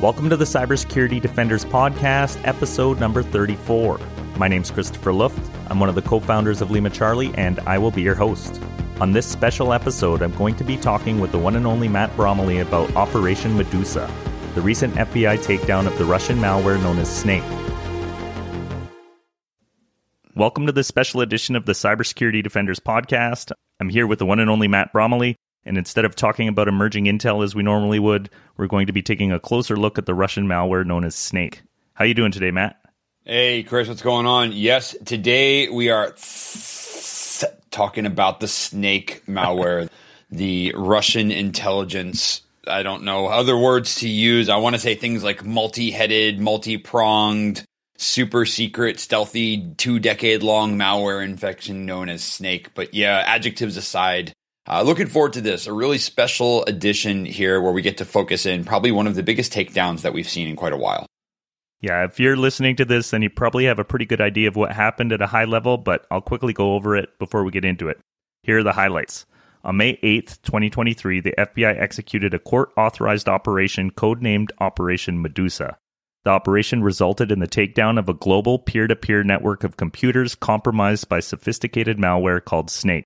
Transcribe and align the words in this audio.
Welcome 0.00 0.30
to 0.30 0.36
the 0.36 0.44
Cybersecurity 0.44 1.20
Defenders 1.20 1.64
Podcast, 1.64 2.40
episode 2.46 3.00
number 3.00 3.20
34. 3.20 3.98
My 4.36 4.46
name's 4.46 4.70
Christopher 4.70 5.12
Luft. 5.12 5.50
I'm 5.68 5.80
one 5.80 5.88
of 5.88 5.96
the 5.96 6.02
co 6.02 6.20
founders 6.20 6.62
of 6.62 6.68
LimaCharlie, 6.68 7.36
and 7.36 7.58
I 7.66 7.78
will 7.78 7.90
be 7.90 8.02
your 8.02 8.14
host. 8.14 8.62
On 9.00 9.10
this 9.10 9.26
special 9.26 9.72
episode, 9.72 10.22
I'm 10.22 10.36
going 10.36 10.54
to 10.54 10.62
be 10.62 10.76
talking 10.76 11.18
with 11.18 11.32
the 11.32 11.38
one 11.40 11.56
and 11.56 11.66
only 11.66 11.88
Matt 11.88 12.14
Bromley 12.14 12.60
about 12.60 12.94
Operation 12.94 13.56
Medusa, 13.56 14.08
the 14.54 14.60
recent 14.60 14.94
FBI 14.94 15.38
takedown 15.44 15.88
of 15.88 15.98
the 15.98 16.04
Russian 16.04 16.38
malware 16.38 16.80
known 16.80 17.00
as 17.00 17.12
Snake. 17.12 17.42
Welcome 20.36 20.66
to 20.66 20.72
this 20.72 20.86
special 20.86 21.22
edition 21.22 21.56
of 21.56 21.66
the 21.66 21.72
Cybersecurity 21.72 22.44
Defenders 22.44 22.78
Podcast. 22.78 23.50
I'm 23.80 23.88
here 23.88 24.06
with 24.06 24.20
the 24.20 24.26
one 24.26 24.38
and 24.38 24.48
only 24.48 24.68
Matt 24.68 24.92
Bromley. 24.92 25.34
And 25.68 25.76
instead 25.76 26.06
of 26.06 26.16
talking 26.16 26.48
about 26.48 26.66
emerging 26.66 27.04
intel 27.04 27.44
as 27.44 27.54
we 27.54 27.62
normally 27.62 27.98
would, 27.98 28.30
we're 28.56 28.68
going 28.68 28.86
to 28.86 28.92
be 28.94 29.02
taking 29.02 29.32
a 29.32 29.38
closer 29.38 29.76
look 29.76 29.98
at 29.98 30.06
the 30.06 30.14
Russian 30.14 30.46
malware 30.46 30.86
known 30.86 31.04
as 31.04 31.14
Snake. 31.14 31.60
How 31.92 32.06
you 32.06 32.14
doing 32.14 32.32
today, 32.32 32.50
Matt? 32.50 32.80
Hey, 33.26 33.62
Chris, 33.64 33.86
what's 33.86 34.00
going 34.00 34.24
on? 34.24 34.52
Yes, 34.52 34.96
today 35.04 35.68
we 35.68 35.90
are 35.90 36.14
talking 37.70 38.06
about 38.06 38.40
the 38.40 38.48
Snake 38.48 39.22
malware, 39.26 39.90
the 40.30 40.72
Russian 40.74 41.30
intelligence. 41.30 42.40
I 42.66 42.82
don't 42.82 43.02
know 43.02 43.26
other 43.26 43.56
words 43.56 43.96
to 43.96 44.08
use. 44.08 44.48
I 44.48 44.56
want 44.56 44.74
to 44.74 44.80
say 44.80 44.94
things 44.94 45.22
like 45.22 45.44
multi-headed, 45.44 46.40
multi-pronged, 46.40 47.62
super 47.98 48.46
secret, 48.46 49.00
stealthy, 49.00 49.74
two 49.76 49.98
decade 49.98 50.42
long 50.42 50.78
malware 50.78 51.22
infection 51.22 51.84
known 51.84 52.08
as 52.08 52.24
Snake. 52.24 52.72
But 52.74 52.94
yeah, 52.94 53.22
adjectives 53.26 53.76
aside, 53.76 54.32
uh, 54.68 54.82
looking 54.82 55.06
forward 55.06 55.32
to 55.32 55.40
this. 55.40 55.66
A 55.66 55.72
really 55.72 55.98
special 55.98 56.64
edition 56.64 57.24
here 57.24 57.60
where 57.60 57.72
we 57.72 57.82
get 57.82 57.98
to 57.98 58.04
focus 58.04 58.46
in 58.46 58.64
probably 58.64 58.92
one 58.92 59.06
of 59.06 59.14
the 59.14 59.22
biggest 59.22 59.52
takedowns 59.52 60.02
that 60.02 60.12
we've 60.12 60.28
seen 60.28 60.48
in 60.48 60.56
quite 60.56 60.72
a 60.72 60.76
while. 60.76 61.06
Yeah, 61.80 62.04
if 62.04 62.18
you're 62.18 62.36
listening 62.36 62.76
to 62.76 62.84
this, 62.84 63.10
then 63.10 63.22
you 63.22 63.30
probably 63.30 63.64
have 63.66 63.78
a 63.78 63.84
pretty 63.84 64.04
good 64.04 64.20
idea 64.20 64.48
of 64.48 64.56
what 64.56 64.72
happened 64.72 65.12
at 65.12 65.22
a 65.22 65.28
high 65.28 65.44
level, 65.44 65.78
but 65.78 66.06
I'll 66.10 66.20
quickly 66.20 66.52
go 66.52 66.74
over 66.74 66.96
it 66.96 67.18
before 67.18 67.44
we 67.44 67.52
get 67.52 67.64
into 67.64 67.88
it. 67.88 68.00
Here 68.42 68.58
are 68.58 68.62
the 68.64 68.72
highlights. 68.72 69.26
On 69.64 69.76
May 69.76 69.96
8th, 69.96 70.42
2023, 70.42 71.20
the 71.20 71.34
FBI 71.38 71.80
executed 71.80 72.34
a 72.34 72.38
court 72.38 72.70
authorized 72.76 73.28
operation 73.28 73.90
codenamed 73.90 74.50
Operation 74.58 75.22
Medusa. 75.22 75.78
The 76.24 76.30
operation 76.30 76.82
resulted 76.82 77.30
in 77.30 77.38
the 77.38 77.46
takedown 77.46 77.98
of 77.98 78.08
a 78.08 78.14
global 78.14 78.58
peer 78.58 78.86
to 78.86 78.96
peer 78.96 79.22
network 79.22 79.64
of 79.64 79.76
computers 79.76 80.34
compromised 80.34 81.08
by 81.08 81.20
sophisticated 81.20 81.96
malware 81.96 82.44
called 82.44 82.70
Snake. 82.70 83.04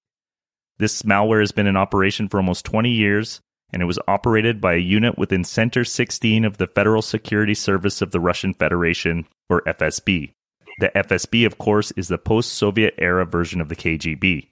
This 0.79 1.03
malware 1.03 1.41
has 1.41 1.53
been 1.53 1.67
in 1.67 1.77
operation 1.77 2.29
for 2.29 2.39
almost 2.39 2.65
20 2.65 2.91
years, 2.91 3.41
and 3.73 3.83
it 3.83 3.87
was 3.87 3.99
operated 4.07 4.61
by 4.61 4.75
a 4.75 4.79
unit 4.79 5.17
within 5.17 5.45
Center 5.45 5.85
16 5.85 6.45
of 6.45 6.59
the 6.59 6.67
Federal 6.67 7.03
Security 7.03 7.55
Service 7.55 8.03
of 8.03 8.11
the 8.11 8.21
Russian 8.21 8.55
Federation, 8.55 9.27
or 9.49 9.63
FSB. 9.63 10.33
The 10.79 10.91
FSB, 10.95 11.47
of 11.47 11.59
course, 11.59 11.91
is 11.93 12.09
the 12.09 12.19
post 12.19 12.53
Soviet 12.55 12.95
era 12.99 13.25
version 13.25 13.61
of 13.61 13.69
the 13.69 13.77
KGB. 13.77 14.49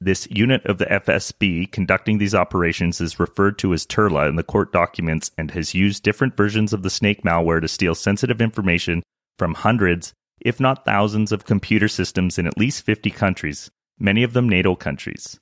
This 0.00 0.28
unit 0.30 0.64
of 0.64 0.78
the 0.78 0.86
FSB 0.86 1.72
conducting 1.72 2.18
these 2.18 2.34
operations 2.34 3.00
is 3.00 3.18
referred 3.18 3.58
to 3.58 3.72
as 3.72 3.84
Turla 3.84 4.28
in 4.28 4.36
the 4.36 4.44
court 4.44 4.72
documents 4.72 5.32
and 5.36 5.50
has 5.50 5.74
used 5.74 6.04
different 6.04 6.36
versions 6.36 6.72
of 6.72 6.82
the 6.84 6.90
snake 6.90 7.22
malware 7.22 7.60
to 7.60 7.66
steal 7.66 7.96
sensitive 7.96 8.40
information 8.40 9.02
from 9.38 9.54
hundreds, 9.54 10.12
if 10.40 10.60
not 10.60 10.84
thousands, 10.84 11.32
of 11.32 11.46
computer 11.46 11.88
systems 11.88 12.38
in 12.38 12.46
at 12.46 12.56
least 12.56 12.84
50 12.84 13.10
countries, 13.10 13.70
many 13.98 14.22
of 14.22 14.32
them 14.32 14.48
NATO 14.48 14.74
countries. 14.74 15.38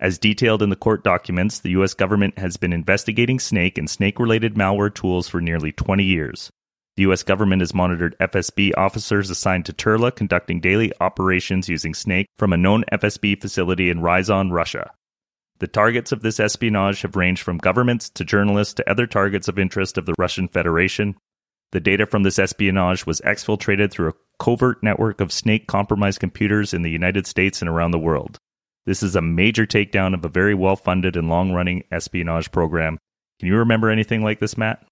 As 0.00 0.18
detailed 0.18 0.62
in 0.62 0.70
the 0.70 0.76
court 0.76 1.04
documents, 1.04 1.58
the 1.58 1.70
US 1.70 1.94
government 1.94 2.38
has 2.38 2.56
been 2.56 2.72
investigating 2.72 3.38
Snake 3.38 3.76
and 3.76 3.88
Snake 3.88 4.18
related 4.18 4.54
malware 4.54 4.94
tools 4.94 5.28
for 5.28 5.40
nearly 5.40 5.72
20 5.72 6.02
years. 6.02 6.50
The 6.96 7.02
US 7.10 7.22
government 7.22 7.60
has 7.60 7.74
monitored 7.74 8.16
FSB 8.18 8.72
officers 8.76 9.30
assigned 9.30 9.66
to 9.66 9.72
Turla 9.72 10.14
conducting 10.14 10.60
daily 10.60 10.92
operations 11.00 11.68
using 11.68 11.94
Snake 11.94 12.26
from 12.36 12.52
a 12.52 12.56
known 12.56 12.84
FSB 12.92 13.40
facility 13.40 13.90
in 13.90 14.00
Ryazan, 14.00 14.52
Russia. 14.52 14.90
The 15.60 15.68
targets 15.68 16.10
of 16.10 16.22
this 16.22 16.40
espionage 16.40 17.02
have 17.02 17.16
ranged 17.16 17.42
from 17.42 17.58
governments 17.58 18.08
to 18.10 18.24
journalists 18.24 18.74
to 18.74 18.90
other 18.90 19.06
targets 19.06 19.46
of 19.46 19.58
interest 19.58 19.98
of 19.98 20.06
the 20.06 20.14
Russian 20.18 20.48
Federation. 20.48 21.16
The 21.72 21.80
data 21.80 22.06
from 22.06 22.24
this 22.24 22.38
espionage 22.38 23.06
was 23.06 23.20
exfiltrated 23.20 23.90
through 23.90 24.08
a 24.08 24.14
covert 24.38 24.82
network 24.82 25.20
of 25.20 25.32
snake 25.32 25.66
compromised 25.66 26.20
computers 26.20 26.74
in 26.74 26.82
the 26.82 26.90
United 26.90 27.26
States 27.26 27.62
and 27.62 27.68
around 27.68 27.92
the 27.92 27.98
world. 27.98 28.38
This 28.86 29.02
is 29.02 29.14
a 29.14 29.22
major 29.22 29.66
takedown 29.66 30.14
of 30.14 30.24
a 30.24 30.28
very 30.28 30.54
well 30.54 30.76
funded 30.76 31.16
and 31.16 31.28
long 31.28 31.52
running 31.52 31.84
espionage 31.92 32.50
program. 32.50 32.98
Can 33.38 33.48
you 33.48 33.56
remember 33.56 33.90
anything 33.90 34.22
like 34.22 34.40
this, 34.40 34.58
Matt? 34.58 34.84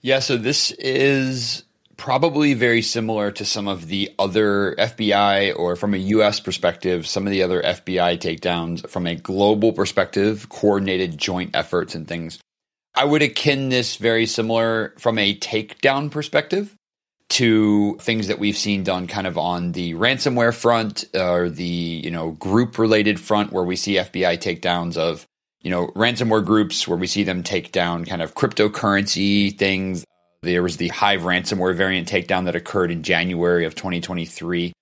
Yeah, 0.00 0.18
so 0.18 0.36
this 0.36 0.70
is 0.72 1.64
probably 1.96 2.54
very 2.54 2.82
similar 2.82 3.30
to 3.32 3.44
some 3.44 3.68
of 3.68 3.88
the 3.88 4.12
other 4.18 4.74
FBI 4.78 5.56
or 5.56 5.76
from 5.76 5.94
a 5.94 5.98
US 5.98 6.40
perspective, 6.40 7.06
some 7.06 7.26
of 7.26 7.30
the 7.30 7.42
other 7.42 7.62
FBI 7.62 8.18
takedowns 8.18 8.88
from 8.88 9.06
a 9.06 9.14
global 9.14 9.72
perspective, 9.72 10.48
coordinated 10.48 11.18
joint 11.18 11.50
efforts 11.54 11.94
and 11.94 12.06
things. 12.06 12.38
I 12.94 13.04
would 13.04 13.22
akin 13.22 13.68
this 13.68 13.96
very 13.96 14.26
similar 14.26 14.94
from 14.98 15.18
a 15.18 15.36
takedown 15.36 16.10
perspective 16.10 16.74
to 17.30 17.96
things 18.00 18.28
that 18.28 18.38
we've 18.38 18.56
seen 18.56 18.84
done 18.84 19.06
kind 19.06 19.26
of 19.26 19.38
on 19.38 19.72
the 19.72 19.94
ransomware 19.94 20.54
front 20.54 21.04
or 21.14 21.48
the 21.48 21.64
you 21.64 22.10
know 22.10 22.30
group 22.30 22.78
related 22.78 23.18
front 23.18 23.52
where 23.52 23.64
we 23.64 23.76
see 23.76 23.94
FBI 23.94 24.38
takedowns 24.38 24.96
of 24.96 25.26
you 25.60 25.70
know 25.70 25.88
ransomware 25.88 26.44
groups 26.44 26.86
where 26.86 26.98
we 26.98 27.06
see 27.06 27.24
them 27.24 27.42
take 27.42 27.72
down 27.72 28.04
kind 28.04 28.22
of 28.22 28.34
cryptocurrency 28.34 29.56
things. 29.56 30.04
There 30.42 30.62
was 30.62 30.76
the 30.76 30.88
Hive 30.88 31.22
ransomware 31.22 31.74
variant 31.74 32.08
takedown 32.08 32.44
that 32.44 32.54
occurred 32.54 32.90
in 32.90 33.02
January 33.02 33.64
of 33.64 33.74
2023 33.74 34.72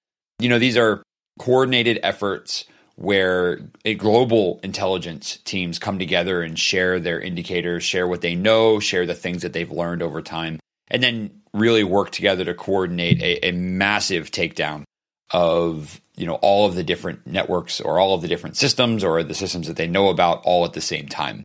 you 0.42 0.48
know 0.48 0.58
these 0.58 0.76
are 0.76 1.02
coordinated 1.38 2.00
efforts 2.02 2.64
where 2.96 3.60
a 3.84 3.94
global 3.94 4.60
intelligence 4.62 5.38
teams 5.44 5.78
come 5.78 5.98
together 5.98 6.42
and 6.42 6.58
share 6.58 7.00
their 7.00 7.20
indicators 7.20 7.82
share 7.82 8.06
what 8.06 8.20
they 8.20 8.34
know 8.34 8.80
share 8.80 9.06
the 9.06 9.14
things 9.14 9.42
that 9.42 9.52
they've 9.52 9.70
learned 9.70 10.02
over 10.02 10.22
time 10.22 10.58
and 10.88 11.02
then 11.02 11.42
really 11.52 11.84
work 11.84 12.10
together 12.10 12.44
to 12.44 12.54
coordinate 12.54 13.20
a, 13.20 13.48
a 13.48 13.52
massive 13.52 14.30
takedown 14.30 14.84
of 15.32 16.00
you 16.16 16.26
know 16.26 16.34
all 16.34 16.66
of 16.66 16.74
the 16.74 16.84
different 16.84 17.26
networks 17.26 17.80
or 17.80 17.98
all 17.98 18.14
of 18.14 18.22
the 18.22 18.28
different 18.28 18.56
systems 18.56 19.02
or 19.02 19.22
the 19.22 19.34
systems 19.34 19.66
that 19.66 19.76
they 19.76 19.88
know 19.88 20.08
about 20.08 20.42
all 20.44 20.64
at 20.64 20.72
the 20.72 20.80
same 20.80 21.08
time. 21.08 21.42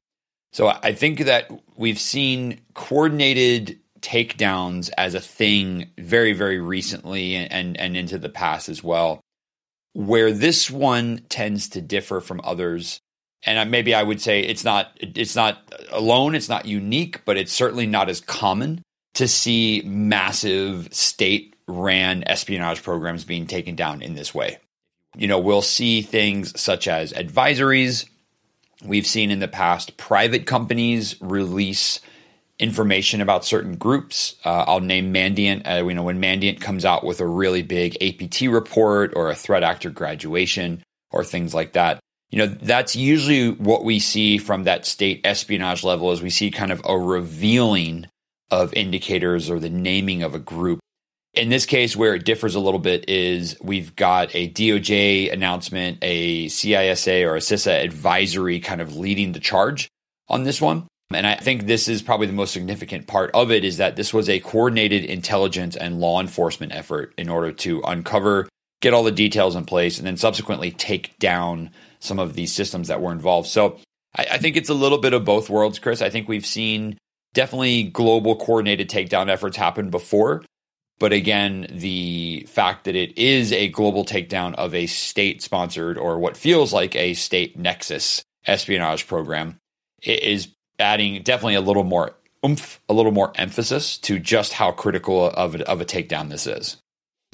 So 0.53 0.67
I 0.67 0.93
think 0.93 1.19
that 1.19 1.49
we've 1.75 1.99
seen 1.99 2.61
coordinated 2.73 3.79
takedowns 4.01 4.89
as 4.97 5.15
a 5.15 5.19
thing 5.19 5.91
very 5.97 6.33
very 6.33 6.59
recently 6.59 7.35
and 7.35 7.77
and 7.79 7.97
into 7.97 8.17
the 8.17 8.29
past 8.29 8.69
as 8.69 8.83
well. 8.83 9.21
Where 9.93 10.31
this 10.31 10.69
one 10.69 11.21
tends 11.29 11.69
to 11.69 11.81
differ 11.81 12.19
from 12.19 12.41
others 12.43 13.01
and 13.43 13.71
maybe 13.71 13.93
I 13.93 14.03
would 14.03 14.21
say 14.21 14.41
it's 14.41 14.63
not 14.63 14.91
it's 14.99 15.35
not 15.35 15.73
alone, 15.91 16.35
it's 16.35 16.49
not 16.49 16.65
unique, 16.65 17.23
but 17.25 17.37
it's 17.37 17.53
certainly 17.53 17.85
not 17.85 18.09
as 18.09 18.21
common 18.21 18.81
to 19.15 19.27
see 19.27 19.81
massive 19.85 20.93
state 20.93 21.55
ran 21.67 22.23
espionage 22.27 22.83
programs 22.83 23.23
being 23.23 23.47
taken 23.47 23.75
down 23.75 24.01
in 24.01 24.15
this 24.15 24.33
way. 24.33 24.57
You 25.15 25.27
know, 25.27 25.39
we'll 25.39 25.61
see 25.61 26.01
things 26.01 26.59
such 26.59 26.87
as 26.87 27.13
advisories. 27.13 28.05
We've 28.83 29.07
seen 29.07 29.31
in 29.31 29.39
the 29.39 29.47
past 29.47 29.97
private 29.97 30.45
companies 30.45 31.15
release 31.21 31.99
information 32.59 33.21
about 33.21 33.45
certain 33.45 33.75
groups. 33.75 34.35
Uh, 34.43 34.65
I'll 34.67 34.79
name 34.79 35.13
Mandiant. 35.13 35.69
Uh, 35.69 35.85
you 35.85 35.93
know, 35.93 36.03
when 36.03 36.21
Mandiant 36.21 36.59
comes 36.59 36.85
out 36.85 37.03
with 37.03 37.19
a 37.19 37.27
really 37.27 37.61
big 37.61 37.97
APT 38.01 38.41
report 38.41 39.13
or 39.15 39.29
a 39.29 39.35
threat 39.35 39.63
actor 39.63 39.89
graduation 39.89 40.83
or 41.11 41.23
things 41.23 41.53
like 41.53 41.73
that, 41.73 41.99
you 42.29 42.39
know, 42.39 42.47
that's 42.47 42.95
usually 42.95 43.51
what 43.51 43.83
we 43.83 43.99
see 43.99 44.37
from 44.37 44.63
that 44.63 44.85
state 44.85 45.21
espionage 45.23 45.83
level 45.83 46.11
is 46.11 46.21
we 46.21 46.29
see 46.29 46.51
kind 46.51 46.71
of 46.71 46.81
a 46.83 46.97
revealing 46.97 48.07
of 48.51 48.73
indicators 48.73 49.49
or 49.49 49.59
the 49.59 49.69
naming 49.69 50.23
of 50.23 50.35
a 50.35 50.39
group. 50.39 50.79
In 51.33 51.49
this 51.49 51.65
case, 51.65 51.95
where 51.95 52.15
it 52.15 52.25
differs 52.25 52.55
a 52.55 52.59
little 52.59 52.79
bit 52.79 53.07
is 53.07 53.55
we've 53.61 53.95
got 53.95 54.33
a 54.33 54.49
DOJ 54.49 55.31
announcement, 55.31 55.99
a 56.01 56.47
CISA 56.47 57.27
or 57.27 57.35
a 57.35 57.39
CISA 57.39 57.83
advisory 57.83 58.59
kind 58.59 58.81
of 58.81 58.95
leading 58.95 59.33
the 59.33 59.39
charge 59.39 59.87
on 60.27 60.43
this 60.43 60.59
one. 60.59 60.87
And 61.11 61.25
I 61.25 61.35
think 61.35 61.65
this 61.65 61.87
is 61.87 62.01
probably 62.01 62.27
the 62.27 62.33
most 62.33 62.53
significant 62.53 63.07
part 63.07 63.31
of 63.33 63.51
it 63.51 63.63
is 63.63 63.77
that 63.77 63.95
this 63.95 64.13
was 64.13 64.27
a 64.27 64.39
coordinated 64.39 65.05
intelligence 65.05 65.75
and 65.77 65.99
law 65.99 66.19
enforcement 66.19 66.73
effort 66.73 67.13
in 67.17 67.29
order 67.29 67.53
to 67.53 67.81
uncover, 67.81 68.49
get 68.81 68.93
all 68.93 69.03
the 69.03 69.11
details 69.11 69.55
in 69.55 69.65
place, 69.65 69.97
and 69.97 70.05
then 70.05 70.17
subsequently 70.17 70.71
take 70.71 71.17
down 71.17 71.71
some 71.99 72.19
of 72.19 72.33
these 72.33 72.53
systems 72.53 72.89
that 72.89 73.01
were 73.01 73.13
involved. 73.13 73.47
So 73.47 73.79
I, 74.15 74.27
I 74.31 74.37
think 74.37 74.57
it's 74.57 74.69
a 74.69 74.73
little 74.73 74.97
bit 74.97 75.13
of 75.13 75.23
both 75.23 75.49
worlds, 75.49 75.79
Chris. 75.79 76.01
I 76.01 76.09
think 76.09 76.27
we've 76.27 76.45
seen 76.45 76.97
definitely 77.33 77.83
global 77.83 78.35
coordinated 78.35 78.89
takedown 78.89 79.29
efforts 79.29 79.55
happen 79.55 79.89
before. 79.89 80.43
But 80.99 81.13
again, 81.13 81.67
the 81.69 82.47
fact 82.49 82.85
that 82.85 82.95
it 82.95 83.17
is 83.17 83.53
a 83.53 83.69
global 83.69 84.03
takedown 84.03 84.55
of 84.55 84.73
a 84.73 84.87
state 84.87 85.43
sponsored 85.43 85.97
or 85.97 86.19
what 86.19 86.35
feels 86.35 86.73
like 86.73 86.95
a 86.95 87.13
state 87.13 87.57
nexus 87.57 88.23
espionage 88.45 89.07
program 89.07 89.59
is 90.01 90.47
adding 90.79 91.21
definitely 91.23 91.55
a 91.55 91.61
little 91.61 91.83
more 91.83 92.15
oomph, 92.45 92.79
a 92.89 92.93
little 92.93 93.11
more 93.11 93.31
emphasis 93.35 93.97
to 93.99 94.19
just 94.19 94.53
how 94.53 94.71
critical 94.71 95.29
of 95.31 95.55
a, 95.55 95.69
of 95.69 95.81
a 95.81 95.85
takedown 95.85 96.29
this 96.29 96.47
is. 96.47 96.77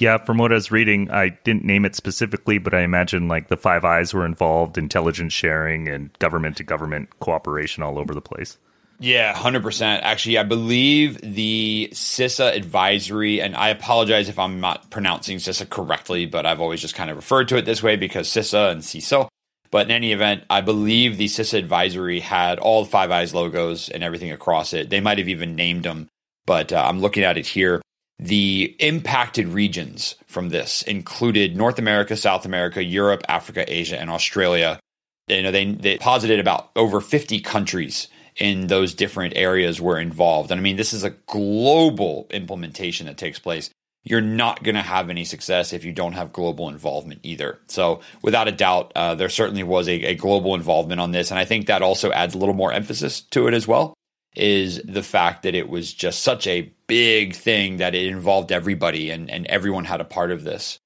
Yeah, 0.00 0.18
from 0.18 0.38
what 0.38 0.50
I 0.50 0.56
was 0.56 0.72
reading, 0.72 1.10
I 1.10 1.38
didn't 1.44 1.64
name 1.64 1.84
it 1.84 1.94
specifically, 1.94 2.58
but 2.58 2.74
I 2.74 2.80
imagine 2.80 3.28
like 3.28 3.48
the 3.48 3.56
Five 3.56 3.84
Eyes 3.84 4.12
were 4.12 4.26
involved, 4.26 4.76
intelligence 4.76 5.32
sharing, 5.32 5.88
and 5.88 6.12
government 6.18 6.56
to 6.56 6.64
government 6.64 7.20
cooperation 7.20 7.82
all 7.84 7.98
over 7.98 8.12
the 8.12 8.20
place. 8.20 8.58
Yeah, 8.98 9.32
100%. 9.34 10.00
Actually, 10.02 10.38
I 10.38 10.42
believe 10.44 11.20
the 11.20 11.90
CISA 11.92 12.56
advisory, 12.56 13.40
and 13.40 13.54
I 13.54 13.68
apologize 13.68 14.28
if 14.28 14.38
I'm 14.38 14.60
not 14.60 14.90
pronouncing 14.90 15.38
CISA 15.38 15.68
correctly, 15.68 16.26
but 16.26 16.46
I've 16.46 16.60
always 16.60 16.80
just 16.80 16.94
kind 16.94 17.10
of 17.10 17.16
referred 17.16 17.48
to 17.48 17.56
it 17.56 17.64
this 17.64 17.82
way 17.82 17.96
because 17.96 18.28
CISA 18.28 18.72
and 18.72 18.82
CISO. 18.82 19.28
But 19.74 19.86
in 19.86 19.90
any 19.90 20.12
event, 20.12 20.44
I 20.48 20.60
believe 20.60 21.16
the 21.16 21.24
CISA 21.24 21.58
advisory 21.58 22.20
had 22.20 22.60
all 22.60 22.84
Five 22.84 23.10
Eyes 23.10 23.34
logos 23.34 23.88
and 23.88 24.04
everything 24.04 24.30
across 24.30 24.72
it. 24.72 24.88
They 24.88 25.00
might 25.00 25.18
have 25.18 25.28
even 25.28 25.56
named 25.56 25.82
them, 25.82 26.06
but 26.46 26.72
uh, 26.72 26.80
I'm 26.88 27.00
looking 27.00 27.24
at 27.24 27.36
it 27.36 27.44
here. 27.44 27.82
The 28.20 28.76
impacted 28.78 29.48
regions 29.48 30.14
from 30.28 30.50
this 30.50 30.82
included 30.82 31.56
North 31.56 31.80
America, 31.80 32.16
South 32.16 32.46
America, 32.46 32.84
Europe, 32.84 33.24
Africa, 33.28 33.64
Asia, 33.66 34.00
and 34.00 34.10
Australia. 34.10 34.78
You 35.26 35.42
know, 35.42 35.50
they, 35.50 35.64
they 35.64 35.98
posited 35.98 36.38
about 36.38 36.70
over 36.76 37.00
50 37.00 37.40
countries 37.40 38.06
in 38.36 38.68
those 38.68 38.94
different 38.94 39.32
areas 39.34 39.80
were 39.80 39.98
involved. 39.98 40.52
And 40.52 40.60
I 40.60 40.62
mean, 40.62 40.76
this 40.76 40.92
is 40.92 41.02
a 41.02 41.10
global 41.10 42.28
implementation 42.30 43.08
that 43.08 43.18
takes 43.18 43.40
place. 43.40 43.70
You're 44.04 44.20
not 44.20 44.62
going 44.62 44.74
to 44.74 44.82
have 44.82 45.08
any 45.08 45.24
success 45.24 45.72
if 45.72 45.84
you 45.84 45.92
don't 45.92 46.12
have 46.12 46.32
global 46.32 46.68
involvement 46.68 47.20
either. 47.22 47.58
So, 47.68 48.00
without 48.22 48.48
a 48.48 48.52
doubt, 48.52 48.92
uh, 48.94 49.14
there 49.14 49.30
certainly 49.30 49.62
was 49.62 49.88
a, 49.88 49.94
a 50.04 50.14
global 50.14 50.54
involvement 50.54 51.00
on 51.00 51.10
this. 51.10 51.30
And 51.30 51.40
I 51.40 51.46
think 51.46 51.66
that 51.66 51.82
also 51.82 52.12
adds 52.12 52.34
a 52.34 52.38
little 52.38 52.54
more 52.54 52.72
emphasis 52.72 53.22
to 53.30 53.46
it 53.48 53.54
as 53.54 53.66
well 53.66 53.94
is 54.36 54.82
the 54.84 55.02
fact 55.02 55.44
that 55.44 55.54
it 55.54 55.68
was 55.68 55.92
just 55.92 56.22
such 56.22 56.46
a 56.46 56.72
big 56.86 57.34
thing 57.34 57.78
that 57.78 57.94
it 57.94 58.06
involved 58.06 58.52
everybody 58.52 59.10
and, 59.10 59.30
and 59.30 59.46
everyone 59.46 59.84
had 59.84 60.00
a 60.00 60.04
part 60.04 60.30
of 60.30 60.44
this. 60.44 60.78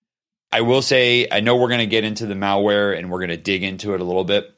I 0.53 0.61
will 0.63 0.83
say, 0.83 1.27
I 1.31 1.41
know 1.41 1.57
we're 1.57 1.69
going 1.69 1.79
to 1.81 1.87
get 1.87 2.05
into 2.05 2.27
the 2.27 2.35
malware 2.35 2.97
and 2.97 3.11
we're 3.11 3.19
going 3.19 3.31
to 3.31 3.37
dig 3.37 3.63
into 3.63 3.95
it 3.95 4.01
a 4.01 4.05
little 4.05 4.25
bit. 4.25 4.55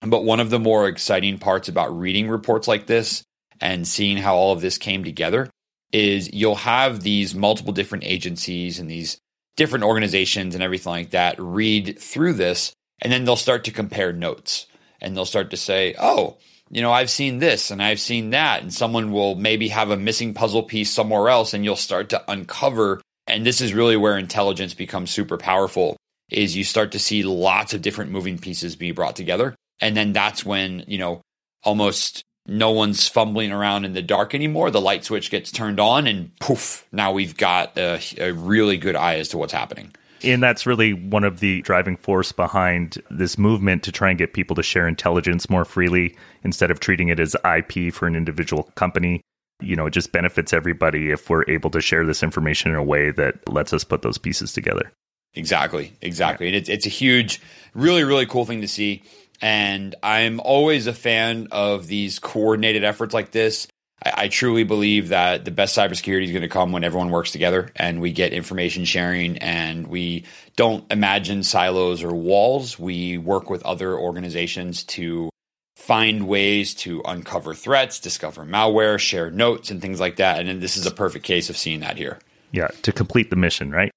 But 0.00 0.24
one 0.24 0.40
of 0.40 0.50
the 0.50 0.58
more 0.58 0.88
exciting 0.88 1.38
parts 1.38 1.68
about 1.68 1.96
reading 1.96 2.28
reports 2.28 2.66
like 2.66 2.86
this 2.86 3.22
and 3.60 3.86
seeing 3.86 4.16
how 4.16 4.34
all 4.34 4.52
of 4.52 4.60
this 4.60 4.78
came 4.78 5.04
together 5.04 5.48
is 5.92 6.32
you'll 6.32 6.54
have 6.54 7.00
these 7.00 7.34
multiple 7.34 7.72
different 7.72 8.04
agencies 8.04 8.78
and 8.78 8.90
these 8.90 9.18
different 9.56 9.84
organizations 9.84 10.54
and 10.54 10.64
everything 10.64 10.90
like 10.90 11.10
that 11.10 11.36
read 11.38 11.98
through 11.98 12.32
this 12.32 12.72
and 13.02 13.12
then 13.12 13.24
they'll 13.24 13.36
start 13.36 13.64
to 13.64 13.72
compare 13.72 14.12
notes 14.12 14.66
and 15.00 15.16
they'll 15.16 15.24
start 15.24 15.50
to 15.50 15.56
say, 15.56 15.94
oh, 16.00 16.38
you 16.70 16.80
know, 16.80 16.92
I've 16.92 17.10
seen 17.10 17.38
this 17.38 17.70
and 17.70 17.82
I've 17.82 18.00
seen 18.00 18.30
that. 18.30 18.62
And 18.62 18.72
someone 18.72 19.12
will 19.12 19.34
maybe 19.34 19.68
have 19.68 19.90
a 19.90 19.96
missing 19.96 20.32
puzzle 20.32 20.62
piece 20.62 20.90
somewhere 20.90 21.28
else 21.28 21.52
and 21.52 21.64
you'll 21.64 21.76
start 21.76 22.10
to 22.10 22.30
uncover. 22.30 23.02
And 23.26 23.44
this 23.44 23.60
is 23.60 23.74
really 23.74 23.96
where 23.96 24.16
intelligence 24.16 24.72
becomes 24.72 25.10
super 25.10 25.36
powerful 25.36 25.96
is 26.30 26.56
you 26.56 26.64
start 26.64 26.92
to 26.92 26.98
see 26.98 27.24
lots 27.24 27.74
of 27.74 27.82
different 27.82 28.12
moving 28.12 28.38
pieces 28.38 28.76
be 28.76 28.92
brought 28.92 29.16
together. 29.16 29.54
And 29.80 29.96
then 29.96 30.12
that's 30.12 30.46
when, 30.46 30.84
you 30.86 30.96
know, 30.96 31.20
almost 31.64 32.22
no 32.46 32.70
one's 32.70 33.08
fumbling 33.08 33.52
around 33.52 33.84
in 33.84 33.92
the 33.92 34.02
dark 34.02 34.34
anymore. 34.34 34.70
The 34.70 34.80
light 34.80 35.04
switch 35.04 35.30
gets 35.30 35.50
turned 35.50 35.80
on 35.80 36.06
and 36.06 36.36
poof, 36.40 36.86
now 36.92 37.12
we've 37.12 37.36
got 37.36 37.76
a, 37.78 38.00
a 38.18 38.32
really 38.32 38.76
good 38.76 38.96
eye 38.96 39.16
as 39.16 39.28
to 39.28 39.38
what's 39.38 39.52
happening. 39.52 39.92
And 40.24 40.42
that's 40.42 40.66
really 40.66 40.92
one 40.92 41.24
of 41.24 41.40
the 41.40 41.62
driving 41.62 41.96
force 41.96 42.30
behind 42.30 43.02
this 43.10 43.36
movement 43.36 43.82
to 43.84 43.92
try 43.92 44.10
and 44.10 44.18
get 44.18 44.34
people 44.34 44.54
to 44.56 44.62
share 44.62 44.86
intelligence 44.86 45.50
more 45.50 45.64
freely 45.64 46.16
instead 46.44 46.70
of 46.70 46.80
treating 46.80 47.08
it 47.08 47.18
as 47.18 47.34
IP 47.44 47.92
for 47.92 48.06
an 48.06 48.14
individual 48.14 48.64
company. 48.76 49.20
You 49.60 49.74
know, 49.74 49.86
it 49.86 49.92
just 49.92 50.12
benefits 50.12 50.52
everybody 50.52 51.10
if 51.10 51.28
we're 51.28 51.44
able 51.48 51.70
to 51.70 51.80
share 51.80 52.06
this 52.06 52.22
information 52.22 52.70
in 52.70 52.76
a 52.76 52.82
way 52.82 53.10
that 53.10 53.48
lets 53.48 53.72
us 53.72 53.84
put 53.84 54.02
those 54.02 54.18
pieces 54.18 54.52
together. 54.52 54.92
Exactly, 55.34 55.92
exactly. 56.02 56.46
And 56.46 56.54
it's, 56.54 56.68
it's 56.68 56.86
a 56.86 56.90
huge, 56.90 57.40
really, 57.74 58.04
really 58.04 58.26
cool 58.26 58.44
thing 58.44 58.60
to 58.60 58.68
see. 58.68 59.02
And 59.40 59.94
I'm 60.02 60.40
always 60.40 60.86
a 60.86 60.92
fan 60.92 61.48
of 61.50 61.86
these 61.86 62.18
coordinated 62.18 62.84
efforts 62.84 63.14
like 63.14 63.30
this. 63.32 63.66
I, 64.04 64.24
I 64.24 64.28
truly 64.28 64.64
believe 64.64 65.08
that 65.08 65.44
the 65.44 65.50
best 65.50 65.76
cybersecurity 65.76 66.24
is 66.24 66.30
going 66.30 66.42
to 66.42 66.48
come 66.48 66.72
when 66.72 66.84
everyone 66.84 67.10
works 67.10 67.32
together 67.32 67.72
and 67.76 68.00
we 68.00 68.12
get 68.12 68.32
information 68.32 68.84
sharing 68.84 69.38
and 69.38 69.86
we 69.86 70.24
don't 70.56 70.90
imagine 70.92 71.42
silos 71.42 72.02
or 72.02 72.14
walls. 72.14 72.78
We 72.78 73.18
work 73.18 73.50
with 73.50 73.64
other 73.64 73.96
organizations 73.96 74.84
to 74.84 75.30
find 75.76 76.28
ways 76.28 76.74
to 76.74 77.02
uncover 77.04 77.54
threats, 77.54 77.98
discover 77.98 78.44
malware, 78.44 78.98
share 78.98 79.30
notes, 79.30 79.70
and 79.70 79.80
things 79.80 79.98
like 79.98 80.16
that. 80.16 80.46
And 80.46 80.60
this 80.60 80.76
is 80.76 80.86
a 80.86 80.92
perfect 80.92 81.24
case 81.24 81.50
of 81.50 81.56
seeing 81.56 81.80
that 81.80 81.96
here. 81.96 82.20
Yeah, 82.52 82.68
to 82.82 82.92
complete 82.92 83.30
the 83.30 83.36
mission, 83.36 83.70
right? 83.70 83.90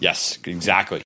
Yes, 0.00 0.38
exactly 0.44 1.02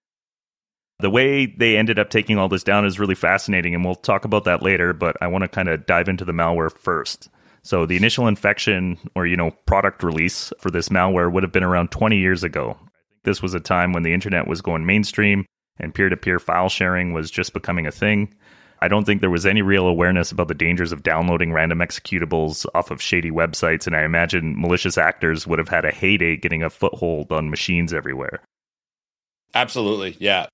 the 1.02 1.10
way 1.10 1.46
they 1.46 1.76
ended 1.76 1.98
up 1.98 2.08
taking 2.08 2.38
all 2.38 2.48
this 2.48 2.64
down 2.64 2.86
is 2.86 2.98
really 2.98 3.14
fascinating, 3.14 3.74
and 3.74 3.84
we'll 3.84 3.94
talk 3.94 4.24
about 4.24 4.44
that 4.44 4.62
later. 4.62 4.92
But 4.92 5.16
I 5.20 5.26
want 5.26 5.42
to 5.42 5.48
kind 5.48 5.68
of 5.68 5.84
dive 5.84 6.08
into 6.08 6.24
the 6.24 6.32
malware 6.32 6.72
first. 6.72 7.28
So 7.62 7.86
the 7.86 7.96
initial 7.96 8.26
infection 8.26 8.98
or 9.14 9.26
you 9.26 9.36
know 9.36 9.50
product 9.66 10.02
release 10.02 10.52
for 10.58 10.70
this 10.70 10.88
malware 10.88 11.30
would 11.30 11.42
have 11.42 11.52
been 11.52 11.62
around 11.62 11.90
20 11.90 12.16
years 12.16 12.42
ago. 12.42 12.78
This 13.24 13.42
was 13.42 13.54
a 13.54 13.60
time 13.60 13.92
when 13.92 14.02
the 14.02 14.14
internet 14.14 14.48
was 14.48 14.62
going 14.62 14.86
mainstream 14.86 15.44
and 15.78 15.94
peer-to-peer 15.94 16.38
file 16.38 16.68
sharing 16.68 17.12
was 17.12 17.30
just 17.30 17.52
becoming 17.52 17.86
a 17.86 17.92
thing. 17.92 18.34
I 18.80 18.88
don't 18.88 19.04
think 19.04 19.20
there 19.20 19.30
was 19.30 19.46
any 19.46 19.62
real 19.62 19.86
awareness 19.86 20.32
about 20.32 20.48
the 20.48 20.54
dangers 20.54 20.90
of 20.90 21.04
downloading 21.04 21.52
random 21.52 21.78
executables 21.78 22.66
off 22.74 22.90
of 22.90 23.00
shady 23.00 23.30
websites, 23.30 23.86
and 23.86 23.94
I 23.94 24.02
imagine 24.02 24.60
malicious 24.60 24.98
actors 24.98 25.46
would 25.46 25.60
have 25.60 25.68
had 25.68 25.84
a 25.84 25.92
heyday 25.92 26.36
getting 26.36 26.64
a 26.64 26.70
foothold 26.70 27.30
on 27.30 27.48
machines 27.48 27.92
everywhere. 27.92 28.40
Absolutely. 29.54 30.16
Yeah. 30.18 30.46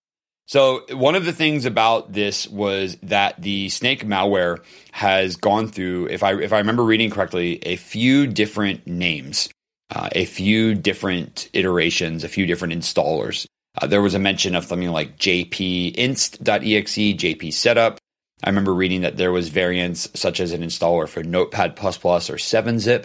So 0.48 0.86
one 0.92 1.14
of 1.14 1.26
the 1.26 1.34
things 1.34 1.66
about 1.66 2.10
this 2.10 2.48
was 2.48 2.96
that 3.02 3.40
the 3.40 3.68
snake 3.68 4.06
malware 4.06 4.64
has 4.92 5.36
gone 5.36 5.68
through, 5.68 6.06
if 6.06 6.22
I 6.22 6.40
if 6.40 6.54
I 6.54 6.58
remember 6.58 6.84
reading 6.84 7.10
correctly, 7.10 7.58
a 7.66 7.76
few 7.76 8.26
different 8.26 8.86
names, 8.86 9.50
uh, 9.94 10.08
a 10.12 10.24
few 10.24 10.74
different 10.74 11.50
iterations, 11.52 12.24
a 12.24 12.28
few 12.28 12.46
different 12.46 12.72
installers. 12.72 13.44
Uh, 13.80 13.88
there 13.88 14.00
was 14.00 14.14
a 14.14 14.18
mention 14.18 14.54
of 14.54 14.64
something 14.64 14.88
like 14.90 15.18
jpinst.exe, 15.18 16.38
jp 16.40 17.52
setup. 17.52 17.98
I 18.42 18.48
remember 18.48 18.72
reading 18.72 19.02
that 19.02 19.18
there 19.18 19.32
was 19.32 19.50
variants 19.50 20.08
such 20.14 20.40
as 20.40 20.52
an 20.52 20.62
installer 20.62 21.06
for 21.06 21.22
Notepad++ 21.22 21.72
or 21.72 22.38
7-zip. 22.38 23.04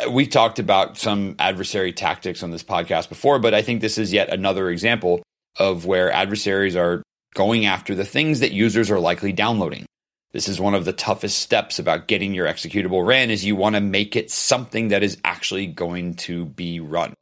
Uh, 0.00 0.10
we've 0.10 0.30
talked 0.30 0.58
about 0.58 0.96
some 0.96 1.36
adversary 1.38 1.92
tactics 1.92 2.42
on 2.42 2.50
this 2.50 2.62
podcast 2.62 3.10
before, 3.10 3.38
but 3.38 3.52
I 3.52 3.60
think 3.60 3.82
this 3.82 3.98
is 3.98 4.10
yet 4.10 4.32
another 4.32 4.70
example 4.70 5.22
of 5.58 5.86
where 5.86 6.12
adversaries 6.12 6.76
are 6.76 7.02
going 7.34 7.66
after 7.66 7.94
the 7.94 8.04
things 8.04 8.40
that 8.40 8.52
users 8.52 8.90
are 8.90 9.00
likely 9.00 9.32
downloading. 9.32 9.86
This 10.32 10.48
is 10.48 10.60
one 10.60 10.74
of 10.74 10.84
the 10.84 10.92
toughest 10.92 11.38
steps 11.38 11.78
about 11.78 12.08
getting 12.08 12.32
your 12.32 12.46
executable 12.46 13.06
ran 13.06 13.30
is 13.30 13.44
you 13.44 13.54
want 13.54 13.74
to 13.74 13.80
make 13.80 14.16
it 14.16 14.30
something 14.30 14.88
that 14.88 15.02
is 15.02 15.18
actually 15.24 15.66
going 15.66 16.14
to 16.14 16.46
be 16.46 16.80
run. 16.80 17.14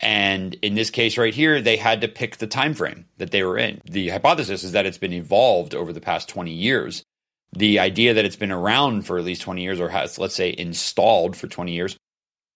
And 0.00 0.54
in 0.62 0.74
this 0.74 0.90
case 0.90 1.18
right 1.18 1.34
here, 1.34 1.60
they 1.60 1.76
had 1.76 2.00
to 2.00 2.08
pick 2.08 2.38
the 2.38 2.46
time 2.46 2.74
frame 2.74 3.04
that 3.18 3.30
they 3.30 3.44
were 3.44 3.58
in. 3.58 3.80
The 3.84 4.08
hypothesis 4.08 4.64
is 4.64 4.72
that 4.72 4.86
it's 4.86 4.98
been 4.98 5.12
evolved 5.12 5.74
over 5.74 5.92
the 5.92 6.00
past 6.00 6.28
20 6.28 6.52
years. 6.52 7.04
The 7.52 7.80
idea 7.80 8.14
that 8.14 8.24
it's 8.24 8.36
been 8.36 8.52
around 8.52 9.02
for 9.02 9.18
at 9.18 9.24
least 9.24 9.42
20 9.42 9.62
years 9.62 9.78
or 9.78 9.88
has, 9.88 10.18
let's 10.18 10.34
say, 10.34 10.54
installed 10.56 11.36
for 11.36 11.48
20 11.48 11.72
years 11.72 11.96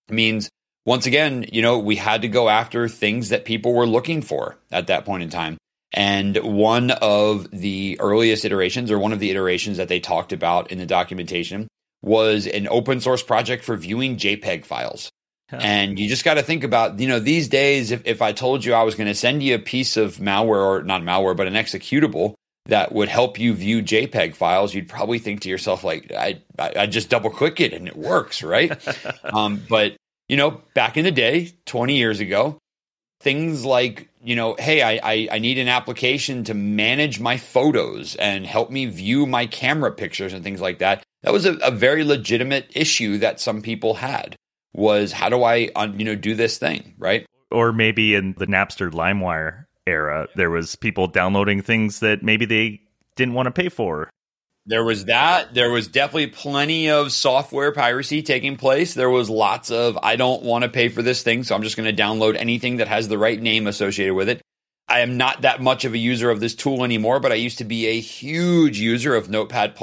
means 0.08 0.48
once 0.86 1.06
again, 1.06 1.46
you 1.52 1.62
know, 1.62 1.78
we 1.78 1.96
had 1.96 2.22
to 2.22 2.28
go 2.28 2.48
after 2.48 2.88
things 2.88 3.30
that 3.30 3.44
people 3.44 3.72
were 3.72 3.86
looking 3.86 4.22
for 4.22 4.56
at 4.70 4.88
that 4.88 5.04
point 5.04 5.22
in 5.22 5.30
time. 5.30 5.56
And 5.92 6.36
one 6.38 6.90
of 6.90 7.50
the 7.50 7.98
earliest 8.00 8.44
iterations, 8.44 8.90
or 8.90 8.98
one 8.98 9.12
of 9.12 9.20
the 9.20 9.30
iterations 9.30 9.76
that 9.76 9.88
they 9.88 10.00
talked 10.00 10.32
about 10.32 10.72
in 10.72 10.78
the 10.78 10.86
documentation, 10.86 11.68
was 12.02 12.46
an 12.46 12.68
open 12.68 13.00
source 13.00 13.22
project 13.22 13.64
for 13.64 13.76
viewing 13.76 14.16
JPEG 14.16 14.64
files. 14.64 15.08
Huh. 15.50 15.58
And 15.60 15.98
you 15.98 16.08
just 16.08 16.24
got 16.24 16.34
to 16.34 16.42
think 16.42 16.64
about, 16.64 16.98
you 16.98 17.06
know, 17.06 17.20
these 17.20 17.48
days, 17.48 17.92
if, 17.92 18.06
if 18.06 18.22
I 18.22 18.32
told 18.32 18.64
you 18.64 18.74
I 18.74 18.82
was 18.82 18.96
going 18.96 19.06
to 19.06 19.14
send 19.14 19.42
you 19.42 19.54
a 19.54 19.58
piece 19.58 19.96
of 19.96 20.16
malware, 20.16 20.64
or 20.64 20.82
not 20.82 21.02
malware, 21.02 21.36
but 21.36 21.46
an 21.46 21.54
executable 21.54 22.34
that 22.66 22.92
would 22.92 23.08
help 23.08 23.38
you 23.38 23.54
view 23.54 23.82
JPEG 23.82 24.34
files, 24.34 24.74
you'd 24.74 24.88
probably 24.88 25.18
think 25.18 25.42
to 25.42 25.48
yourself, 25.48 25.84
like, 25.84 26.10
I, 26.12 26.40
I, 26.58 26.72
I 26.76 26.86
just 26.86 27.08
double 27.08 27.30
click 27.30 27.60
it 27.60 27.72
and 27.72 27.86
it 27.86 27.96
works, 27.96 28.42
right? 28.42 28.72
um, 29.24 29.62
but 29.68 29.96
you 30.28 30.36
know, 30.36 30.62
back 30.74 30.96
in 30.96 31.04
the 31.04 31.10
day, 31.10 31.52
20 31.66 31.96
years 31.96 32.20
ago, 32.20 32.58
things 33.20 33.64
like, 33.64 34.08
you 34.22 34.36
know, 34.36 34.54
hey, 34.58 34.82
I, 34.82 35.00
I, 35.02 35.28
I, 35.32 35.38
need 35.38 35.58
an 35.58 35.68
application 35.68 36.44
to 36.44 36.54
manage 36.54 37.20
my 37.20 37.36
photos 37.36 38.16
and 38.16 38.46
help 38.46 38.70
me 38.70 38.86
view 38.86 39.26
my 39.26 39.46
camera 39.46 39.92
pictures 39.92 40.32
and 40.32 40.44
things 40.44 40.60
like 40.60 40.78
that. 40.78 41.02
That 41.22 41.32
was 41.32 41.46
a, 41.46 41.54
a 41.56 41.70
very 41.70 42.04
legitimate 42.04 42.70
issue 42.74 43.18
that 43.18 43.40
some 43.40 43.62
people 43.62 43.94
had 43.94 44.36
was 44.74 45.12
how 45.12 45.28
do 45.28 45.42
I, 45.42 45.70
you 45.96 46.04
know, 46.04 46.16
do 46.16 46.34
this 46.34 46.58
thing, 46.58 46.94
right? 46.98 47.26
Or 47.50 47.72
maybe 47.72 48.14
in 48.14 48.34
the 48.36 48.46
Napster 48.46 48.90
LimeWire 48.90 49.64
era, 49.86 50.28
there 50.34 50.50
was 50.50 50.76
people 50.76 51.06
downloading 51.06 51.62
things 51.62 52.00
that 52.00 52.22
maybe 52.22 52.44
they 52.44 52.80
didn't 53.16 53.34
want 53.34 53.46
to 53.46 53.52
pay 53.52 53.68
for. 53.68 54.10
There 54.66 54.84
was 54.84 55.04
that. 55.06 55.52
There 55.52 55.70
was 55.70 55.88
definitely 55.88 56.28
plenty 56.28 56.88
of 56.88 57.12
software 57.12 57.72
piracy 57.72 58.22
taking 58.22 58.56
place. 58.56 58.94
There 58.94 59.10
was 59.10 59.28
lots 59.28 59.70
of, 59.70 59.98
I 60.02 60.16
don't 60.16 60.42
want 60.42 60.62
to 60.62 60.70
pay 60.70 60.88
for 60.88 61.02
this 61.02 61.22
thing, 61.22 61.44
so 61.44 61.54
I'm 61.54 61.62
just 61.62 61.76
going 61.76 61.94
to 61.94 62.02
download 62.02 62.36
anything 62.36 62.78
that 62.78 62.88
has 62.88 63.06
the 63.06 63.18
right 63.18 63.40
name 63.40 63.66
associated 63.66 64.14
with 64.14 64.30
it. 64.30 64.40
I 64.88 65.00
am 65.00 65.16
not 65.18 65.42
that 65.42 65.60
much 65.60 65.84
of 65.84 65.92
a 65.92 65.98
user 65.98 66.30
of 66.30 66.40
this 66.40 66.54
tool 66.54 66.84
anymore, 66.84 67.20
but 67.20 67.32
I 67.32 67.36
used 67.36 67.58
to 67.58 67.64
be 67.64 67.86
a 67.86 68.00
huge 68.00 68.78
user 68.78 69.14
of 69.14 69.28
Notepad 69.28 69.76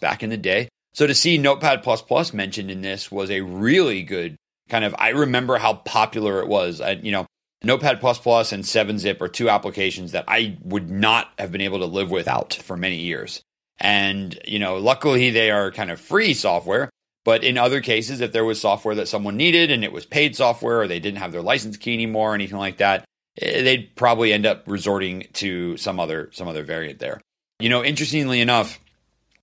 back 0.00 0.22
in 0.22 0.30
the 0.30 0.36
day. 0.36 0.68
So 0.94 1.06
to 1.06 1.14
see 1.14 1.38
Notepad 1.38 1.84
mentioned 2.32 2.70
in 2.70 2.82
this 2.82 3.10
was 3.10 3.30
a 3.30 3.40
really 3.40 4.02
good 4.02 4.36
kind 4.68 4.84
of, 4.84 4.94
I 4.98 5.10
remember 5.10 5.56
how 5.58 5.74
popular 5.74 6.40
it 6.40 6.48
was. 6.48 6.80
I, 6.80 6.92
you 6.92 7.10
know, 7.12 7.26
Notepad 7.62 8.00
and 8.00 8.64
7-Zip 8.64 9.20
are 9.20 9.28
two 9.28 9.50
applications 9.50 10.12
that 10.12 10.24
I 10.28 10.56
would 10.62 10.88
not 10.88 11.32
have 11.38 11.52
been 11.52 11.60
able 11.60 11.80
to 11.80 11.86
live 11.86 12.10
without 12.10 12.54
for 12.54 12.76
many 12.76 12.96
years. 12.96 13.42
And, 13.80 14.38
you 14.46 14.58
know, 14.58 14.76
luckily 14.76 15.30
they 15.30 15.50
are 15.50 15.70
kind 15.70 15.90
of 15.90 16.00
free 16.00 16.34
software. 16.34 16.90
But 17.24 17.44
in 17.44 17.58
other 17.58 17.80
cases, 17.80 18.20
if 18.20 18.32
there 18.32 18.44
was 18.44 18.60
software 18.60 18.94
that 18.96 19.08
someone 19.08 19.36
needed 19.36 19.70
and 19.70 19.84
it 19.84 19.92
was 19.92 20.06
paid 20.06 20.36
software 20.36 20.80
or 20.80 20.88
they 20.88 21.00
didn't 21.00 21.18
have 21.18 21.32
their 21.32 21.42
license 21.42 21.76
key 21.76 21.92
anymore 21.92 22.32
or 22.32 22.34
anything 22.34 22.58
like 22.58 22.78
that, 22.78 23.04
eh, 23.40 23.62
they'd 23.62 23.94
probably 23.94 24.32
end 24.32 24.46
up 24.46 24.64
resorting 24.66 25.26
to 25.34 25.76
some 25.76 26.00
other 26.00 26.30
some 26.32 26.48
other 26.48 26.62
variant 26.62 26.98
there. 26.98 27.20
You 27.58 27.68
know, 27.68 27.84
interestingly 27.84 28.40
enough, 28.40 28.80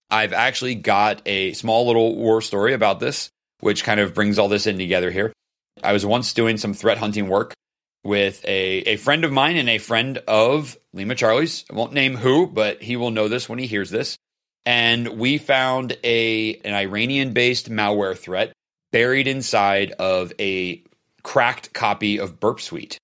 I've 0.10 0.34
actually 0.34 0.76
got 0.76 1.22
a 1.28 1.54
small 1.54 1.86
little 1.86 2.16
war 2.16 2.42
story 2.42 2.74
about 2.74 3.00
this, 3.00 3.30
which 3.60 3.84
kind 3.84 4.00
of 4.00 4.16
brings 4.16 4.40
all 4.40 4.48
this 4.48 4.66
in 4.66 4.80
together 4.80 5.12
here. 5.12 5.32
I 5.84 5.94
was 5.94 6.06
once 6.06 6.34
doing 6.34 6.58
some 6.58 6.74
threat 6.74 6.98
hunting 6.98 7.28
work 7.28 7.54
with 8.04 8.44
a, 8.46 8.80
a 8.80 8.96
friend 8.98 9.24
of 9.24 9.32
mine 9.32 9.58
and 9.58 9.70
a 9.70 9.78
friend 9.78 10.18
of 10.28 10.78
LimaCharlie's. 10.96 11.66
I 11.70 11.76
won't 11.76 11.94
name 11.94 12.16
who, 12.16 12.48
but 12.48 12.82
he 12.82 12.96
will 12.96 13.12
know 13.12 13.28
this 13.28 13.48
when 13.48 13.60
he 13.60 13.68
hears 13.68 13.92
this. 13.92 14.18
And 14.68 15.18
we 15.18 15.38
found 15.38 15.98
a 16.04 16.56
an 16.66 16.74
Iranian 16.74 17.32
based 17.32 17.70
malware 17.70 18.18
threat 18.18 18.52
buried 18.92 19.26
inside 19.26 19.94
of 19.94 20.34
a 20.40 20.84
cracked 21.24 21.72
copy 21.74 22.20
of 22.20 22.42
Burp 22.42 22.60
Suite. 22.60 22.98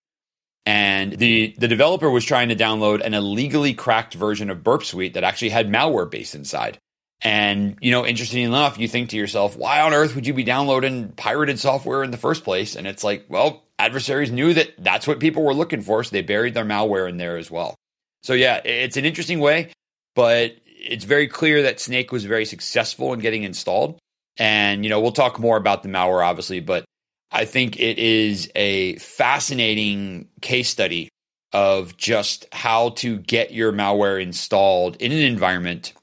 And 0.66 1.14
the, 1.14 1.56
the 1.58 1.70
developer 1.70 2.10
was 2.10 2.26
trying 2.26 2.50
to 2.50 2.56
download 2.58 3.00
an 3.00 3.14
illegally 3.14 3.74
cracked 3.74 4.14
version 4.14 4.50
of 4.50 4.62
Burp 4.62 4.84
Suite 4.84 5.14
that 5.14 5.24
actually 5.24 5.50
had 5.50 5.70
malware 5.70 6.10
based 6.12 6.36
inside. 6.36 6.80
And, 7.22 7.78
you 7.80 7.92
know, 7.92 8.06
interesting 8.06 8.44
enough, 8.44 8.78
you 8.78 8.90
think 8.90 9.12
to 9.12 9.18
yourself, 9.18 9.56
why 9.56 9.80
on 9.80 9.94
earth 9.94 10.16
would 10.16 10.28
you 10.28 10.34
be 10.34 10.44
downloading 10.44 11.14
pirated 11.14 11.60
software 11.60 12.04
in 12.04 12.12
the 12.12 12.18
first 12.18 12.44
place? 12.44 12.76
And 12.76 12.86
it's 12.86 13.06
like, 13.06 13.28
well, 13.30 13.64
adversaries 13.80 14.32
knew 14.32 14.54
that 14.54 14.74
that's 14.80 15.08
what 15.08 15.22
people 15.22 15.44
were 15.44 15.54
looking 15.54 15.82
for. 15.82 16.04
So 16.04 16.10
they 16.12 16.24
buried 16.24 16.56
their 16.56 16.66
malware 16.66 17.08
in 17.08 17.16
there 17.16 17.38
as 17.38 17.50
well. 17.50 17.74
So, 18.22 18.34
yeah, 18.34 18.58
it's 18.66 18.98
an 18.98 19.06
interesting 19.06 19.40
way, 19.40 19.72
but 20.14 20.58
it's 20.84 21.06
very 21.06 21.28
clear 21.28 21.64
that 21.64 21.80
Snake 21.80 22.12
was 22.12 22.26
very 22.26 22.46
successful 22.46 23.14
in 23.14 23.20
getting 23.20 23.44
installed. 23.44 24.00
And, 24.38 24.84
you 24.84 24.90
know, 24.90 25.00
we'll 25.00 25.12
talk 25.12 25.40
more 25.40 25.58
about 25.58 25.84
the 25.84 25.90
malware, 25.90 26.26
obviously, 26.26 26.60
but 26.60 26.86
I 27.32 27.46
think 27.46 27.80
it 27.80 28.00
is 28.00 28.52
a 28.56 28.96
fascinating 28.98 30.28
case 30.42 30.70
study 30.70 31.10
of 31.52 31.96
just 31.98 32.48
how 32.52 32.90
to 32.90 33.18
get 33.18 33.54
your 33.54 33.72
malware 33.72 34.22
installed 34.22 34.96
in 34.98 35.12
an 35.12 35.20
environment 35.20 35.94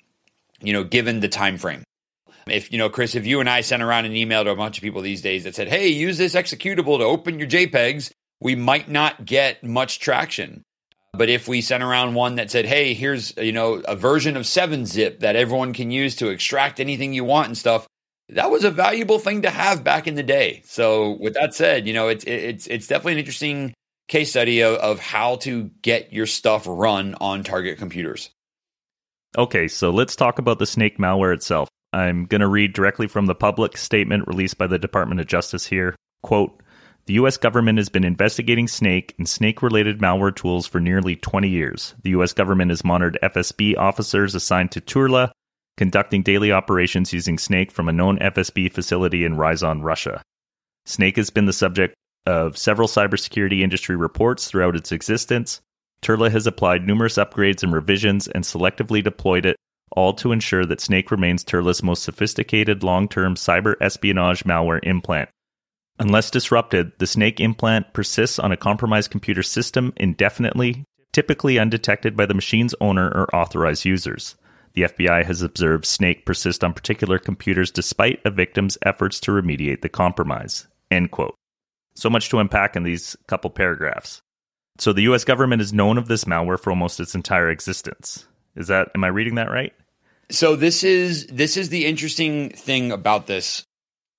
you 0.63 0.73
know, 0.73 0.85
given 0.85 1.21
the 1.21 1.29
time 1.29 1.59
frame. 1.59 1.83
If 2.47 2.73
you 2.73 2.79
know, 2.79 2.89
Chris, 2.89 3.15
if 3.15 3.27
you 3.27 3.41
and 3.41 3.49
I 3.49 3.61
sent 3.61 3.83
around 3.83 4.07
an 4.07 4.17
email 4.17 4.45
to 4.45 4.51
a 4.51 4.57
bunch 4.57 4.79
of 4.79 4.83
people 4.83 5.03
these 5.03 5.23
days 5.23 5.45
that 5.45 5.55
said, 5.55 5.69
"Hey, 5.69 5.89
use 5.89 6.19
this 6.19 6.35
executable 6.35 6.99
to 6.99 7.05
open 7.05 7.39
your 7.39 7.49
JPEGs," 7.49 8.11
we 8.41 8.55
might 8.55 8.89
not 8.89 9.25
get 9.25 9.63
much 9.63 10.01
traction. 10.01 10.63
But 11.13 11.29
if 11.29 11.49
we 11.49 11.61
sent 11.61 11.83
around 11.83 12.15
one 12.15 12.37
that 12.37 12.51
said, 12.51 12.67
"Hey, 12.67 12.95
here's 12.95 13.37
you 13.37 13.53
know 13.53 13.75
a 13.87 13.97
version 13.97 14.37
of 14.37 14.45
7-Zip 14.45 15.21
that 15.21 15.37
everyone 15.37 15.73
can 15.73 15.91
use 15.91 16.17
to 16.17 16.29
extract 16.29 16.81
anything 16.81 17.13
you 17.13 17.25
want 17.25 17.49
and 17.49 17.59
stuff," 17.59 17.87
that 18.29 18.51
was 18.51 18.65
a 18.65 18.71
valuable 18.71 19.19
thing 19.19 19.43
to 19.43 19.51
have 19.51 19.83
back 19.83 20.07
in 20.07 20.15
the 20.15 20.23
day. 20.23 20.63
So, 20.65 21.17
with 21.21 21.35
that 21.35 21.55
said, 21.55 21.87
you 21.87 21.93
know, 21.93 22.09
it's 22.09 22.25
it's 22.25 22.67
it's 22.67 22.87
definitely 22.87 23.15
an 23.15 23.19
interesting 23.19 23.75
case 24.09 24.31
study 24.31 24.61
of, 24.61 24.75
of 24.77 24.99
how 24.99 25.37
to 25.37 25.71
get 25.83 26.13
your 26.13 26.27
stuff 26.27 26.65
run 26.67 27.15
on 27.21 27.45
target 27.45 27.79
computers. 27.79 28.31
Okay, 29.39 29.69
so 29.69 29.91
let's 29.91 30.17
talk 30.17 30.39
about 30.39 30.59
the 30.59 30.67
snake 30.67 30.99
malware 30.99 31.33
itself. 31.33 31.69
I'm 31.93 32.27
going 32.27 32.41
to 32.41 32.49
read 32.49 32.73
directly 32.73 33.07
from 33.07 33.27
the 33.27 33.35
public 33.35 33.77
statement 33.77 34.27
released 34.27 34.59
by 34.59 34.67
the 34.67 34.79
Department 34.79 35.21
of 35.21 35.27
Justice 35.27 35.67
here. 35.67 35.95
Quote 36.23 36.61
The 37.11 37.15
U.S. 37.15 37.39
government 37.39 37.79
has 37.79 37.89
been 37.89 38.05
investigating 38.05 38.69
snake 38.69 39.17
and 39.19 39.29
snake 39.29 39.63
related 39.63 39.99
malware 39.99 40.33
tools 40.33 40.69
for 40.69 40.79
nearly 40.79 41.17
20 41.17 41.49
years. 41.49 41.97
The 42.05 42.11
U.S. 42.11 42.33
government 42.33 42.71
has 42.71 42.85
monitored 42.85 43.19
FSB 43.21 43.77
officers 43.77 44.37
assigned 44.37 44.71
to 44.71 44.81
Turla, 44.81 45.33
conducting 45.77 46.23
daily 46.23 46.53
operations 46.53 47.13
using 47.13 47.37
snake 47.37 47.73
from 47.73 47.89
a 47.89 47.93
known 47.93 48.21
FSB 48.21 48.71
facility 48.71 49.25
in 49.25 49.35
Ryazan, 49.35 49.83
Russia. 49.83 50.23
Snake 50.87 51.17
has 51.17 51.31
been 51.31 51.47
the 51.47 51.53
subject 51.53 51.97
of 52.27 52.57
several 52.57 52.87
cybersecurity 52.87 53.63
industry 53.63 53.97
reports 53.97 54.47
throughout 54.47 54.77
its 54.77 54.93
existence, 54.93 55.61
Turla 56.03 56.31
has 56.31 56.47
applied 56.47 56.87
numerous 56.87 57.17
upgrades 57.17 57.65
and 57.65 57.73
revisions 57.73 58.29
and 58.29 58.45
selectively 58.45 59.03
deployed 59.03 59.47
it, 59.47 59.57
all 59.91 60.13
to 60.13 60.31
ensure 60.31 60.65
that 60.65 60.81
Snake 60.81 61.11
remains 61.11 61.43
Turla's 61.43 61.83
most 61.83 62.05
sophisticated 62.05 62.85
long 62.85 63.09
term 63.09 63.35
cyber 63.35 63.75
espionage 63.81 64.45
malware 64.45 64.79
implant. 64.85 65.29
Unless 66.01 66.31
disrupted, 66.31 66.93
the 66.99 67.07
Snake 67.07 67.41
implant 67.41 67.93
persists 67.93 68.39
on 68.39 68.53
a 68.53 68.57
compromised 68.57 69.11
computer 69.11 69.43
system 69.43 69.93
indefinitely, 69.99 70.85
typically 71.13 71.59
undetected 71.59 72.17
by 72.17 72.25
the 72.25 72.33
machine's 72.33 72.75
owner 72.81 73.09
or 73.09 73.35
authorized 73.37 73.85
users. 73.85 74.35
The 74.73 74.83
FBI 74.83 75.27
has 75.27 75.43
observed 75.43 75.85
Snake 75.85 76.25
persist 76.25 76.65
on 76.65 76.73
particular 76.73 77.19
computers 77.19 77.71
despite 77.71 78.21
a 78.25 78.31
victim's 78.31 78.79
efforts 78.81 79.21
to 79.21 79.31
remediate 79.31 79.83
the 79.83 79.91
compromise. 79.91 80.69
End 80.91 81.11
quote. 81.11 81.35
So 81.95 82.09
much 82.09 82.31
to 82.31 82.39
unpack 82.39 82.77
in 82.77 82.83
these 82.83 83.15
couple 83.27 83.51
paragraphs. 83.51 84.23
So 84.79 84.95
the 84.95 85.03
US 85.03 85.25
government 85.25 85.61
is 85.61 85.75
known 85.75 85.99
of 85.99 86.09
this 86.09 86.25
malware 86.25 86.59
for 86.59 86.71
almost 86.71 86.99
its 86.99 87.15
entire 87.15 87.51
existence. 87.51 88.27
Is 88.57 88.69
that 88.69 88.89
am 88.95 89.05
I 89.05 89.09
reading 89.09 89.35
that 89.35 89.51
right? 89.51 89.75
So 90.31 90.57
this 90.57 90.83
is 90.83 91.27
this 91.27 91.59
is 91.59 91.69
the 91.69 91.85
interesting 91.85 92.49
thing 92.51 92.91
about 92.91 93.27
this. 93.27 93.65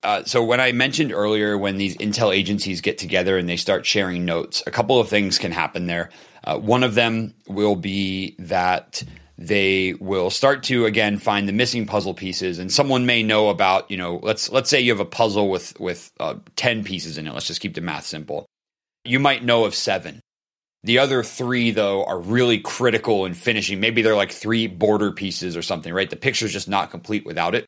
Uh, 0.04 0.24
so 0.24 0.44
when 0.44 0.60
I 0.60 0.72
mentioned 0.72 1.12
earlier, 1.12 1.58
when 1.58 1.78
these 1.78 1.96
intel 1.98 2.36
agencies 2.36 2.82
get 2.82 2.98
together 2.98 3.38
and 3.38 3.48
they 3.48 3.58
start 3.58 3.86
sharing 3.86 4.26
notes, 4.26 4.64
a 4.66 4.72
couple 4.72 5.00
of 5.00 5.10
things 5.10 5.38
can 5.38 5.52
happen 5.52 5.86
there. 5.86 6.10
Uh, 6.44 6.58
one 6.58 6.84
of 6.84 6.96
them 6.96 7.36
will 7.48 7.76
be 7.76 8.36
that 8.40 9.04
they 9.38 9.94
will 9.94 10.30
start 10.30 10.64
to 10.64 10.86
again 10.86 11.18
find 11.18 11.48
the 11.48 11.54
missing 11.54 11.86
puzzle 11.86 12.14
pieces, 12.14 12.58
and 12.60 12.72
someone 12.72 13.06
may 13.06 13.22
know 13.22 13.50
about 13.50 13.92
you 13.92 13.98
know 13.98 14.20
let's 14.22 14.50
let's 14.50 14.70
say 14.70 14.82
you 14.82 14.92
have 14.92 15.00
a 15.00 15.06
puzzle 15.06 15.50
with 15.50 15.80
with 15.80 16.12
uh, 16.20 16.36
ten 16.56 16.84
pieces 16.84 17.18
in 17.18 17.28
it. 17.28 17.34
Let's 17.34 17.48
just 17.48 17.62
keep 17.62 17.76
the 17.76 17.82
math 17.82 18.06
simple. 18.06 18.46
You 19.04 19.20
might 19.20 19.44
know 19.44 19.66
of 19.66 19.76
seven, 19.76 20.22
the 20.84 21.00
other 21.00 21.22
three, 21.24 21.72
though, 21.72 22.06
are 22.06 22.20
really 22.20 22.60
critical 22.60 23.26
in 23.26 23.34
finishing. 23.36 23.80
Maybe 23.80 24.02
they're 24.02 24.16
like 24.16 24.32
three 24.32 24.66
border 24.68 25.12
pieces 25.12 25.56
or 25.56 25.62
something, 25.62 25.94
right? 25.94 26.10
The 26.10 26.16
picture's 26.16 26.54
just 26.54 26.68
not 26.68 26.90
complete 26.90 27.26
without 27.26 27.54
it. 27.54 27.66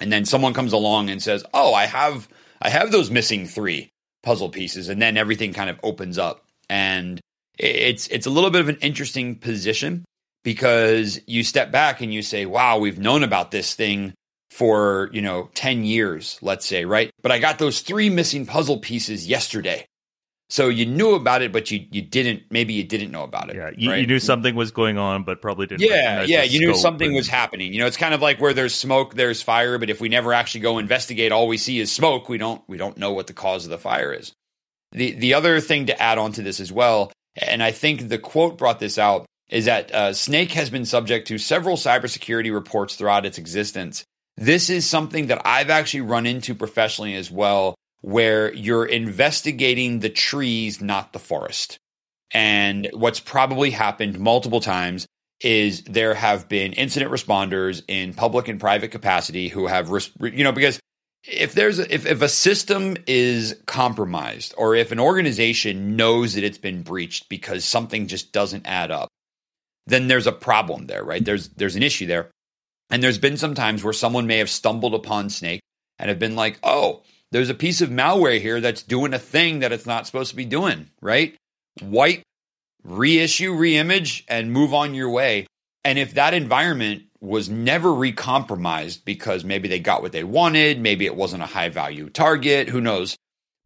And 0.00 0.12
then 0.12 0.24
someone 0.24 0.54
comes 0.54 0.72
along 0.72 1.10
and 1.10 1.22
says, 1.22 1.44
"Oh, 1.52 1.74
I 1.74 1.86
have 1.86 2.28
I 2.60 2.70
have 2.70 2.92
those 2.92 3.10
missing 3.10 3.46
three 3.46 3.90
puzzle 4.22 4.50
pieces," 4.50 4.88
and 4.88 5.00
then 5.00 5.16
everything 5.16 5.52
kind 5.52 5.70
of 5.70 5.78
opens 5.82 6.18
up. 6.18 6.44
And 6.68 7.20
it's 7.58 8.06
it's 8.08 8.26
a 8.26 8.30
little 8.30 8.50
bit 8.50 8.60
of 8.60 8.68
an 8.68 8.78
interesting 8.80 9.36
position 9.36 10.04
because 10.44 11.20
you 11.26 11.42
step 11.42 11.70
back 11.72 12.00
and 12.00 12.12
you 12.12 12.22
say, 12.22 12.46
"Wow, 12.46 12.78
we've 12.78 12.98
known 12.98 13.22
about 13.22 13.50
this 13.50 13.74
thing 13.74 14.14
for, 14.50 15.10
you 15.12 15.22
know, 15.22 15.50
10 15.54 15.84
years, 15.84 16.38
let's 16.42 16.66
say, 16.66 16.84
right? 16.84 17.10
But 17.22 17.32
I 17.32 17.38
got 17.38 17.58
those 17.58 17.80
three 17.80 18.10
missing 18.10 18.46
puzzle 18.46 18.78
pieces 18.78 19.26
yesterday. 19.26 19.86
So 20.50 20.68
you 20.68 20.86
knew 20.86 21.14
about 21.14 21.42
it, 21.42 21.52
but 21.52 21.70
you 21.70 21.86
you 21.90 22.00
didn't. 22.00 22.44
Maybe 22.50 22.72
you 22.72 22.82
didn't 22.82 23.10
know 23.10 23.22
about 23.22 23.50
it. 23.50 23.56
Yeah, 23.56 23.70
you, 23.76 23.90
right? 23.90 24.00
you 24.00 24.06
knew 24.06 24.18
something 24.18 24.54
was 24.54 24.70
going 24.70 24.96
on, 24.96 25.24
but 25.24 25.42
probably 25.42 25.66
didn't. 25.66 25.82
Yeah, 25.82 26.22
yeah, 26.22 26.42
you 26.42 26.60
knew 26.60 26.74
something 26.74 27.08
and... 27.08 27.16
was 27.16 27.28
happening. 27.28 27.74
You 27.74 27.80
know, 27.80 27.86
it's 27.86 27.98
kind 27.98 28.14
of 28.14 28.22
like 28.22 28.40
where 28.40 28.54
there's 28.54 28.74
smoke, 28.74 29.14
there's 29.14 29.42
fire. 29.42 29.76
But 29.76 29.90
if 29.90 30.00
we 30.00 30.08
never 30.08 30.32
actually 30.32 30.62
go 30.62 30.78
investigate, 30.78 31.32
all 31.32 31.48
we 31.48 31.58
see 31.58 31.78
is 31.78 31.92
smoke. 31.92 32.30
We 32.30 32.38
don't 32.38 32.62
we 32.66 32.78
don't 32.78 32.96
know 32.96 33.12
what 33.12 33.26
the 33.26 33.34
cause 33.34 33.64
of 33.64 33.70
the 33.70 33.78
fire 33.78 34.12
is. 34.12 34.32
The 34.92 35.12
the 35.12 35.34
other 35.34 35.60
thing 35.60 35.86
to 35.86 36.02
add 36.02 36.16
on 36.16 36.32
to 36.32 36.42
this 36.42 36.60
as 36.60 36.72
well, 36.72 37.12
and 37.36 37.62
I 37.62 37.72
think 37.72 38.08
the 38.08 38.18
quote 38.18 38.56
brought 38.56 38.80
this 38.80 38.96
out, 38.96 39.26
is 39.50 39.66
that 39.66 39.92
uh, 39.92 40.12
Snake 40.14 40.52
has 40.52 40.70
been 40.70 40.86
subject 40.86 41.28
to 41.28 41.36
several 41.36 41.76
cybersecurity 41.76 42.54
reports 42.54 42.96
throughout 42.96 43.26
its 43.26 43.36
existence. 43.36 44.04
This 44.38 44.70
is 44.70 44.86
something 44.86 45.26
that 45.26 45.42
I've 45.44 45.68
actually 45.68 46.02
run 46.02 46.24
into 46.24 46.54
professionally 46.54 47.16
as 47.16 47.30
well 47.30 47.74
where 48.00 48.52
you're 48.54 48.86
investigating 48.86 50.00
the 50.00 50.08
trees, 50.08 50.80
not 50.80 51.12
the 51.12 51.18
forest. 51.18 51.78
And 52.32 52.88
what's 52.92 53.20
probably 53.20 53.70
happened 53.70 54.18
multiple 54.18 54.60
times 54.60 55.06
is 55.40 55.82
there 55.82 56.14
have 56.14 56.48
been 56.48 56.72
incident 56.72 57.10
responders 57.10 57.82
in 57.88 58.12
public 58.12 58.48
and 58.48 58.60
private 58.60 58.90
capacity 58.90 59.48
who 59.48 59.66
have, 59.66 59.90
you 60.20 60.44
know, 60.44 60.52
because 60.52 60.80
if 61.24 61.52
there's 61.52 61.78
a, 61.78 61.92
if, 61.92 62.06
if 62.06 62.22
a 62.22 62.28
system 62.28 62.96
is 63.06 63.56
compromised 63.66 64.54
or 64.56 64.74
if 64.74 64.92
an 64.92 65.00
organization 65.00 65.96
knows 65.96 66.34
that 66.34 66.44
it's 66.44 66.58
been 66.58 66.82
breached 66.82 67.28
because 67.28 67.64
something 67.64 68.06
just 68.06 68.32
doesn't 68.32 68.66
add 68.66 68.90
up, 68.90 69.08
then 69.86 70.08
there's 70.08 70.26
a 70.26 70.32
problem 70.32 70.86
there, 70.86 71.02
right? 71.02 71.24
There's 71.24 71.48
there's 71.50 71.76
an 71.76 71.82
issue 71.82 72.06
there. 72.06 72.30
And 72.90 73.02
there's 73.02 73.18
been 73.18 73.36
some 73.36 73.54
times 73.54 73.84
where 73.84 73.92
someone 73.92 74.26
may 74.26 74.38
have 74.38 74.50
stumbled 74.50 74.94
upon 74.94 75.30
Snake 75.30 75.60
and 75.98 76.08
have 76.08 76.18
been 76.18 76.36
like, 76.36 76.58
oh, 76.62 77.02
there's 77.30 77.50
a 77.50 77.54
piece 77.54 77.80
of 77.80 77.90
malware 77.90 78.40
here 78.40 78.60
that's 78.60 78.82
doing 78.82 79.14
a 79.14 79.18
thing 79.18 79.60
that 79.60 79.72
it's 79.72 79.86
not 79.86 80.06
supposed 80.06 80.30
to 80.30 80.36
be 80.36 80.44
doing, 80.44 80.90
right? 81.00 81.36
Wipe, 81.82 82.22
reissue, 82.84 83.54
reimage, 83.54 84.24
and 84.28 84.52
move 84.52 84.72
on 84.72 84.94
your 84.94 85.10
way. 85.10 85.46
And 85.84 85.98
if 85.98 86.14
that 86.14 86.34
environment 86.34 87.04
was 87.20 87.48
never 87.48 87.90
recompromised 87.90 89.04
because 89.04 89.44
maybe 89.44 89.68
they 89.68 89.80
got 89.80 90.02
what 90.02 90.12
they 90.12 90.24
wanted, 90.24 90.80
maybe 90.80 91.06
it 91.06 91.16
wasn't 91.16 91.42
a 91.42 91.46
high 91.46 91.68
value 91.68 92.08
target, 92.08 92.68
who 92.68 92.80
knows? 92.80 93.16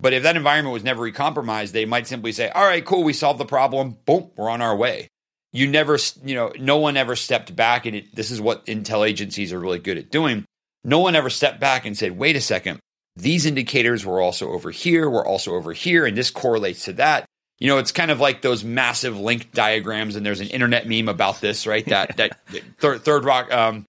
But 0.00 0.12
if 0.12 0.25
that 0.25 0.37
environment 0.37 0.73
was 0.73 0.83
never 0.83 1.02
recompromised, 1.02 1.73
they 1.73 1.85
might 1.85 2.09
simply 2.09 2.33
say, 2.33 2.49
all 2.50 2.64
right, 2.64 2.85
cool, 2.85 3.04
we 3.04 3.12
solved 3.12 3.38
the 3.38 3.45
problem. 3.45 3.97
Boom, 4.04 4.31
we're 4.37 4.50
on 4.50 4.61
our 4.61 4.75
way. 4.75 5.09
You 5.52 5.69
never, 5.69 5.99
you 6.25 6.35
know, 6.35 6.52
no 6.59 6.78
one 6.78 6.97
ever 6.97 7.14
stepped 7.14 7.54
back. 7.54 7.87
And 7.87 7.97
it, 7.97 8.14
this 8.14 8.31
is 8.31 8.40
what 8.40 8.66
intel 8.66 9.07
agencies 9.09 9.52
are 9.52 9.61
really 9.61 9.78
good 9.78 9.99
at 9.99 10.11
doing. 10.11 10.45
No 10.83 10.99
one 10.99 11.14
ever 11.14 11.31
stepped 11.31 11.61
back 11.61 11.87
and 11.87 11.97
said, 11.97 12.19
wait 12.19 12.35
a 12.35 12.40
second, 12.40 12.81
these 13.16 13.47
indicators 13.47 14.04
were 14.04 14.21
also 14.21 14.50
over 14.50 14.71
here, 14.71 15.09
we're 15.09 15.26
also 15.26 15.54
over 15.54 15.73
here, 15.73 16.07
and 16.07 16.16
this 16.16 16.31
correlates 16.31 16.87
to 16.87 16.95
that. 16.95 17.26
You 17.59 17.69
know, 17.69 17.78
it's 17.78 17.92
kind 17.92 18.11
of 18.11 18.19
like 18.19 18.42
those 18.42 18.64
massive 18.64 19.19
link 19.19 19.52
diagrams, 19.52 20.16
and 20.16 20.25
there's 20.26 20.40
an 20.40 20.49
internet 20.49 20.88
meme 20.88 21.09
about 21.09 21.40
this, 21.40 21.66
right? 21.66 21.85
That 21.87 22.16
that 22.16 22.38
third, 22.78 23.02
third 23.04 23.25
rock. 23.25 23.52
Um, 23.52 23.85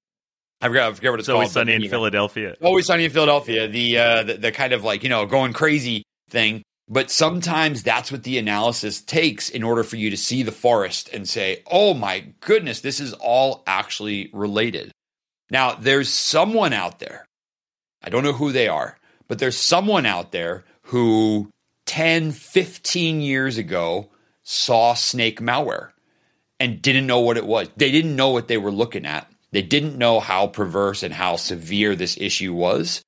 I 0.61 0.67
forget, 0.67 0.83
I 0.83 0.93
forget 0.93 1.11
what 1.11 1.19
it's, 1.19 1.27
it's 1.27 1.33
called. 1.33 1.37
Always 1.37 1.51
sunny 1.51 1.73
in 1.73 1.89
Philadelphia. 1.89 2.55
Always 2.61 2.85
sunny 2.85 3.05
in 3.05 3.11
Philadelphia. 3.11 3.67
The, 3.67 3.97
uh, 3.97 4.23
the 4.23 4.33
the 4.35 4.51
kind 4.51 4.73
of 4.73 4.83
like 4.83 5.03
you 5.03 5.09
know 5.09 5.25
going 5.25 5.53
crazy 5.53 6.03
thing. 6.29 6.61
But 6.89 7.09
sometimes 7.09 7.81
that's 7.81 8.11
what 8.11 8.23
the 8.23 8.37
analysis 8.37 9.01
takes 9.01 9.49
in 9.49 9.63
order 9.63 9.83
for 9.83 9.95
you 9.95 10.09
to 10.09 10.17
see 10.17 10.43
the 10.43 10.51
forest 10.51 11.09
and 11.13 11.27
say, 11.27 11.63
"Oh 11.65 11.93
my 11.93 12.25
goodness, 12.41 12.81
this 12.81 12.99
is 12.99 13.13
all 13.13 13.63
actually 13.65 14.29
related." 14.33 14.91
Now, 15.49 15.75
there's 15.75 16.09
someone 16.09 16.73
out 16.73 16.99
there. 16.99 17.25
I 18.03 18.09
don't 18.09 18.23
know 18.23 18.33
who 18.33 18.51
they 18.51 18.67
are, 18.67 18.97
but 19.27 19.39
there's 19.39 19.57
someone 19.57 20.05
out 20.05 20.31
there 20.31 20.63
who 20.83 21.49
10, 21.85 22.31
15 22.31 23.21
years 23.21 23.57
ago 23.57 24.09
saw 24.43 24.93
snake 24.93 25.39
malware 25.39 25.91
and 26.59 26.81
didn't 26.81 27.07
know 27.07 27.19
what 27.19 27.37
it 27.37 27.45
was. 27.45 27.69
They 27.77 27.91
didn't 27.91 28.15
know 28.15 28.29
what 28.29 28.47
they 28.47 28.57
were 28.57 28.71
looking 28.71 29.05
at. 29.05 29.29
They 29.51 29.61
didn't 29.61 29.97
know 29.97 30.19
how 30.19 30.47
perverse 30.47 31.03
and 31.03 31.13
how 31.13 31.35
severe 31.35 31.95
this 31.95 32.17
issue 32.17 32.53
was. 32.53 33.01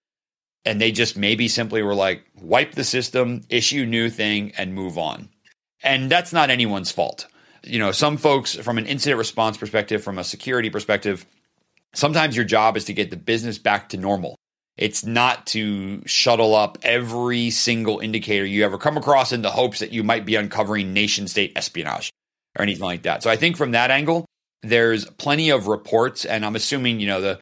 And 0.63 0.81
they 0.81 0.91
just 0.91 1.17
maybe 1.17 1.47
simply 1.47 1.83
were 1.83 1.95
like, 1.95 2.23
wipe 2.41 2.73
the 2.73 2.83
system, 2.83 3.41
issue 3.49 3.85
new 3.85 4.09
thing, 4.09 4.53
and 4.57 4.73
move 4.73 4.97
on. 4.97 5.29
And 5.83 6.09
that's 6.09 6.33
not 6.33 6.49
anyone's 6.49 6.91
fault. 6.91 7.27
You 7.63 7.79
know, 7.79 7.91
some 7.91 8.17
folks, 8.17 8.55
from 8.55 8.77
an 8.77 8.87
incident 8.87 9.17
response 9.17 9.57
perspective, 9.57 10.03
from 10.03 10.17
a 10.17 10.23
security 10.23 10.69
perspective, 10.69 11.25
sometimes 11.93 12.35
your 12.35 12.45
job 12.45 12.77
is 12.77 12.85
to 12.85 12.93
get 12.93 13.09
the 13.09 13.17
business 13.17 13.57
back 13.57 13.89
to 13.89 13.97
normal. 13.97 14.35
It's 14.77 15.05
not 15.05 15.47
to 15.47 16.01
shuttle 16.05 16.53
up 16.53 16.79
every 16.83 17.49
single 17.49 17.99
indicator 17.99 18.45
you 18.45 18.65
ever 18.65 18.77
come 18.77 18.97
across 18.97 19.31
in 19.31 19.41
the 19.41 19.51
hopes 19.51 19.79
that 19.79 19.93
you 19.93 20.03
might 20.03 20.25
be 20.25 20.35
uncovering 20.35 20.93
nation 20.93 21.27
state 21.27 21.53
espionage 21.55 22.11
or 22.57 22.63
anything 22.63 22.83
like 22.83 23.03
that. 23.03 23.23
So 23.23 23.29
I 23.29 23.37
think 23.37 23.55
from 23.55 23.71
that 23.71 23.89
angle, 23.89 24.25
there's 24.63 25.05
plenty 25.05 25.51
of 25.51 25.67
reports, 25.67 26.25
and 26.25 26.45
I'm 26.45 26.55
assuming, 26.55 26.99
you 26.99 27.07
know, 27.07 27.21
the 27.21 27.39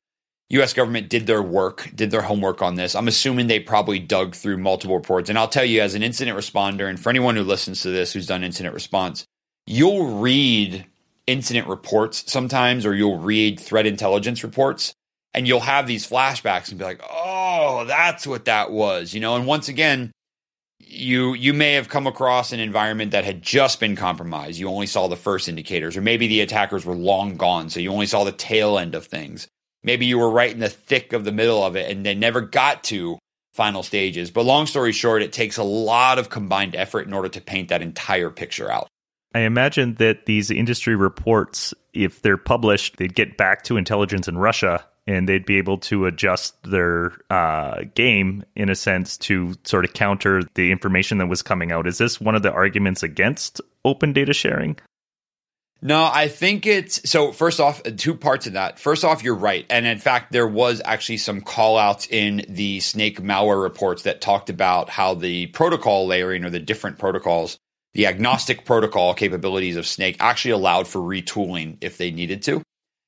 US 0.49 0.73
government 0.73 1.09
did 1.09 1.25
their 1.25 1.41
work, 1.41 1.89
did 1.95 2.11
their 2.11 2.21
homework 2.21 2.61
on 2.61 2.75
this. 2.75 2.95
I'm 2.95 3.07
assuming 3.07 3.47
they 3.47 3.59
probably 3.59 3.97
dug 3.97 4.35
through 4.35 4.57
multiple 4.57 4.95
reports. 4.95 5.29
And 5.29 5.39
I'll 5.39 5.47
tell 5.47 5.65
you, 5.65 5.81
as 5.81 5.95
an 5.95 6.03
incident 6.03 6.37
responder, 6.37 6.87
and 6.87 6.99
for 6.99 7.09
anyone 7.09 7.35
who 7.35 7.43
listens 7.43 7.81
to 7.81 7.89
this 7.89 8.13
who's 8.13 8.27
done 8.27 8.43
incident 8.43 8.75
response, 8.75 9.25
you'll 9.65 10.19
read 10.19 10.85
incident 11.25 11.67
reports 11.67 12.31
sometimes, 12.31 12.85
or 12.85 12.93
you'll 12.93 13.19
read 13.19 13.59
threat 13.59 13.87
intelligence 13.87 14.43
reports 14.43 14.93
and 15.33 15.47
you'll 15.47 15.59
have 15.59 15.87
these 15.87 16.07
flashbacks 16.07 16.69
and 16.69 16.77
be 16.77 16.85
like, 16.85 17.01
"Oh, 17.09 17.85
that's 17.85 18.27
what 18.27 18.45
that 18.45 18.71
was," 18.71 19.13
you 19.13 19.19
know. 19.19 19.35
And 19.35 19.45
once 19.45 19.67
again, 19.67 20.11
you 20.79 21.33
you 21.33 21.53
may 21.53 21.73
have 21.73 21.89
come 21.89 22.07
across 22.07 22.51
an 22.51 22.59
environment 22.59 23.11
that 23.11 23.25
had 23.25 23.41
just 23.41 23.79
been 23.79 23.95
compromised. 23.95 24.59
You 24.59 24.69
only 24.69 24.87
saw 24.87 25.07
the 25.07 25.15
first 25.15 25.49
indicators, 25.49 25.97
or 25.97 26.01
maybe 26.01 26.27
the 26.27 26.41
attackers 26.41 26.85
were 26.85 26.95
long 26.95 27.37
gone, 27.37 27.69
so 27.69 27.79
you 27.79 27.91
only 27.91 28.05
saw 28.05 28.23
the 28.23 28.31
tail 28.31 28.77
end 28.77 28.95
of 28.95 29.05
things. 29.05 29.47
Maybe 29.83 30.05
you 30.05 30.17
were 30.17 30.29
right 30.29 30.51
in 30.51 30.59
the 30.59 30.69
thick 30.69 31.13
of 31.13 31.25
the 31.25 31.31
middle 31.31 31.63
of 31.63 31.75
it, 31.75 31.91
and 31.91 32.05
they 32.05 32.15
never 32.15 32.41
got 32.41 32.83
to 32.85 33.19
final 33.53 33.83
stages. 33.83 34.31
But 34.31 34.45
long 34.45 34.65
story 34.65 34.93
short, 34.93 35.21
it 35.21 35.33
takes 35.33 35.57
a 35.57 35.63
lot 35.63 36.19
of 36.19 36.29
combined 36.29 36.75
effort 36.75 37.05
in 37.05 37.13
order 37.13 37.29
to 37.29 37.41
paint 37.41 37.69
that 37.69 37.81
entire 37.81 38.29
picture 38.29 38.71
out. 38.71 38.87
I 39.35 39.41
imagine 39.41 39.95
that 39.95 40.25
these 40.25 40.51
industry 40.51 40.95
reports, 40.95 41.73
if 41.91 42.21
they're 42.21 42.37
published, 42.37 42.97
they'd 42.97 43.15
get 43.15 43.35
back 43.35 43.63
to 43.63 43.77
intelligence 43.77 44.27
in 44.27 44.37
Russia 44.37 44.85
and 45.05 45.27
they'd 45.27 45.45
be 45.45 45.57
able 45.57 45.77
to 45.77 46.05
adjust 46.05 46.61
their 46.63 47.13
uh, 47.29 47.81
game 47.93 48.43
in 48.55 48.69
a 48.69 48.75
sense 48.75 49.17
to 49.17 49.55
sort 49.63 49.85
of 49.85 49.93
counter 49.93 50.41
the 50.55 50.71
information 50.71 51.17
that 51.17 51.27
was 51.27 51.41
coming 51.41 51.71
out. 51.71 51.87
Is 51.87 51.97
this 51.97 52.21
one 52.21 52.35
of 52.35 52.43
the 52.43 52.51
arguments 52.51 53.03
against 53.03 53.59
open 53.83 54.13
data 54.13 54.33
sharing? 54.33 54.77
No, 55.81 56.09
I 56.11 56.29
think 56.29 56.65
it's 56.65 57.09
so. 57.09 57.33
First 57.33 57.59
off, 57.59 57.83
two 57.97 58.15
parts 58.15 58.47
of 58.47 58.53
that. 58.53 58.79
First 58.79 59.03
off, 59.03 59.21
you're 59.21 59.35
right, 59.35 59.65
and 59.69 59.85
in 59.85 59.99
fact, 59.99 60.31
there 60.31 60.47
was 60.47 60.81
actually 60.83 61.17
some 61.17 61.41
call 61.41 61.77
outs 61.77 62.07
in 62.09 62.45
the 62.47 62.79
Snake 62.79 63.21
malware 63.21 63.61
reports 63.61 64.03
that 64.03 64.21
talked 64.21 64.49
about 64.49 64.89
how 64.89 65.13
the 65.13 65.47
protocol 65.47 66.07
layering 66.07 66.45
or 66.45 66.49
the 66.49 66.61
different 66.61 66.99
protocols, 66.99 67.57
the 67.91 68.07
agnostic 68.07 68.63
protocol 68.63 69.13
capabilities 69.13 69.75
of 69.75 69.85
Snake 69.85 70.15
actually 70.21 70.51
allowed 70.51 70.87
for 70.87 70.99
retooling 71.01 71.79
if 71.81 71.97
they 71.97 72.11
needed 72.11 72.43
to 72.43 72.63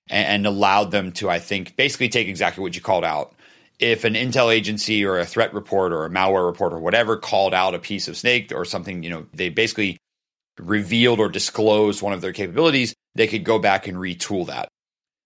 and, 0.10 0.46
allowed 0.46 0.92
them 0.92 1.12
to, 1.14 1.30
I 1.30 1.40
think, 1.40 1.76
basically 1.76 2.10
take 2.10 2.28
exactly 2.28 2.62
what 2.62 2.76
you 2.76 2.82
called 2.82 3.04
out. 3.04 3.34
If 3.80 4.04
an 4.04 4.14
intel 4.14 4.54
agency 4.54 5.04
or 5.04 5.20
a 5.20 5.26
threat 5.26 5.54
report 5.54 5.92
or 5.92 6.06
a 6.06 6.10
malware 6.10 6.46
report 6.46 6.74
or 6.74 6.80
whatever 6.80 7.18
called 7.18 7.54
out 7.54 7.76
a 7.76 7.80
piece 7.80 8.08
of 8.08 8.16
Snake 8.16 8.52
or 8.56 8.64
something, 8.64 9.04
you 9.04 9.10
know, 9.10 9.26
they 9.34 9.50
basically 9.50 9.98
revealed 10.60 11.20
or 11.20 11.30
disclosed 11.30 12.02
one 12.02 12.14
of 12.14 12.22
their 12.22 12.32
capabilities, 12.32 12.94
they 13.16 13.28
could 13.28 13.44
go 13.44 13.60
back 13.60 13.88
and 13.88 13.98
retool 13.98 14.48
that. 14.48 14.70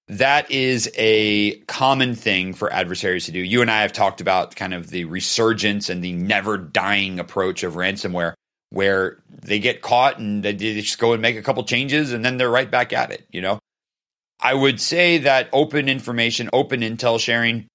That 0.07 0.49
is 0.49 0.89
a 0.95 1.59
common 1.67 2.15
thing 2.15 2.53
for 2.53 2.73
adversaries 2.73 3.25
to 3.25 3.31
do. 3.31 3.39
You 3.39 3.61
and 3.61 3.69
I 3.69 3.83
have 3.83 3.93
talked 3.93 4.21
about 4.21 4.55
kind 4.55 4.73
of 4.73 4.89
the 4.89 5.05
resurgence 5.05 5.89
and 5.89 6.03
the 6.03 6.13
never 6.13 6.57
dying 6.57 7.19
approach 7.19 7.61
of 7.61 7.75
ransomware, 7.75 8.33
where 8.71 9.21
they 9.29 9.59
get 9.59 9.81
caught 9.81 10.17
and 10.17 10.41
they 10.41 10.53
just 10.53 10.97
go 10.97 11.13
and 11.13 11.21
make 11.21 11.37
a 11.37 11.43
couple 11.43 11.63
changes 11.63 12.11
and 12.11 12.25
then 12.25 12.37
they're 12.37 12.49
right 12.49 12.69
back 12.69 12.91
at 12.91 13.11
it, 13.11 13.27
you 13.31 13.41
know? 13.41 13.59
I 14.39 14.53
would 14.53 14.79
say 14.79 15.19
that 15.19 15.49
open 15.51 15.89
information, 15.89 16.49
open 16.53 16.81
intel 16.81 17.19
sharing 17.19 17.67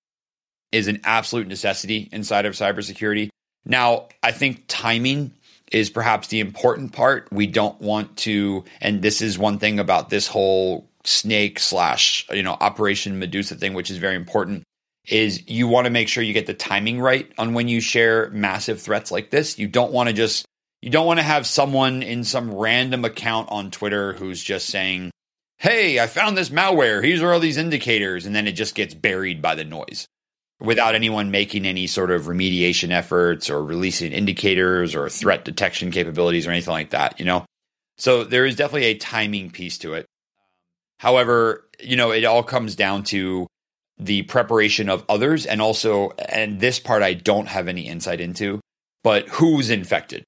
is 0.72 0.88
an 0.88 1.00
absolute 1.04 1.46
necessity 1.46 2.08
inside 2.10 2.46
of 2.46 2.54
cybersecurity. 2.54 3.28
Now, 3.66 4.08
I 4.22 4.32
think 4.32 4.64
timing 4.66 5.32
is 5.70 5.90
perhaps 5.90 6.28
the 6.28 6.40
important 6.40 6.92
part. 6.92 7.28
We 7.30 7.46
don't 7.46 7.80
want 7.80 8.16
to, 8.18 8.64
and 8.80 9.02
this 9.02 9.20
is 9.20 9.38
one 9.38 9.58
thing 9.58 9.78
about 9.78 10.10
this 10.10 10.26
whole 10.26 10.88
snake 11.04 11.58
slash, 11.58 12.26
you 12.30 12.42
know, 12.42 12.56
Operation 12.58 13.18
Medusa 13.18 13.54
thing, 13.56 13.74
which 13.74 13.90
is 13.90 13.98
very 13.98 14.16
important, 14.16 14.62
is 15.06 15.48
you 15.48 15.68
want 15.68 15.84
to 15.84 15.90
make 15.90 16.08
sure 16.08 16.22
you 16.22 16.32
get 16.32 16.46
the 16.46 16.54
timing 16.54 17.00
right 17.00 17.30
on 17.36 17.54
when 17.54 17.68
you 17.68 17.80
share 17.80 18.30
massive 18.30 18.80
threats 18.80 19.10
like 19.10 19.30
this. 19.30 19.58
You 19.58 19.68
don't 19.68 19.92
want 19.92 20.08
to 20.08 20.14
just, 20.14 20.46
you 20.80 20.90
don't 20.90 21.06
want 21.06 21.18
to 21.18 21.24
have 21.24 21.46
someone 21.46 22.02
in 22.02 22.24
some 22.24 22.54
random 22.54 23.04
account 23.04 23.50
on 23.50 23.70
Twitter 23.70 24.14
who's 24.14 24.42
just 24.42 24.66
saying, 24.66 25.10
hey, 25.64 25.98
I 25.98 26.08
found 26.08 26.36
this 26.36 26.50
malware. 26.50 27.02
Here's 27.02 27.22
all 27.22 27.40
these 27.40 27.56
indicators. 27.56 28.26
And 28.26 28.36
then 28.36 28.46
it 28.46 28.52
just 28.52 28.74
gets 28.74 28.92
buried 28.92 29.40
by 29.40 29.54
the 29.54 29.64
noise 29.64 30.06
without 30.60 30.94
anyone 30.94 31.30
making 31.30 31.64
any 31.64 31.86
sort 31.86 32.10
of 32.10 32.24
remediation 32.24 32.90
efforts 32.90 33.48
or 33.48 33.64
releasing 33.64 34.12
indicators 34.12 34.94
or 34.94 35.08
threat 35.08 35.42
detection 35.42 35.90
capabilities 35.90 36.46
or 36.46 36.50
anything 36.50 36.72
like 36.72 36.90
that, 36.90 37.18
you 37.18 37.24
know? 37.24 37.46
So 37.96 38.24
there 38.24 38.44
is 38.44 38.56
definitely 38.56 38.88
a 38.88 38.98
timing 38.98 39.50
piece 39.50 39.78
to 39.78 39.94
it. 39.94 40.04
However, 40.98 41.66
you 41.80 41.96
know, 41.96 42.10
it 42.10 42.26
all 42.26 42.42
comes 42.42 42.76
down 42.76 43.04
to 43.04 43.46
the 43.96 44.20
preparation 44.20 44.90
of 44.90 45.06
others 45.08 45.46
and 45.46 45.62
also, 45.62 46.10
and 46.28 46.60
this 46.60 46.78
part 46.78 47.02
I 47.02 47.14
don't 47.14 47.48
have 47.48 47.68
any 47.68 47.88
insight 47.88 48.20
into, 48.20 48.60
but 49.02 49.28
who's 49.28 49.70
infected 49.70 50.24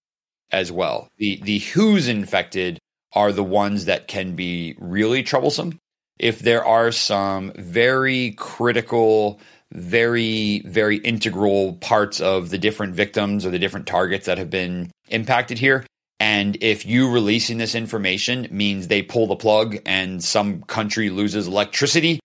as 0.51 0.73
well. 0.73 1.09
The, 1.19 1.43
the 1.43 1.59
who's 1.59 2.09
infected 2.09 2.79
are 3.17 3.33
the 3.33 3.43
ones 3.43 3.87
that 3.87 4.07
can 4.07 4.37
be 4.37 4.77
really 4.79 5.23
troublesome. 5.23 5.79
If 6.19 6.39
there 6.39 6.65
are 6.65 6.93
some 6.93 7.53
very 7.57 8.33
critical, 8.33 9.41
very, 9.73 10.61
very 10.61 10.99
integral 10.99 11.75
parts 11.75 12.21
of 12.21 12.51
the 12.51 12.59
different 12.59 12.95
victims 12.95 13.45
or 13.45 13.51
the 13.51 13.59
different 13.59 13.87
targets 13.87 14.27
that 14.27 14.39
have 14.39 14.51
been 14.51 14.91
impacted 15.09 15.59
here, 15.59 15.85
and 16.21 16.57
if 16.61 16.87
you 16.87 17.11
releasing 17.11 17.59
this 17.59 17.75
information 17.75 18.49
means 18.51 18.87
they 18.87 19.03
pull 19.03 19.27
the 19.27 19.37
plug 19.37 19.79
and 19.85 20.23
some 20.23 20.63
country 20.63 21.11
loses 21.11 21.49
electricity 21.49 22.21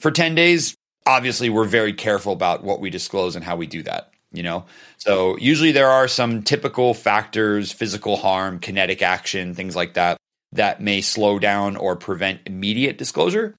for 0.00 0.10
10 0.10 0.34
days, 0.34 0.74
obviously 1.06 1.50
we're 1.50 1.64
very 1.64 1.92
careful 1.92 2.32
about 2.32 2.62
what 2.62 2.80
we 2.80 2.90
disclose 2.90 3.36
and 3.36 3.44
how 3.44 3.56
we 3.56 3.66
do 3.66 3.82
that 3.82 4.12
you 4.32 4.42
know 4.42 4.64
so 4.98 5.36
usually 5.38 5.72
there 5.72 5.88
are 5.88 6.08
some 6.08 6.42
typical 6.42 6.94
factors 6.94 7.72
physical 7.72 8.16
harm 8.16 8.58
kinetic 8.58 9.02
action 9.02 9.54
things 9.54 9.76
like 9.76 9.94
that 9.94 10.16
that 10.52 10.80
may 10.80 11.00
slow 11.00 11.38
down 11.38 11.76
or 11.76 11.96
prevent 11.96 12.40
immediate 12.46 12.98
disclosure. 12.98 13.54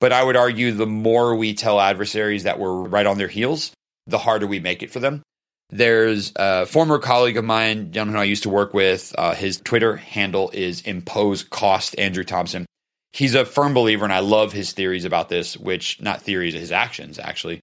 But 0.00 0.12
I 0.12 0.22
would 0.22 0.36
argue 0.36 0.72
the 0.72 0.86
more 0.86 1.34
we 1.34 1.54
tell 1.54 1.80
adversaries 1.80 2.44
that 2.44 2.58
we're 2.58 2.82
right 2.82 3.06
on 3.06 3.18
their 3.18 3.28
heels, 3.28 3.72
the 4.06 4.18
harder 4.18 4.46
we 4.46 4.60
make 4.60 4.82
it 4.82 4.90
for 4.90 5.00
them. 5.00 5.22
There's 5.70 6.32
a 6.36 6.66
former 6.66 6.98
colleague 6.98 7.38
of 7.38 7.44
mine, 7.44 7.90
gentleman 7.90 8.20
I 8.20 8.24
used 8.24 8.44
to 8.44 8.50
work 8.50 8.72
with. 8.72 9.14
Uh, 9.16 9.34
his 9.34 9.56
Twitter 9.58 9.96
handle 9.96 10.50
is 10.52 10.82
impose 10.82 11.42
cost 11.42 11.98
Andrew 11.98 12.24
Thompson. 12.24 12.66
He's 13.12 13.34
a 13.34 13.44
firm 13.44 13.74
believer, 13.74 14.04
and 14.04 14.12
I 14.12 14.18
love 14.20 14.52
his 14.52 14.72
theories 14.72 15.06
about 15.06 15.28
this, 15.28 15.56
which 15.56 16.00
not 16.00 16.22
theories, 16.22 16.54
his 16.54 16.70
actions 16.70 17.18
actually. 17.18 17.60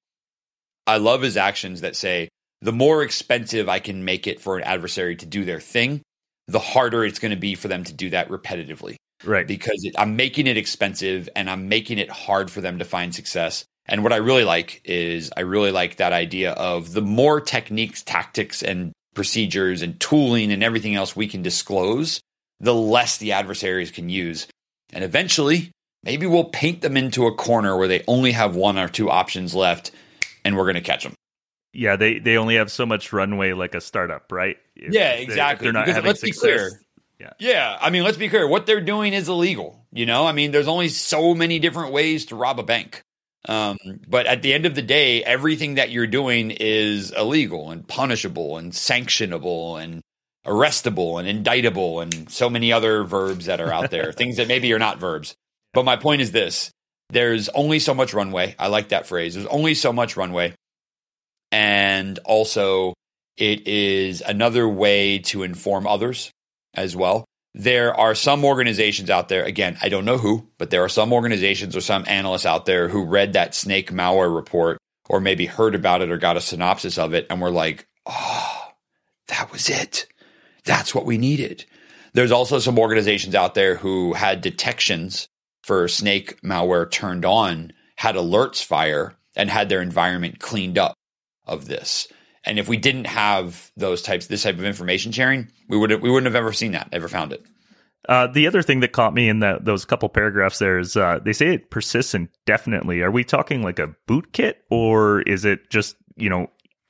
I 0.86 0.98
love 0.98 1.22
his 1.22 1.38
actions 1.38 1.82
that 1.82 1.96
say 1.96 2.28
the 2.62 2.74
more 2.74 3.04
expensive 3.04 3.70
I 3.70 3.80
can 3.80 4.04
make 4.04 4.28
it 4.28 4.42
for 4.42 4.58
an 4.58 4.64
adversary 4.64 5.16
to 5.18 5.26
do 5.26 5.46
their 5.46 5.60
thing, 5.60 6.02
the 6.48 6.60
harder 6.60 7.06
it's 7.06 7.20
going 7.20 7.32
to 7.32 7.38
be 7.38 7.56
for 7.56 7.68
them 7.68 7.84
to 7.84 7.94
do 7.94 8.10
that 8.12 8.30
repetitively. 8.30 8.96
Right. 9.24 9.48
Because 9.48 9.84
it, 9.84 9.96
I'm 9.98 10.16
making 10.16 10.48
it 10.48 10.58
expensive 10.58 11.30
and 11.36 11.50
I'm 11.50 11.70
making 11.70 11.98
it 11.98 12.10
hard 12.10 12.52
for 12.52 12.62
them 12.62 12.80
to 12.80 12.86
find 12.86 13.16
success. 13.16 13.66
And 13.86 14.04
what 14.04 14.14
I 14.14 14.18
really 14.18 14.44
like 14.44 14.82
is 14.86 15.32
I 15.36 15.42
really 15.42 15.72
like 15.72 15.98
that 15.98 16.14
idea 16.14 16.52
of 16.52 16.94
the 16.94 17.02
more 17.02 17.42
techniques, 17.42 18.02
tactics, 18.02 18.62
and 18.64 18.92
procedures 19.14 19.82
and 19.82 20.00
tooling 20.00 20.52
and 20.52 20.64
everything 20.64 20.96
else 20.96 21.16
we 21.16 21.28
can 21.28 21.42
disclose, 21.42 22.22
the 22.60 22.74
less 22.74 23.18
the 23.18 23.34
adversaries 23.34 23.92
can 23.92 24.10
use. 24.10 24.48
And 24.92 25.04
eventually, 25.04 25.72
maybe 26.04 26.26
we'll 26.26 26.46
paint 26.46 26.82
them 26.82 26.98
into 26.98 27.28
a 27.28 27.36
corner 27.36 27.78
where 27.78 27.88
they 27.88 28.04
only 28.08 28.32
have 28.32 28.56
one 28.56 28.78
or 28.78 28.88
two 28.88 29.10
options 29.10 29.54
left 29.54 29.92
and 30.44 30.56
we're 30.56 30.64
going 30.64 30.76
to 30.76 30.82
catch 30.82 31.04
them. 31.04 31.14
Yeah, 31.74 31.96
they, 31.96 32.20
they 32.20 32.38
only 32.38 32.56
have 32.56 32.72
so 32.72 32.86
much 32.86 33.12
runway 33.12 33.54
like 33.54 33.74
a 33.76 33.82
startup, 33.82 34.32
right? 34.32 34.58
If 34.76 34.94
yeah, 34.94 35.14
exactly. 35.14 35.66
They, 35.66 35.70
are 35.70 35.74
not 35.74 35.86
because 35.86 35.96
having 35.96 36.08
let's 36.08 36.20
success. 36.20 36.42
be 36.42 36.48
clear. 36.48 36.80
Yeah. 37.20 37.34
yeah, 37.40 37.78
I 37.80 37.90
mean, 37.90 38.04
let's 38.04 38.18
be 38.18 38.28
clear. 38.28 38.48
What 38.48 38.66
they're 38.66 38.82
doing 38.82 39.14
is 39.14 39.30
illegal. 39.30 39.86
You 39.92 40.06
know, 40.06 40.26
I 40.26 40.34
mean, 40.34 40.52
there's 40.52 40.68
only 40.68 40.90
so 40.90 41.34
many 41.34 41.60
different 41.60 41.94
ways 41.94 42.26
to 42.26 42.36
rob 42.36 42.60
a 42.60 42.64
bank. 42.64 43.02
Um, 43.48 43.78
but 44.08 44.26
at 44.26 44.42
the 44.42 44.54
end 44.54 44.66
of 44.66 44.76
the 44.76 44.82
day, 44.82 45.24
everything 45.24 45.76
that 45.76 45.90
you're 45.90 46.08
doing 46.08 46.52
is 46.52 47.12
illegal 47.12 47.72
and 47.72 47.88
punishable 47.88 48.58
and 48.58 48.72
sanctionable 48.72 49.82
and 49.82 50.02
arrestable 50.46 51.20
and 51.20 51.28
indictable 51.28 52.02
and 52.02 52.30
so 52.30 52.50
many 52.50 52.74
other 52.74 53.04
verbs 53.04 53.46
that 53.46 53.62
are 53.62 53.72
out 53.72 53.92
there, 53.92 54.12
things 54.14 54.38
that 54.38 54.48
maybe 54.48 54.72
are 54.74 54.80
not 54.80 55.00
verbs. 55.00 55.36
But 55.74 55.86
my 55.86 55.96
point 55.96 56.22
is 56.22 56.32
this 56.32 56.72
there's 57.10 57.50
only 57.50 57.80
so 57.80 57.94
much 57.94 58.14
runway. 58.14 58.56
I 58.58 58.68
like 58.68 58.90
that 58.90 59.08
phrase. 59.08 59.36
There's 59.36 59.48
only 59.48 59.76
so 59.76 59.94
much 59.94 60.18
runway. 60.18 60.56
And 61.54 62.18
also, 62.26 62.96
it 63.38 63.68
is 63.68 64.22
another 64.22 64.68
way 64.68 65.20
to 65.20 65.44
inform 65.44 65.86
others 65.86 66.32
as 66.74 66.96
well. 66.96 67.26
There 67.54 67.94
are 67.94 68.16
some 68.16 68.44
organizations 68.44 69.12
out 69.12 69.30
there, 69.30 69.44
again, 69.44 69.78
I 69.80 69.89
don't 69.89 70.04
know 70.04 70.18
who, 70.18 70.48
but 70.58 70.72
there 70.72 70.84
are 70.84 70.89
some 70.89 71.13
organizations 71.13 71.76
or 71.76 71.82
some 71.82 72.06
analysts 72.08 72.48
out 72.48 72.66
there 72.66 72.88
who 72.88 73.06
read 73.06 73.34
that 73.34 73.54
snake 73.54 73.92
malware 73.92 74.36
report 74.36 74.80
or 75.08 75.20
maybe 75.22 75.46
heard 75.46 75.76
about 75.76 76.02
it 76.02 76.10
or 76.10 76.18
got 76.18 76.38
a 76.38 76.42
synopsis 76.42 76.98
of 76.98 77.13
it 77.13 77.28
and 77.30 77.39
were 77.39 77.52
like, 77.52 77.86
oh, 78.08 78.72
that 79.28 79.52
was 79.52 79.70
it. 79.70 80.08
That's 80.66 80.96
what 80.96 81.06
we 81.06 81.20
needed. 81.20 81.66
There's 82.13 82.32
also 82.32 82.58
some 82.58 82.80
organizations 82.80 83.36
out 83.36 83.54
there 83.54 83.76
who 83.76 84.13
had 84.13 84.42
detections 84.42 85.28
for 85.62 85.88
snake 85.88 86.42
malware 86.42 86.89
turned 86.89 87.26
on, 87.26 87.74
had 87.96 88.16
alerts 88.16 88.63
fire, 88.63 89.13
and 89.36 89.52
had 89.52 89.70
their 89.70 89.84
environment 89.84 90.39
cleaned 90.39 90.80
up 90.80 90.96
of 91.46 91.66
this. 91.66 92.08
And 92.46 92.60
if 92.60 92.68
we 92.68 92.78
didn't 92.78 93.06
have 93.06 93.72
those 93.78 94.02
types, 94.02 94.28
this 94.28 94.44
type 94.44 94.58
of 94.58 94.66
information 94.66 95.12
sharing, 95.12 95.50
we 95.70 95.78
would 95.78 96.02
we 96.02 96.10
wouldn't 96.10 96.26
have 96.26 96.36
ever 96.36 96.54
seen 96.54 96.74
that, 96.74 96.90
ever 96.92 97.08
found 97.08 97.34
it. 97.34 97.44
Uh, 98.08 98.28
the 98.28 98.48
other 98.48 98.62
thing 98.62 98.82
that 98.82 98.92
caught 98.92 99.14
me 99.14 99.30
in 99.30 99.40
that 99.40 99.64
those 99.64 99.86
couple 99.86 100.10
paragraphs 100.10 100.60
there 100.60 100.78
is 100.78 100.98
uh, 100.98 101.20
they 101.24 101.32
say 101.32 101.54
it 101.54 101.70
persists 101.70 102.14
indefinitely. 102.14 103.02
Are 103.02 103.12
we 103.12 103.24
talking 103.24 103.62
like 103.62 103.80
a 103.80 103.96
bootkit, 104.08 104.56
or 104.70 105.22
is 105.22 105.46
it 105.46 105.70
just 105.70 105.96
you 106.18 106.30
know 106.30 106.48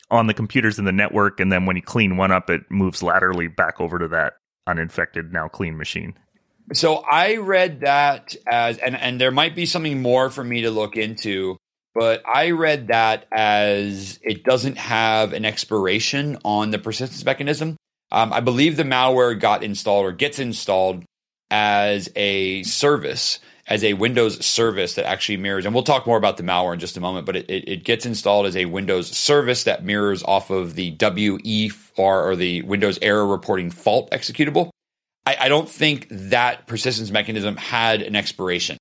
on 0.09 0.25
the 0.25 0.33
computers 0.33 0.79
in 0.79 0.85
the 0.85 0.91
network, 0.91 1.39
and 1.39 1.51
then 1.51 1.67
when 1.67 1.75
you 1.75 1.83
clean 1.83 2.17
one 2.17 2.31
up, 2.31 2.49
it 2.49 2.61
moves 2.69 3.03
laterally 3.03 3.47
back 3.47 3.79
over 3.79 3.99
to 3.99 4.07
that 4.07 4.33
uninfected 4.65 5.31
now 5.31 5.47
clean 5.47 5.77
machine? 5.77 6.15
So 6.71 6.95
I 6.97 7.37
read 7.37 7.81
that 7.81 8.35
as, 8.47 8.79
and 8.79 8.95
and 8.95 9.21
there 9.21 9.31
might 9.31 9.55
be 9.55 9.67
something 9.67 10.01
more 10.01 10.31
for 10.31 10.43
me 10.43 10.61
to 10.63 10.71
look 10.71 10.97
into 10.97 11.57
but 11.93 12.23
I 12.27 12.51
read 12.51 12.87
that 12.87 13.27
as 13.31 14.19
it 14.23 14.43
doesn't 14.43 14.77
have 14.77 15.33
an 15.33 15.45
expiration 15.45 16.37
on 16.43 16.71
the 16.71 16.79
persistence 16.79 17.23
mechanism. 17.23 17.77
Um, 18.11 18.33
I 18.33 18.39
believe 18.39 18.77
the 18.77 18.83
malware 18.83 19.39
got 19.39 19.63
installed 19.63 20.05
or 20.05 20.11
gets 20.11 20.39
installed 20.39 21.03
as 21.51 22.09
a 22.15 22.63
service, 22.63 23.39
as 23.67 23.83
a 23.83 23.93
Windows 23.93 24.43
service 24.43 24.95
that 24.95 25.05
actually 25.05 25.37
mirrors, 25.37 25.65
and 25.65 25.73
we'll 25.73 25.83
talk 25.83 26.07
more 26.07 26.17
about 26.17 26.37
the 26.37 26.43
malware 26.43 26.73
in 26.73 26.79
just 26.79 26.97
a 26.97 27.01
moment, 27.01 27.25
but 27.25 27.35
it, 27.35 27.49
it, 27.49 27.69
it 27.69 27.83
gets 27.83 28.05
installed 28.05 28.45
as 28.45 28.55
a 28.55 28.65
Windows 28.65 29.09
service 29.15 29.65
that 29.65 29.83
mirrors 29.83 30.23
off 30.23 30.49
of 30.49 30.75
the 30.75 30.97
WER 30.99 31.71
or 31.97 32.35
the 32.35 32.61
Windows 32.63 32.97
Error 33.01 33.25
Reporting 33.25 33.69
Fault 33.69 34.11
executable. 34.11 34.69
I, 35.25 35.37
I 35.41 35.49
don't 35.49 35.69
think 35.69 36.07
that 36.09 36.67
persistence 36.67 37.11
mechanism 37.11 37.55
had 37.55 38.01
an 38.01 38.15
expiration 38.15 38.77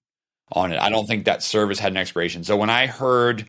on 0.53 0.73
it. 0.73 0.81
I 0.81 0.91
don't 0.91 1.07
think 1.07 1.25
that 1.25 1.43
service 1.43 1.79
had 1.79 1.93
an 1.93 1.99
expiration. 1.99 2.45
So 2.45 2.57
when 2.57 2.71
I 2.71 2.87
heard 2.87 3.47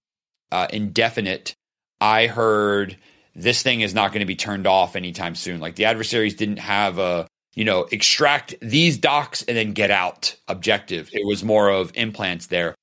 uh, 0.51 0.67
indefinite, 0.71 1.55
I 2.01 2.27
heard 2.27 2.97
this 3.35 3.63
thing 3.63 3.81
is 3.81 3.93
not 3.93 4.11
going 4.11 4.19
to 4.19 4.25
be 4.25 4.35
turned 4.35 4.67
off 4.67 4.95
anytime 4.95 5.35
soon. 5.35 5.59
Like 5.59 5.75
the 5.75 5.85
adversaries 5.85 6.35
didn't 6.35 6.59
have 6.59 6.99
a, 6.99 7.27
you 7.55 7.65
know, 7.65 7.87
extract 7.91 8.55
these 8.61 8.97
docs 8.97 9.43
and 9.43 9.57
then 9.57 9.73
get 9.73 9.91
out 9.91 10.35
objective. 10.47 11.09
It 11.13 11.25
was 11.25 11.43
more 11.43 11.69
of 11.69 11.91
implants 11.95 12.47
there. 12.47 12.75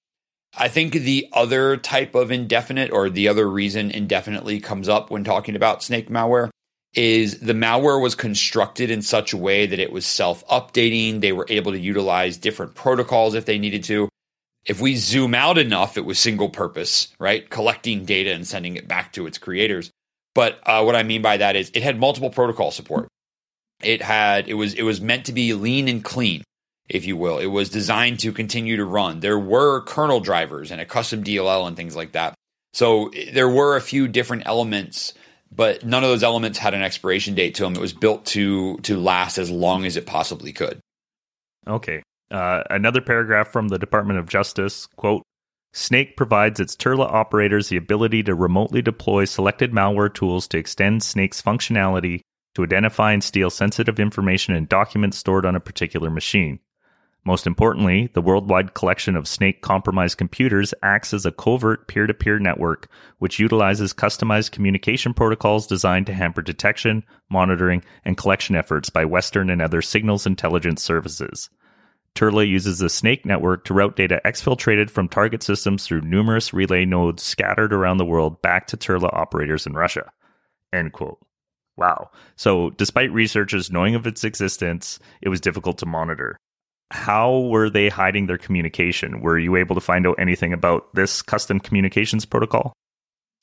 I 0.56 0.68
think 0.68 0.94
the 0.94 1.28
other 1.32 1.76
type 1.76 2.14
of 2.14 2.30
indefinite 2.30 2.90
or 2.90 3.08
the 3.08 3.28
other 3.28 3.48
reason 3.48 3.90
indefinitely 3.90 4.60
comes 4.60 4.88
up 4.88 5.10
when 5.10 5.22
talking 5.22 5.54
about 5.54 5.82
snake 5.82 6.08
malware 6.08 6.50
is 6.94 7.38
the 7.38 7.52
malware 7.52 8.00
was 8.00 8.14
constructed 8.14 8.90
in 8.90 9.02
such 9.02 9.32
a 9.32 9.36
way 9.36 9.66
that 9.66 9.78
it 9.78 9.92
was 9.92 10.04
self 10.04 10.46
updating. 10.48 11.20
They 11.20 11.32
were 11.32 11.46
able 11.48 11.72
to 11.72 11.78
utilize 11.78 12.36
different 12.36 12.74
protocols 12.74 13.34
if 13.34 13.44
they 13.44 13.58
needed 13.58 13.84
to. 13.84 14.08
If 14.66 14.80
we 14.80 14.96
zoom 14.96 15.34
out 15.34 15.56
enough, 15.56 15.96
it 15.96 16.04
was 16.04 16.18
single 16.18 16.50
purpose, 16.50 17.08
right? 17.18 17.48
Collecting 17.48 18.04
data 18.04 18.32
and 18.32 18.46
sending 18.46 18.76
it 18.76 18.88
back 18.88 19.12
to 19.14 19.26
its 19.26 19.38
creators. 19.38 19.90
But 20.34 20.60
uh, 20.64 20.82
what 20.82 20.96
I 20.96 21.02
mean 21.02 21.22
by 21.22 21.38
that 21.38 21.56
is 21.56 21.70
it 21.74 21.82
had 21.82 21.98
multiple 21.98 22.30
protocol 22.30 22.70
support. 22.70 23.08
It 23.82 24.02
had 24.02 24.48
it 24.48 24.54
was 24.54 24.74
it 24.74 24.82
was 24.82 25.00
meant 25.00 25.26
to 25.26 25.32
be 25.32 25.54
lean 25.54 25.88
and 25.88 26.04
clean, 26.04 26.42
if 26.88 27.06
you 27.06 27.16
will. 27.16 27.38
It 27.38 27.46
was 27.46 27.70
designed 27.70 28.20
to 28.20 28.32
continue 28.32 28.76
to 28.76 28.84
run. 28.84 29.20
There 29.20 29.38
were 29.38 29.82
kernel 29.82 30.20
drivers 30.20 30.70
and 30.70 30.80
a 30.80 30.84
custom 30.84 31.24
DLL 31.24 31.66
and 31.66 31.76
things 31.76 31.96
like 31.96 32.12
that. 32.12 32.34
So 32.72 33.10
there 33.32 33.48
were 33.48 33.76
a 33.76 33.80
few 33.80 34.06
different 34.06 34.44
elements 34.46 35.14
but 35.52 35.84
none 35.84 36.04
of 36.04 36.10
those 36.10 36.22
elements 36.22 36.58
had 36.58 36.74
an 36.74 36.82
expiration 36.82 37.34
date 37.34 37.56
to 37.56 37.64
them. 37.64 37.74
It 37.74 37.80
was 37.80 37.92
built 37.92 38.26
to 38.26 38.76
to 38.78 38.96
last 38.96 39.38
as 39.38 39.50
long 39.50 39.84
as 39.84 39.96
it 39.96 40.06
possibly 40.06 40.52
could. 40.52 40.80
Okay. 41.66 42.02
Uh, 42.30 42.62
another 42.70 43.00
paragraph 43.00 43.48
from 43.48 43.68
the 43.68 43.78
Department 43.78 44.18
of 44.18 44.28
Justice 44.28 44.86
quote 44.96 45.22
Snake 45.72 46.16
provides 46.16 46.60
its 46.60 46.76
Turla 46.76 47.06
operators 47.06 47.68
the 47.68 47.76
ability 47.76 48.22
to 48.24 48.34
remotely 48.34 48.82
deploy 48.82 49.24
selected 49.24 49.72
malware 49.72 50.12
tools 50.12 50.48
to 50.48 50.58
extend 50.58 51.02
Snake's 51.02 51.42
functionality 51.42 52.20
to 52.54 52.64
identify 52.64 53.12
and 53.12 53.22
steal 53.22 53.50
sensitive 53.50 54.00
information 54.00 54.54
and 54.54 54.68
documents 54.68 55.18
stored 55.18 55.46
on 55.46 55.54
a 55.54 55.60
particular 55.60 56.10
machine. 56.10 56.58
Most 57.24 57.46
importantly, 57.46 58.08
the 58.14 58.22
worldwide 58.22 58.72
collection 58.72 59.14
of 59.14 59.28
Snake 59.28 59.60
compromised 59.60 60.16
computers 60.16 60.72
acts 60.82 61.12
as 61.12 61.26
a 61.26 61.32
covert 61.32 61.86
peer 61.86 62.06
to 62.06 62.14
peer 62.14 62.38
network, 62.38 62.88
which 63.18 63.38
utilizes 63.38 63.92
customized 63.92 64.52
communication 64.52 65.12
protocols 65.12 65.66
designed 65.66 66.06
to 66.06 66.14
hamper 66.14 66.40
detection, 66.40 67.04
monitoring, 67.28 67.84
and 68.06 68.16
collection 68.16 68.56
efforts 68.56 68.88
by 68.88 69.04
Western 69.04 69.50
and 69.50 69.60
other 69.60 69.82
signals 69.82 70.26
intelligence 70.26 70.82
services. 70.82 71.50
Turla 72.14 72.48
uses 72.48 72.78
the 72.78 72.88
Snake 72.88 73.26
network 73.26 73.64
to 73.66 73.74
route 73.74 73.96
data 73.96 74.20
exfiltrated 74.24 74.90
from 74.90 75.06
target 75.06 75.42
systems 75.42 75.86
through 75.86 76.00
numerous 76.00 76.54
relay 76.54 76.86
nodes 76.86 77.22
scattered 77.22 77.72
around 77.72 77.98
the 77.98 78.04
world 78.04 78.40
back 78.40 78.66
to 78.66 78.78
Turla 78.78 79.10
operators 79.12 79.66
in 79.66 79.74
Russia. 79.74 80.10
End 80.72 80.92
quote. 80.92 81.18
Wow. 81.76 82.10
So, 82.36 82.70
despite 82.70 83.12
researchers 83.12 83.70
knowing 83.70 83.94
of 83.94 84.06
its 84.06 84.24
existence, 84.24 84.98
it 85.22 85.28
was 85.28 85.40
difficult 85.40 85.78
to 85.78 85.86
monitor 85.86 86.38
how 86.90 87.40
were 87.40 87.70
they 87.70 87.88
hiding 87.88 88.26
their 88.26 88.38
communication? 88.38 89.20
Were 89.20 89.38
you 89.38 89.56
able 89.56 89.74
to 89.74 89.80
find 89.80 90.06
out 90.06 90.16
anything 90.18 90.52
about 90.52 90.92
this 90.94 91.22
custom 91.22 91.60
communications 91.60 92.24
protocol? 92.24 92.72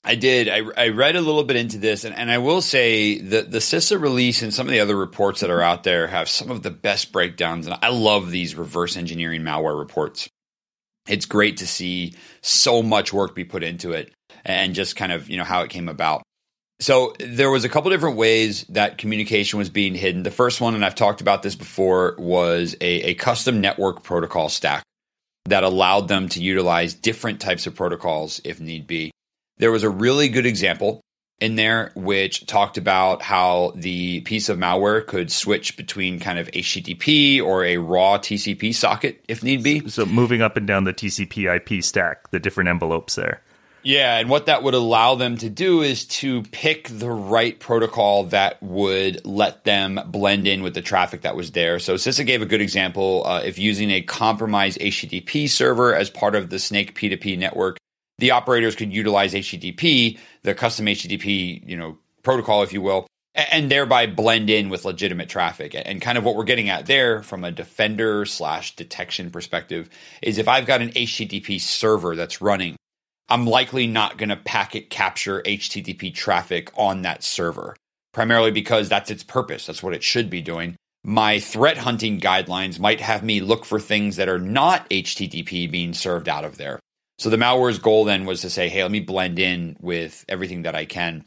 I 0.03 0.15
did. 0.15 0.47
I, 0.47 0.61
I 0.77 0.89
read 0.89 1.15
a 1.15 1.21
little 1.21 1.43
bit 1.43 1.57
into 1.57 1.77
this, 1.77 2.05
and, 2.05 2.15
and 2.15 2.31
I 2.31 2.37
will 2.37 2.61
say 2.61 3.19
that 3.19 3.51
the 3.51 3.57
CISA 3.57 3.99
release 3.99 4.41
and 4.41 4.53
some 4.53 4.67
of 4.67 4.71
the 4.71 4.79
other 4.79 4.95
reports 4.95 5.41
that 5.41 5.49
are 5.49 5.61
out 5.61 5.83
there 5.83 6.07
have 6.07 6.29
some 6.29 6.49
of 6.49 6.63
the 6.63 6.71
best 6.71 7.11
breakdowns. 7.11 7.67
And 7.67 7.77
I 7.81 7.89
love 7.89 8.31
these 8.31 8.55
reverse 8.55 8.95
engineering 8.95 9.41
malware 9.41 9.77
reports. 9.77 10.29
It's 11.07 11.25
great 11.25 11.57
to 11.57 11.67
see 11.67 12.15
so 12.41 12.83
much 12.83 13.11
work 13.11 13.35
be 13.35 13.43
put 13.43 13.63
into 13.63 13.93
it 13.93 14.13
and 14.45 14.75
just 14.75 14.95
kind 14.95 15.11
of, 15.11 15.29
you 15.29 15.37
know, 15.37 15.43
how 15.43 15.63
it 15.63 15.69
came 15.69 15.89
about. 15.89 16.23
So 16.79 17.15
there 17.19 17.49
was 17.49 17.65
a 17.65 17.69
couple 17.69 17.89
different 17.89 18.17
ways 18.17 18.63
that 18.69 18.99
communication 18.99 19.57
was 19.57 19.69
being 19.69 19.95
hidden. 19.95 20.23
The 20.23 20.31
first 20.31 20.61
one, 20.61 20.75
and 20.75 20.85
I've 20.85 20.95
talked 20.95 21.21
about 21.21 21.41
this 21.41 21.55
before, 21.55 22.15
was 22.19 22.75
a, 22.79 23.09
a 23.09 23.13
custom 23.15 23.61
network 23.61 24.03
protocol 24.03 24.49
stack. 24.49 24.83
that 25.45 25.63
allowed 25.63 26.07
them 26.07 26.29
to 26.29 26.41
utilize 26.41 26.93
different 26.93 27.39
types 27.39 27.67
of 27.67 27.75
protocols 27.75 28.41
if 28.43 28.59
need 28.59 28.85
be. 28.85 29.11
There 29.57 29.71
was 29.71 29.83
a 29.83 29.89
really 29.89 30.29
good 30.29 30.45
example 30.45 31.01
in 31.39 31.55
there 31.55 31.91
which 31.95 32.45
talked 32.45 32.77
about 32.77 33.21
how 33.21 33.71
the 33.75 34.21
piece 34.21 34.49
of 34.49 34.57
malware 34.57 35.05
could 35.05 35.31
switch 35.31 35.77
between 35.77 36.19
kind 36.19 36.39
of 36.39 36.47
HTTP 36.47 37.41
or 37.41 37.63
a 37.63 37.77
raw 37.77 38.17
TCP 38.17 38.73
socket 38.73 39.23
if 39.27 39.43
need 39.43 39.63
be. 39.63 39.87
So 39.89 40.05
moving 40.05 40.41
up 40.41 40.57
and 40.57 40.67
down 40.67 40.83
the 40.83 40.93
TCP 40.93 41.55
IP 41.55 41.83
stack, 41.83 42.29
the 42.31 42.39
different 42.39 42.69
envelopes 42.69 43.15
there. 43.15 43.41
Yeah, 43.87 44.17
and 44.17 44.29
what 44.29 44.47
that 44.47 44.63
would 44.63 44.73
allow 44.73 45.15
them 45.15 45.37
to 45.37 45.49
do 45.49 45.81
is 45.81 46.03
to 46.07 46.43
pick 46.43 46.89
the 46.89 47.09
right 47.09 47.57
protocol 47.57 48.25
that 48.25 48.61
would 48.61 49.25
let 49.25 49.63
them 49.63 49.97
blend 50.07 50.45
in 50.45 50.61
with 50.61 50.73
the 50.73 50.81
traffic 50.81 51.21
that 51.21 51.37
was 51.37 51.53
there. 51.53 51.79
So 51.79 51.93
CISA 51.93 52.25
gave 52.25 52.41
a 52.41 52.45
good 52.45 52.59
example. 52.59 53.25
Uh, 53.25 53.43
if 53.45 53.57
using 53.57 53.89
a 53.91 54.01
compromised 54.01 54.77
HTTP 54.79 55.49
server 55.49 55.95
as 55.95 56.09
part 56.09 56.35
of 56.35 56.49
the 56.49 56.59
Snake 56.59 56.99
P2P 56.99 57.37
network, 57.37 57.77
the 58.17 58.31
operators 58.31 58.75
could 58.75 58.91
utilize 58.91 59.33
HTTP, 59.33 60.19
the 60.43 60.53
custom 60.53 60.87
HTTP, 60.87 61.65
you 61.65 61.77
know, 61.77 61.97
protocol, 62.23 62.63
if 62.63 62.73
you 62.73 62.81
will, 62.81 63.07
and 63.35 63.71
thereby 63.71 64.05
blend 64.05 64.49
in 64.49 64.67
with 64.67 64.83
legitimate 64.83 65.29
traffic. 65.29 65.81
And 65.81 66.01
kind 66.01 66.17
of 66.17 66.25
what 66.25 66.35
we're 66.35 66.43
getting 66.43 66.67
at 66.67 66.87
there 66.87 67.23
from 67.23 67.45
a 67.45 67.53
defender 67.53 68.25
slash 68.25 68.75
detection 68.75 69.31
perspective 69.31 69.89
is 70.21 70.39
if 70.39 70.49
I've 70.49 70.65
got 70.65 70.81
an 70.81 70.89
HTTP 70.89 71.61
server 71.61 72.17
that's 72.17 72.41
running, 72.41 72.75
I'm 73.29 73.45
likely 73.45 73.87
not 73.87 74.17
going 74.17 74.29
to 74.29 74.37
packet 74.37 74.89
capture 74.89 75.41
HTTP 75.41 76.13
traffic 76.13 76.71
on 76.77 77.01
that 77.01 77.23
server, 77.23 77.75
primarily 78.13 78.51
because 78.51 78.87
that's 78.87 79.11
its 79.11 79.23
purpose. 79.23 79.65
That's 79.65 79.83
what 79.83 79.93
it 79.93 80.03
should 80.03 80.29
be 80.29 80.41
doing. 80.41 80.75
My 81.03 81.39
threat 81.39 81.77
hunting 81.77 82.19
guidelines 82.19 82.79
might 82.79 83.01
have 83.01 83.23
me 83.23 83.41
look 83.41 83.65
for 83.65 83.79
things 83.79 84.15
that 84.15 84.29
are 84.29 84.39
not 84.39 84.89
HTTP 84.89 85.69
being 85.69 85.93
served 85.93 86.29
out 86.29 86.45
of 86.45 86.57
there. 86.57 86.79
So 87.19 87.29
the 87.29 87.37
malware's 87.37 87.79
goal 87.79 88.05
then 88.05 88.25
was 88.25 88.41
to 88.41 88.49
say, 88.49 88.69
hey, 88.69 88.83
let 88.83 88.91
me 88.91 88.99
blend 88.99 89.39
in 89.39 89.75
with 89.81 90.23
everything 90.29 90.63
that 90.63 90.75
I 90.75 90.85
can. 90.85 91.25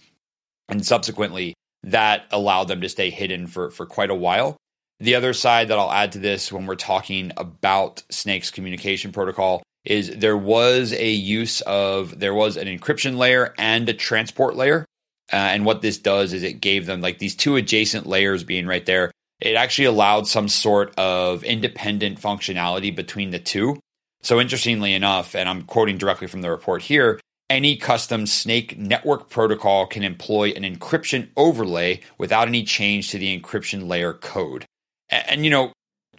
And 0.69 0.85
subsequently, 0.85 1.55
that 1.83 2.27
allowed 2.31 2.69
them 2.69 2.81
to 2.83 2.89
stay 2.89 3.11
hidden 3.11 3.47
for, 3.47 3.71
for 3.71 3.87
quite 3.87 4.11
a 4.11 4.15
while. 4.15 4.57
The 5.01 5.15
other 5.15 5.33
side 5.33 5.69
that 5.69 5.79
I'll 5.79 5.91
add 5.91 6.13
to 6.13 6.19
this 6.19 6.53
when 6.53 6.67
we're 6.67 6.77
talking 6.77 7.33
about 7.37 8.03
Snake's 8.11 8.51
communication 8.51 9.13
protocol 9.13 9.63
is 9.85 10.11
there 10.16 10.37
was 10.37 10.93
a 10.93 11.11
use 11.11 11.61
of, 11.62 12.19
there 12.19 12.35
was 12.35 12.57
an 12.57 12.66
encryption 12.66 13.16
layer 13.16 13.55
and 13.59 13.88
a 13.88 13.95
transport 13.95 14.57
layer. 14.57 14.85
Uh, 15.33 15.37
and 15.37 15.64
what 15.64 15.81
this 15.81 15.99
does 15.99 16.33
is 16.33 16.43
it 16.43 16.61
gave 16.61 16.87
them 16.87 17.01
like 17.01 17.19
these 17.19 17.37
two 17.37 17.57
adjacent 17.57 18.07
layers 18.07 18.45
being 18.45 18.66
right 18.66 18.85
there. 18.85 19.12
It 19.40 19.55
actually 19.55 19.87
allowed 19.87 20.27
some 20.27 20.49
sort 20.49 20.93
of 20.99 21.45
independent 21.45 22.21
functionality 22.21 22.95
between 22.95 23.31
the 23.31 23.38
two. 23.38 23.79
So, 24.23 24.38
interestingly 24.38 24.93
enough, 24.93 25.35
and 25.35 25.49
I'm 25.49 25.62
quoting 25.62 25.97
directly 25.97 26.27
from 26.27 26.43
the 26.43 26.51
report 26.51 26.83
here, 26.83 27.19
any 27.49 27.77
custom 27.77 28.27
Snake 28.27 28.77
network 28.77 29.31
protocol 29.31 29.87
can 29.87 30.05
employ 30.05 30.51
an 30.51 30.62
encryption 30.62 31.29
overlay 31.37 32.01
without 32.19 32.47
any 32.47 32.64
change 32.64 33.11
to 33.11 33.19
the 33.19 33.38
encryption 33.38 33.88
layer 33.88 34.12
code. 34.12 34.66
And, 35.09 35.29
and, 35.29 35.45
you 35.45 35.51
know, 35.51 35.73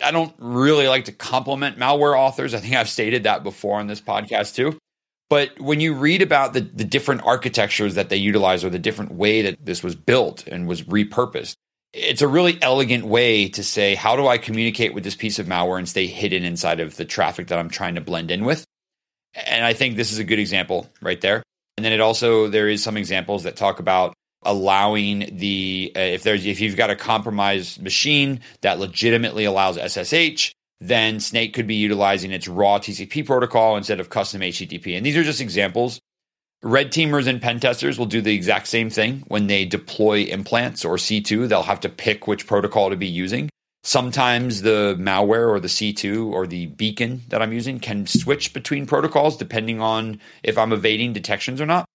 I 0.03 0.11
don't 0.11 0.33
really 0.37 0.87
like 0.87 1.05
to 1.05 1.11
compliment 1.11 1.77
malware 1.77 2.17
authors. 2.17 2.53
I 2.53 2.59
think 2.59 2.75
I've 2.75 2.89
stated 2.89 3.23
that 3.23 3.43
before 3.43 3.79
on 3.79 3.87
this 3.87 4.01
podcast 4.01 4.55
too. 4.55 4.77
But 5.29 5.59
when 5.59 5.79
you 5.79 5.93
read 5.93 6.21
about 6.21 6.53
the, 6.53 6.61
the 6.61 6.83
different 6.83 7.23
architectures 7.23 7.95
that 7.95 8.09
they 8.09 8.17
utilize 8.17 8.65
or 8.65 8.69
the 8.69 8.79
different 8.79 9.13
way 9.13 9.43
that 9.43 9.65
this 9.65 9.81
was 9.81 9.95
built 9.95 10.45
and 10.47 10.67
was 10.67 10.83
repurposed, 10.83 11.53
it's 11.93 12.21
a 12.21 12.27
really 12.27 12.57
elegant 12.61 13.05
way 13.05 13.49
to 13.49 13.63
say, 13.63 13.95
how 13.95 14.15
do 14.15 14.27
I 14.27 14.37
communicate 14.37 14.93
with 14.93 15.03
this 15.03 15.15
piece 15.15 15.39
of 15.39 15.47
malware 15.47 15.77
and 15.77 15.87
stay 15.87 16.07
hidden 16.07 16.43
inside 16.43 16.79
of 16.79 16.95
the 16.95 17.05
traffic 17.05 17.47
that 17.47 17.59
I'm 17.59 17.69
trying 17.69 17.95
to 17.95 18.01
blend 18.01 18.31
in 18.31 18.43
with? 18.43 18.65
And 19.33 19.63
I 19.63 19.73
think 19.73 19.95
this 19.95 20.11
is 20.11 20.19
a 20.19 20.23
good 20.23 20.39
example 20.39 20.89
right 21.01 21.19
there. 21.21 21.43
And 21.77 21.85
then 21.85 21.93
it 21.93 22.01
also, 22.01 22.47
there 22.47 22.67
is 22.67 22.83
some 22.83 22.97
examples 22.97 23.43
that 23.43 23.55
talk 23.55 23.79
about 23.79 24.13
allowing 24.43 25.37
the, 25.37 25.91
uh, 25.95 25.99
if 25.99 26.23
there's, 26.23 26.45
if 26.45 26.59
you've 26.59 26.77
got 26.77 26.89
a 26.89 26.95
compromised 26.95 27.81
machine 27.81 28.41
that 28.61 28.79
legitimately 28.79 29.45
allows 29.45 29.77
SSH, 29.77 30.53
then 30.79 31.19
Snake 31.19 31.53
could 31.53 31.67
be 31.67 31.75
utilizing 31.75 32.31
its 32.31 32.47
raw 32.47 32.79
TCP 32.79 33.25
protocol 33.25 33.77
instead 33.77 33.99
of 33.99 34.09
custom 34.09 34.41
HTTP. 34.41 34.97
And 34.97 35.05
these 35.05 35.15
are 35.15 35.23
just 35.23 35.41
examples 35.41 35.99
Red 36.63 36.91
teamers 36.91 37.25
and 37.25 37.41
pen 37.41 37.59
testers 37.59 37.97
will 37.97 38.05
do 38.05 38.21
the 38.21 38.35
exact 38.35 38.67
same 38.67 38.91
thing 38.91 39.23
when 39.27 39.47
they 39.47 39.65
deploy 39.65 40.25
implants 40.25 40.85
or 40.85 40.95
C2. 40.95 41.47
They'll 41.47 41.63
have 41.63 41.79
to 41.81 41.89
pick 41.89 42.27
which 42.27 42.45
protocol 42.45 42.91
to 42.91 42.95
be 42.95 43.07
using. 43.07 43.49
Sometimes 43.83 44.61
the 44.61 44.95
malware 44.99 45.49
or 45.49 45.59
the 45.59 45.67
C2 45.67 46.27
or 46.31 46.45
the 46.45 46.67
beacon 46.67 47.21
that 47.29 47.41
I'm 47.41 47.51
using 47.51 47.79
can 47.79 48.05
switch 48.05 48.53
between 48.53 48.85
protocols 48.85 49.37
depending 49.37 49.81
on 49.81 50.19
if 50.43 50.59
I'm 50.59 50.71
evading 50.71 51.13
detections 51.13 51.59
or 51.59 51.65
not. 51.65 51.85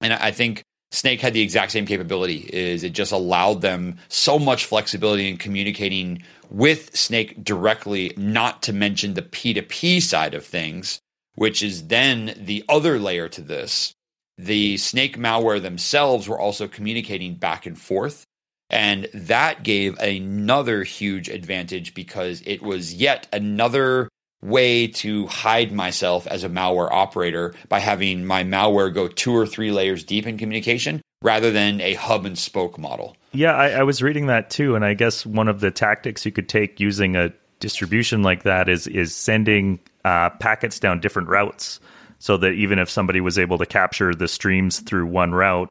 And 0.00 0.12
I 0.12 0.32
think 0.32 0.64
Snake 0.92 1.20
had 1.20 1.32
the 1.32 1.42
exact 1.42 1.72
same 1.72 1.86
capability 1.86 2.48
is 2.52 2.84
it 2.84 2.92
just 2.92 3.12
allowed 3.12 3.60
them 3.60 3.96
so 4.08 4.38
much 4.38 4.66
flexibility 4.66 5.28
in 5.28 5.38
communicating 5.38 6.22
with 6.50 6.94
Snake 6.96 7.42
directly, 7.42 8.12
not 8.16 8.62
to 8.62 8.72
mention 8.72 9.14
the 9.14 9.22
P2P 9.22 10.00
side 10.02 10.34
of 10.34 10.44
things 10.44 11.00
which 11.34 11.62
is 11.62 11.86
then 11.86 12.34
the 12.36 12.64
other 12.68 12.98
layer 12.98 13.28
to 13.28 13.40
this. 13.40 13.94
The 14.38 14.76
snake 14.76 15.18
malware 15.18 15.62
themselves 15.62 16.28
were 16.28 16.38
also 16.38 16.68
communicating 16.68 17.34
back 17.34 17.66
and 17.66 17.78
forth. 17.78 18.24
And 18.70 19.08
that 19.12 19.62
gave 19.62 19.98
another 19.98 20.82
huge 20.82 21.28
advantage 21.28 21.92
because 21.94 22.42
it 22.46 22.62
was 22.62 22.94
yet 22.94 23.28
another 23.32 24.08
way 24.42 24.88
to 24.88 25.26
hide 25.28 25.72
myself 25.72 26.26
as 26.26 26.44
a 26.44 26.48
malware 26.48 26.90
operator 26.90 27.54
by 27.68 27.78
having 27.78 28.24
my 28.24 28.44
malware 28.44 28.92
go 28.92 29.08
two 29.08 29.34
or 29.34 29.46
three 29.46 29.70
layers 29.70 30.04
deep 30.04 30.26
in 30.26 30.36
communication 30.36 31.00
rather 31.22 31.50
than 31.50 31.80
a 31.80 31.94
hub 31.94 32.26
and 32.26 32.38
spoke 32.38 32.78
model. 32.78 33.16
Yeah, 33.32 33.54
I, 33.54 33.70
I 33.70 33.82
was 33.84 34.02
reading 34.02 34.26
that 34.26 34.50
too. 34.50 34.74
And 34.74 34.84
I 34.84 34.94
guess 34.94 35.24
one 35.24 35.48
of 35.48 35.60
the 35.60 35.70
tactics 35.70 36.26
you 36.26 36.32
could 36.32 36.48
take 36.48 36.80
using 36.80 37.16
a 37.16 37.32
distribution 37.60 38.22
like 38.22 38.42
that 38.42 38.68
is 38.68 38.88
is 38.88 39.14
sending 39.14 39.78
uh, 40.04 40.30
packets 40.30 40.80
down 40.80 41.00
different 41.00 41.28
routes 41.28 41.78
so 42.18 42.36
that 42.36 42.50
even 42.52 42.78
if 42.78 42.90
somebody 42.90 43.20
was 43.20 43.38
able 43.38 43.58
to 43.58 43.66
capture 43.66 44.14
the 44.14 44.28
streams 44.28 44.80
through 44.80 45.06
one 45.06 45.32
route, 45.32 45.68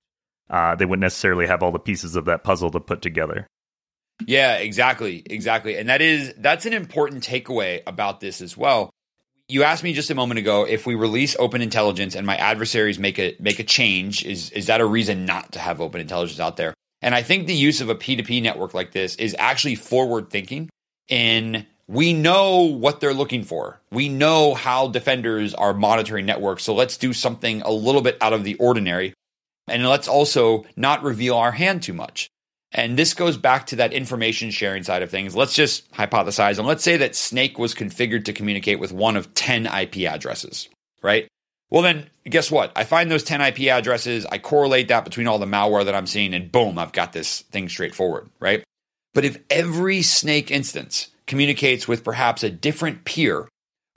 uh, 0.49 0.75
they 0.75 0.85
wouldn't 0.85 1.01
necessarily 1.01 1.47
have 1.47 1.61
all 1.61 1.71
the 1.71 1.79
pieces 1.79 2.15
of 2.15 2.25
that 2.25 2.43
puzzle 2.43 2.71
to 2.71 2.79
put 2.79 3.01
together. 3.01 3.45
Yeah, 4.27 4.55
exactly, 4.55 5.23
exactly, 5.25 5.77
and 5.77 5.89
that 5.89 6.01
is 6.01 6.33
that's 6.37 6.65
an 6.65 6.73
important 6.73 7.23
takeaway 7.23 7.81
about 7.85 8.19
this 8.19 8.41
as 8.41 8.55
well. 8.55 8.89
You 9.47 9.63
asked 9.63 9.83
me 9.83 9.93
just 9.93 10.09
a 10.09 10.15
moment 10.15 10.39
ago 10.39 10.65
if 10.65 10.85
we 10.85 10.95
release 10.95 11.35
open 11.37 11.61
intelligence 11.61 12.15
and 12.15 12.25
my 12.25 12.37
adversaries 12.37 12.97
make 12.97 13.19
a 13.19 13.35
make 13.39 13.59
a 13.59 13.63
change, 13.63 14.25
is 14.25 14.51
is 14.51 14.67
that 14.67 14.81
a 14.81 14.85
reason 14.85 15.25
not 15.25 15.53
to 15.53 15.59
have 15.59 15.81
open 15.81 16.01
intelligence 16.01 16.39
out 16.39 16.57
there? 16.57 16.73
And 17.01 17.15
I 17.15 17.23
think 17.23 17.47
the 17.47 17.55
use 17.55 17.81
of 17.81 17.89
a 17.89 17.95
P2P 17.95 18.43
network 18.43 18.73
like 18.73 18.91
this 18.91 19.15
is 19.15 19.35
actually 19.39 19.75
forward 19.75 20.29
thinking 20.29 20.69
in 21.09 21.65
we 21.87 22.13
know 22.13 22.61
what 22.61 23.01
they're 23.01 23.13
looking 23.13 23.43
for. 23.43 23.81
We 23.91 24.07
know 24.07 24.53
how 24.53 24.87
defenders 24.87 25.53
are 25.53 25.73
monitoring 25.73 26.25
networks. 26.25 26.63
So 26.63 26.73
let's 26.73 26.95
do 26.95 27.11
something 27.11 27.61
a 27.63 27.71
little 27.71 28.01
bit 28.01 28.17
out 28.21 28.31
of 28.33 28.45
the 28.45 28.55
ordinary. 28.55 29.13
And 29.67 29.85
let's 29.87 30.07
also 30.07 30.63
not 30.77 31.03
reveal 31.03 31.35
our 31.35 31.51
hand 31.51 31.83
too 31.83 31.93
much. 31.93 32.29
And 32.73 32.97
this 32.97 33.13
goes 33.13 33.37
back 33.37 33.67
to 33.67 33.77
that 33.77 33.93
information 33.93 34.49
sharing 34.49 34.83
side 34.83 35.03
of 35.03 35.09
things. 35.09 35.35
Let's 35.35 35.53
just 35.53 35.91
hypothesize 35.91 36.57
and 36.57 36.67
let's 36.67 36.83
say 36.83 36.97
that 36.97 37.15
Snake 37.15 37.59
was 37.59 37.75
configured 37.75 38.25
to 38.25 38.33
communicate 38.33 38.79
with 38.79 38.93
one 38.93 39.17
of 39.17 39.33
10 39.33 39.65
IP 39.65 40.09
addresses, 40.09 40.69
right? 41.01 41.27
Well, 41.69 41.81
then 41.81 42.09
guess 42.25 42.51
what? 42.51 42.71
I 42.75 42.83
find 42.83 43.09
those 43.09 43.23
10 43.23 43.41
IP 43.41 43.59
addresses, 43.71 44.25
I 44.25 44.37
correlate 44.37 44.89
that 44.89 45.05
between 45.05 45.27
all 45.27 45.39
the 45.39 45.45
malware 45.45 45.85
that 45.85 45.95
I'm 45.95 46.07
seeing, 46.07 46.33
and 46.33 46.51
boom, 46.51 46.77
I've 46.77 46.91
got 46.91 47.13
this 47.13 47.41
thing 47.41 47.69
straightforward, 47.69 48.29
right? 48.39 48.63
But 49.13 49.25
if 49.25 49.37
every 49.49 50.01
Snake 50.01 50.51
instance 50.51 51.07
communicates 51.27 51.87
with 51.87 52.03
perhaps 52.03 52.43
a 52.43 52.49
different 52.49 53.05
peer 53.05 53.47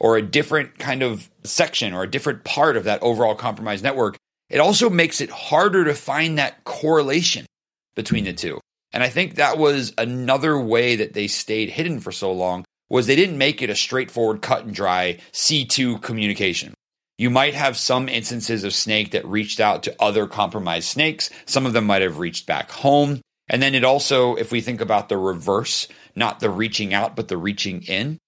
or 0.00 0.16
a 0.16 0.22
different 0.22 0.78
kind 0.78 1.02
of 1.02 1.28
section 1.44 1.94
or 1.94 2.02
a 2.02 2.10
different 2.10 2.44
part 2.44 2.76
of 2.76 2.84
that 2.84 3.02
overall 3.02 3.34
compromised 3.34 3.84
network, 3.84 4.16
it 4.50 4.58
also 4.58 4.90
makes 4.90 5.20
it 5.20 5.30
harder 5.30 5.84
to 5.84 5.94
find 5.94 6.38
that 6.38 6.64
correlation 6.64 7.46
between 7.94 8.24
the 8.24 8.32
two. 8.32 8.60
And 8.94 9.02
I 9.02 9.08
think 9.08 9.34
that 9.34 9.58
was 9.58 9.92
another 9.98 10.58
way 10.58 10.96
that 10.96 11.12
they 11.12 11.26
stayed 11.26 11.68
hidden 11.68 11.98
for 11.98 12.12
so 12.12 12.32
long 12.32 12.64
was 12.88 13.08
they 13.08 13.16
didn't 13.16 13.38
make 13.38 13.60
it 13.60 13.68
a 13.68 13.74
straightforward 13.74 14.40
cut 14.40 14.64
and 14.64 14.72
dry 14.72 15.18
C2 15.32 16.00
communication. 16.00 16.74
You 17.18 17.28
might 17.28 17.54
have 17.54 17.76
some 17.76 18.08
instances 18.08 18.62
of 18.62 18.72
snake 18.72 19.10
that 19.10 19.26
reached 19.26 19.58
out 19.58 19.82
to 19.82 19.96
other 20.00 20.28
compromised 20.28 20.88
snakes. 20.88 21.30
Some 21.44 21.66
of 21.66 21.72
them 21.72 21.86
might 21.86 22.02
have 22.02 22.20
reached 22.20 22.46
back 22.46 22.70
home. 22.70 23.20
And 23.48 23.60
then 23.60 23.74
it 23.74 23.84
also, 23.84 24.36
if 24.36 24.52
we 24.52 24.60
think 24.60 24.80
about 24.80 25.08
the 25.08 25.18
reverse, 25.18 25.88
not 26.14 26.38
the 26.38 26.48
reaching 26.48 26.94
out, 26.94 27.16
but 27.16 27.26
the 27.26 27.36
reaching 27.36 27.82
in, 27.82 28.18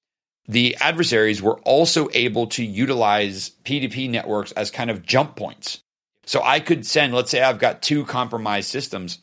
the 0.49 0.77
adversaries 0.81 1.41
were 1.41 1.61
also 1.61 2.09
able 2.13 2.49
to 2.49 2.65
utilize 2.65 3.53
P2P 3.63 4.11
networks 4.11 4.51
as 4.53 4.73
kind 4.73 4.91
of 4.91 5.07
jump 5.07 5.37
points. 5.37 5.79
So 6.25 6.43
I 6.43 6.59
could 6.59 6.85
send, 6.85 7.15
let's 7.15 7.31
say 7.31 7.41
I've 7.41 7.61
got 7.61 7.83
two 7.83 8.05
compromised 8.05 8.69
systems. 8.69 9.21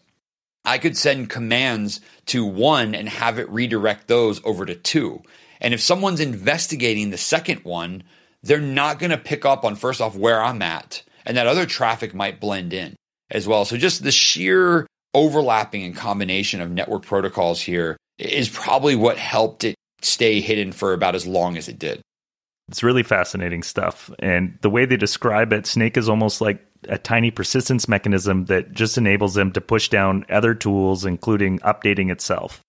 I 0.65 0.78
could 0.78 0.97
send 0.97 1.30
commands 1.30 1.99
to 2.28 2.45
one 2.45 2.95
and 2.95 3.10
have 3.10 3.39
it 3.39 3.49
redirect 3.49 4.08
those 4.08 4.43
over 4.45 4.65
to 4.65 4.76
two. 4.76 5.21
And 5.60 5.73
if 5.73 5.82
someone's 5.82 6.19
investigating 6.19 7.10
the 7.10 7.17
second 7.17 7.63
one, 7.63 8.04
they're 8.43 8.60
not 8.60 8.99
going 8.99 9.12
to 9.12 9.17
pick 9.17 9.45
up 9.45 9.63
on 9.63 9.76
first 9.76 10.02
off 10.02 10.15
where 10.15 10.41
I'm 10.41 10.62
at, 10.62 11.04
and 11.26 11.38
that 11.38 11.47
other 11.47 11.65
traffic 11.65 12.13
might 12.13 12.39
blend 12.39 12.73
in 12.73 12.95
as 13.32 13.47
well. 13.47 13.65
So 13.65 13.78
just 13.78 14.04
the 14.04 14.12
sheer 14.12 14.88
overlapping 15.13 15.84
and 15.84 15.95
combination 15.95 16.60
of 16.60 16.71
network 16.71 17.04
protocols 17.04 17.62
here 17.62 17.97
is 18.17 18.49
probably 18.49 18.95
what 18.95 19.17
helped 19.17 19.63
it 19.63 19.76
stay 20.02 20.41
hidden 20.41 20.71
for 20.71 20.93
about 20.93 21.15
as 21.15 21.26
long 21.26 21.58
as 21.58 21.67
it 21.67 21.80
did. 21.80 22.02
It's 22.69 22.84
really 22.84 23.04
fascinating 23.04 23.63
stuff. 23.63 24.10
And 24.19 24.58
the 24.62 24.69
way 24.69 24.86
they 24.86 24.97
describe 24.97 25.54
it, 25.54 25.65
Snake 25.65 25.97
is 25.97 26.10
almost 26.10 26.41
like 26.41 26.65
a 26.89 26.98
tiny 26.98 27.32
persistence 27.32 27.88
mechanism 27.88 28.46
that 28.46 28.72
just 28.72 28.98
enables 28.98 29.34
them 29.34 29.52
to 29.54 29.62
push 29.62 29.89
down 29.89 30.26
other 30.30 30.54
tools, 30.54 31.06
including 31.06 31.60
updating 31.60 32.12
itself. 32.12 32.62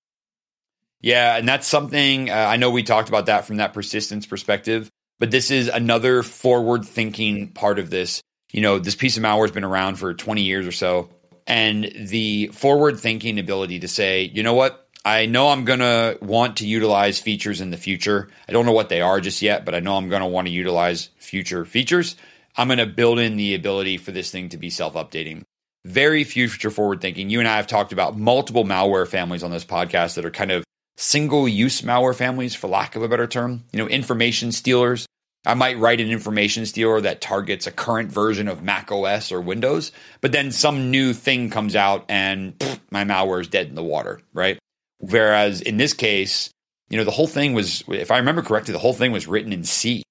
Yeah, 1.01 1.37
and 1.37 1.47
that's 1.47 1.67
something 1.67 2.31
uh, 2.31 2.35
I 2.35 2.57
know 2.57 2.71
we 2.71 2.83
talked 2.83 3.11
about 3.11 3.27
that 3.27 3.45
from 3.45 3.57
that 3.57 3.75
persistence 3.75 4.25
perspective, 4.25 4.89
but 5.19 5.31
this 5.31 5.51
is 5.51 5.69
another 5.69 6.23
forward 6.23 6.85
thinking 6.85 7.49
part 7.49 7.79
of 7.79 7.91
this. 7.91 8.23
You 8.53 8.63
know, 8.63 8.79
this 8.79 8.95
piece 8.95 9.17
of 9.17 9.23
malware 9.23 9.43
has 9.43 9.53
been 9.53 9.65
around 9.65 9.97
for 9.97 10.15
20 10.15 10.43
years 10.43 10.67
or 10.67 10.73
so, 10.73 11.11
and 11.47 11.85
the 11.85 12.49
forward 12.49 12.99
thinking 12.99 13.39
ability 13.39 13.81
to 13.81 13.89
say, 13.89 14.31
you 14.33 14.43
know 14.43 14.55
what, 14.55 14.85
I 15.05 15.27
know 15.27 15.49
I'm 15.49 15.67
going 15.67 15.81
to 15.81 16.17
want 16.23 16.59
to 16.59 16.67
utilize 16.67 17.21
features 17.21 17.61
in 17.61 17.71
the 17.71 17.77
future. 17.77 18.29
I 18.49 18.53
don't 18.53 18.65
know 18.65 18.73
what 18.73 18.89
they 18.89 19.03
are 19.03 19.21
just 19.21 19.43
yet, 19.43 19.67
but 19.67 19.75
I 19.75 19.81
know 19.81 19.97
I'm 19.99 20.09
going 20.09 20.23
to 20.23 20.29
want 20.29 20.47
to 20.47 20.53
utilize 20.53 21.11
future 21.19 21.67
features. 21.67 22.17
I'm 22.57 22.69
going 22.69 22.79
to 22.79 22.87
build 22.87 23.19
in 23.19 23.37
the 23.37 23.55
ability 23.55 23.97
for 23.97 24.13
this 24.13 24.31
thing 24.31 24.51
to 24.51 24.57
be 24.57 24.71
self 24.71 24.95
updating. 24.95 25.43
Very 25.85 26.25
future 26.25 26.71
forward 26.71 27.01
thinking. 27.01 27.29
You 27.29 27.41
and 27.41 27.49
I 27.49 27.57
have 27.57 27.67
talked 27.67 27.93
about 27.93 28.17
multiple 28.17 28.65
malware 28.65 29.07
families 29.07 29.43
on 29.43 29.51
this 29.51 29.65
podcast 29.65 30.15
that 30.15 30.25
are 30.25 30.31
kind 30.31 30.51
of 30.51 30.65
single 30.97 31.49
use 31.49 31.83
malware 31.83 32.15
families, 32.15 32.55
for 32.55 32.69
lack 32.69 32.97
of 32.97 33.03
a 33.03 33.09
better 33.09 33.27
term. 33.27 33.65
You 33.73 33.81
know, 33.81 33.89
information 33.89 34.53
stealers. 34.53 35.07
I 35.47 35.55
might 35.55 35.79
write 35.79 36.01
an 36.01 36.11
information 36.11 36.65
stealer 36.65 37.03
that 37.03 37.21
targets 37.21 37.67
a 37.67 37.71
current 37.71 38.11
version 38.11 38.49
of 38.49 38.63
Mac 38.63 38.91
OS 38.91 39.31
or 39.31 39.43
Windows, 39.43 39.93
but 40.23 40.33
then 40.33 40.51
some 40.51 40.91
new 40.91 41.13
thing 41.13 41.51
comes 41.51 41.77
out 41.77 42.07
and 42.09 42.59
pff, 42.59 42.81
my 42.91 43.05
malware 43.05 43.43
is 43.43 43.49
dead 43.49 43.69
in 43.69 43.75
the 43.75 43.83
water, 43.83 44.23
right? 44.33 44.59
Whereas 45.01 45.61
in 45.61 45.77
this 45.77 45.93
case, 45.93 46.49
you 46.89 46.97
know, 46.97 47.05
the 47.05 47.11
whole 47.11 47.27
thing 47.27 47.53
was, 47.53 47.85
if 47.89 48.11
I 48.11 48.19
remember 48.19 48.41
correctly, 48.41 48.73
the 48.73 48.79
whole 48.79 48.95
thing 48.95 49.13
was 49.13 49.29
written 49.29 49.53
in 49.53 49.65
C. 49.65 50.03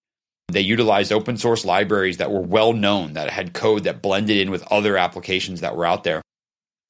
They 0.50 0.62
utilized 0.62 1.12
open 1.12 1.38
source 1.38 1.66
libraries 1.66 2.18
that 2.18 2.32
were 2.32 2.42
well 2.42 2.74
known, 2.74 3.14
that 3.14 3.30
had 3.30 3.54
code 3.54 3.86
that 3.86 4.02
blended 4.02 4.38
in 4.38 4.52
with 4.52 4.72
other 4.72 4.98
applications 4.98 5.62
that 5.62 5.76
were 5.76 5.86
out 5.86 6.04
there. 6.04 6.22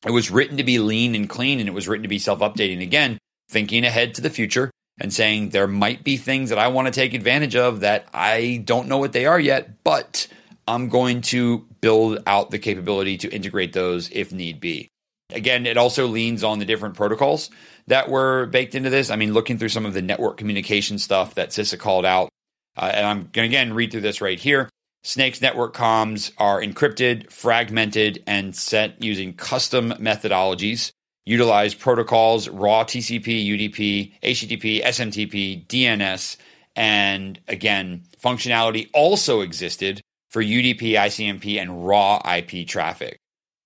It 0.05 0.11
was 0.11 0.31
written 0.31 0.57
to 0.57 0.63
be 0.63 0.79
lean 0.79 1.15
and 1.15 1.29
clean, 1.29 1.59
and 1.59 1.69
it 1.69 1.73
was 1.73 1.87
written 1.87 2.03
to 2.03 2.09
be 2.09 2.19
self 2.19 2.39
updating. 2.39 2.81
Again, 2.81 3.17
thinking 3.49 3.85
ahead 3.85 4.15
to 4.15 4.21
the 4.21 4.29
future 4.29 4.71
and 4.99 5.13
saying 5.13 5.49
there 5.49 5.67
might 5.67 6.03
be 6.03 6.17
things 6.17 6.49
that 6.49 6.59
I 6.59 6.67
want 6.67 6.87
to 6.87 6.91
take 6.91 7.13
advantage 7.13 7.55
of 7.55 7.81
that 7.81 8.07
I 8.13 8.61
don't 8.63 8.87
know 8.87 8.97
what 8.97 9.13
they 9.13 9.25
are 9.25 9.39
yet, 9.39 9.83
but 9.83 10.27
I'm 10.67 10.89
going 10.89 11.21
to 11.23 11.65
build 11.81 12.19
out 12.27 12.51
the 12.51 12.59
capability 12.59 13.17
to 13.19 13.29
integrate 13.29 13.73
those 13.73 14.09
if 14.11 14.31
need 14.31 14.59
be. 14.59 14.89
Again, 15.31 15.65
it 15.65 15.77
also 15.77 16.07
leans 16.07 16.43
on 16.43 16.59
the 16.59 16.65
different 16.65 16.95
protocols 16.95 17.49
that 17.87 18.09
were 18.09 18.45
baked 18.45 18.75
into 18.75 18.89
this. 18.89 19.09
I 19.09 19.15
mean, 19.15 19.33
looking 19.33 19.57
through 19.57 19.69
some 19.69 19.85
of 19.85 19.93
the 19.93 20.01
network 20.01 20.37
communication 20.37 20.99
stuff 20.99 21.35
that 21.35 21.49
CISA 21.49 21.79
called 21.79 22.05
out, 22.05 22.29
uh, 22.77 22.91
and 22.93 23.05
I'm 23.05 23.17
going 23.31 23.49
to 23.49 23.55
again 23.55 23.73
read 23.73 23.91
through 23.91 24.01
this 24.01 24.21
right 24.21 24.39
here. 24.39 24.69
Snake's 25.03 25.41
network 25.41 25.75
comms 25.75 26.31
are 26.37 26.61
encrypted, 26.61 27.29
fragmented, 27.29 28.23
and 28.25 28.55
sent 28.55 29.03
using 29.03 29.33
custom 29.33 29.91
methodologies. 29.93 30.91
Utilize 31.25 31.73
protocols 31.73 32.49
raw 32.49 32.83
TCP, 32.83 33.47
UDP, 33.47 34.13
HTTP, 34.21 34.83
SMTP, 34.83 35.65
DNS, 35.67 36.37
and 36.75 37.39
again, 37.47 38.03
functionality 38.21 38.89
also 38.93 39.41
existed 39.41 40.01
for 40.29 40.41
UDP, 40.41 40.93
ICMP, 40.93 41.61
and 41.61 41.85
raw 41.85 42.21
IP 42.25 42.67
traffic. 42.67 43.19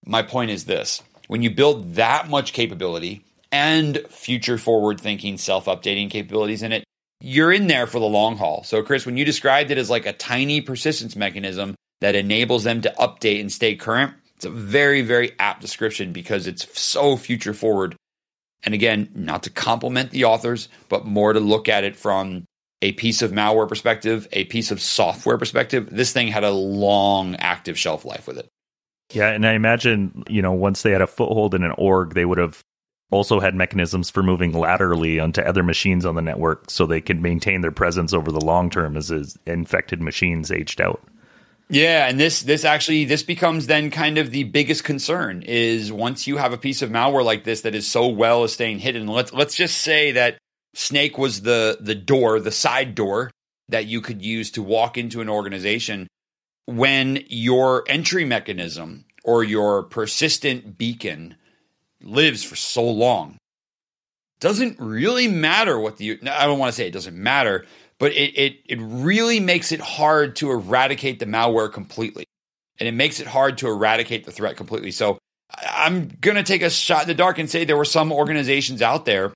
My 0.05 0.21
point 0.21 0.51
is 0.51 0.65
this 0.65 1.01
when 1.27 1.41
you 1.41 1.51
build 1.51 1.95
that 1.95 2.29
much 2.29 2.53
capability 2.53 3.23
and 3.51 3.99
future 4.09 4.57
forward 4.57 4.99
thinking, 4.99 5.37
self 5.37 5.65
updating 5.65 6.09
capabilities 6.09 6.63
in 6.63 6.71
it, 6.71 6.83
you're 7.19 7.51
in 7.51 7.67
there 7.67 7.87
for 7.87 7.99
the 7.99 8.05
long 8.05 8.37
haul. 8.37 8.63
So, 8.63 8.83
Chris, 8.83 9.05
when 9.05 9.17
you 9.17 9.25
described 9.25 9.71
it 9.71 9.77
as 9.77 9.89
like 9.89 10.05
a 10.05 10.13
tiny 10.13 10.61
persistence 10.61 11.15
mechanism 11.15 11.75
that 12.01 12.15
enables 12.15 12.63
them 12.63 12.81
to 12.81 12.93
update 12.99 13.41
and 13.41 13.51
stay 13.51 13.75
current, 13.75 14.13
it's 14.35 14.45
a 14.45 14.49
very, 14.51 15.01
very 15.01 15.31
apt 15.39 15.61
description 15.61 16.13
because 16.13 16.45
it's 16.45 16.79
so 16.79 17.17
future 17.17 17.53
forward. 17.53 17.95
And 18.63 18.73
again, 18.73 19.09
not 19.15 19.43
to 19.43 19.49
compliment 19.49 20.11
the 20.11 20.25
authors, 20.25 20.69
but 20.89 21.05
more 21.05 21.33
to 21.33 21.39
look 21.39 21.69
at 21.69 21.83
it 21.83 21.95
from 21.95 22.45
a 22.81 22.91
piece 22.91 23.23
of 23.23 23.31
malware 23.31 23.67
perspective, 23.67 24.27
a 24.31 24.45
piece 24.45 24.69
of 24.69 24.79
software 24.79 25.37
perspective. 25.37 25.89
This 25.91 26.11
thing 26.11 26.27
had 26.27 26.43
a 26.43 26.51
long 26.51 27.35
active 27.37 27.79
shelf 27.79 28.05
life 28.05 28.27
with 28.27 28.37
it. 28.37 28.47
Yeah, 29.11 29.29
and 29.29 29.47
I 29.47 29.53
imagine, 29.53 30.23
you 30.27 30.41
know, 30.41 30.51
once 30.51 30.81
they 30.81 30.91
had 30.91 31.01
a 31.01 31.07
foothold 31.07 31.55
in 31.55 31.63
an 31.63 31.73
org, 31.77 32.13
they 32.13 32.25
would 32.25 32.37
have 32.37 32.61
also 33.09 33.39
had 33.39 33.55
mechanisms 33.55 34.09
for 34.09 34.21
moving 34.21 34.51
laterally 34.51 35.19
onto 35.19 35.41
other 35.41 35.63
machines 35.63 36.05
on 36.05 36.15
the 36.15 36.21
network 36.21 36.69
so 36.69 36.85
they 36.85 37.01
could 37.01 37.21
maintain 37.21 37.61
their 37.61 37.71
presence 37.71 38.13
over 38.13 38.31
the 38.31 38.43
long 38.43 38.69
term 38.69 38.97
as, 38.97 39.11
as 39.11 39.37
infected 39.45 40.01
machines 40.01 40.51
aged 40.51 40.81
out. 40.81 41.01
Yeah, 41.69 42.07
and 42.07 42.19
this 42.19 42.43
this 42.43 42.63
actually 42.63 43.05
this 43.05 43.23
becomes 43.23 43.67
then 43.67 43.91
kind 43.91 44.17
of 44.17 44.31
the 44.31 44.45
biggest 44.45 44.85
concern 44.85 45.41
is 45.41 45.91
once 45.91 46.25
you 46.25 46.37
have 46.37 46.53
a 46.53 46.57
piece 46.57 46.81
of 46.81 46.89
malware 46.89 47.25
like 47.25 47.43
this 47.43 47.61
that 47.61 47.75
is 47.75 47.89
so 47.89 48.07
well 48.07 48.47
staying 48.47 48.79
hidden. 48.79 49.07
Let's 49.07 49.33
let's 49.33 49.55
just 49.55 49.79
say 49.79 50.13
that 50.13 50.37
Snake 50.75 51.17
was 51.17 51.41
the 51.41 51.77
the 51.81 51.95
door, 51.95 52.39
the 52.39 52.51
side 52.51 52.95
door 52.95 53.31
that 53.69 53.85
you 53.85 53.99
could 53.99 54.21
use 54.21 54.51
to 54.51 54.63
walk 54.63 54.97
into 54.97 55.19
an 55.19 55.27
organization 55.27 56.07
when 56.67 57.23
your 57.27 57.83
entry 57.87 58.23
mechanism 58.23 59.05
or 59.25 59.43
your 59.43 59.83
persistent 59.83 60.77
beacon 60.77 61.35
lives 62.01 62.43
for 62.43 62.55
so 62.55 62.83
long 62.83 63.37
doesn't 64.39 64.79
really 64.79 65.27
matter 65.27 65.79
what 65.79 65.97
the 65.97 66.19
I 66.29 66.45
don't 66.45 66.59
want 66.59 66.71
to 66.71 66.75
say 66.75 66.87
it 66.87 66.93
doesn't 66.93 67.15
matter, 67.15 67.65
but 67.99 68.11
it, 68.11 68.37
it 68.37 68.57
it 68.65 68.79
really 68.79 69.39
makes 69.39 69.71
it 69.71 69.79
hard 69.79 70.35
to 70.37 70.51
eradicate 70.51 71.19
the 71.19 71.25
malware 71.25 71.71
completely. 71.71 72.25
And 72.79 72.87
it 72.87 72.91
makes 72.91 73.19
it 73.19 73.25
hard 73.25 73.57
to 73.59 73.67
eradicate 73.67 74.25
the 74.25 74.31
threat 74.31 74.55
completely. 74.55 74.91
So 74.91 75.17
I'm 75.59 76.09
gonna 76.21 76.43
take 76.43 76.61
a 76.61 76.69
shot 76.69 77.03
in 77.03 77.07
the 77.07 77.15
dark 77.15 77.39
and 77.39 77.49
say 77.49 77.65
there 77.65 77.77
were 77.77 77.85
some 77.85 78.11
organizations 78.11 78.81
out 78.81 79.05
there, 79.05 79.33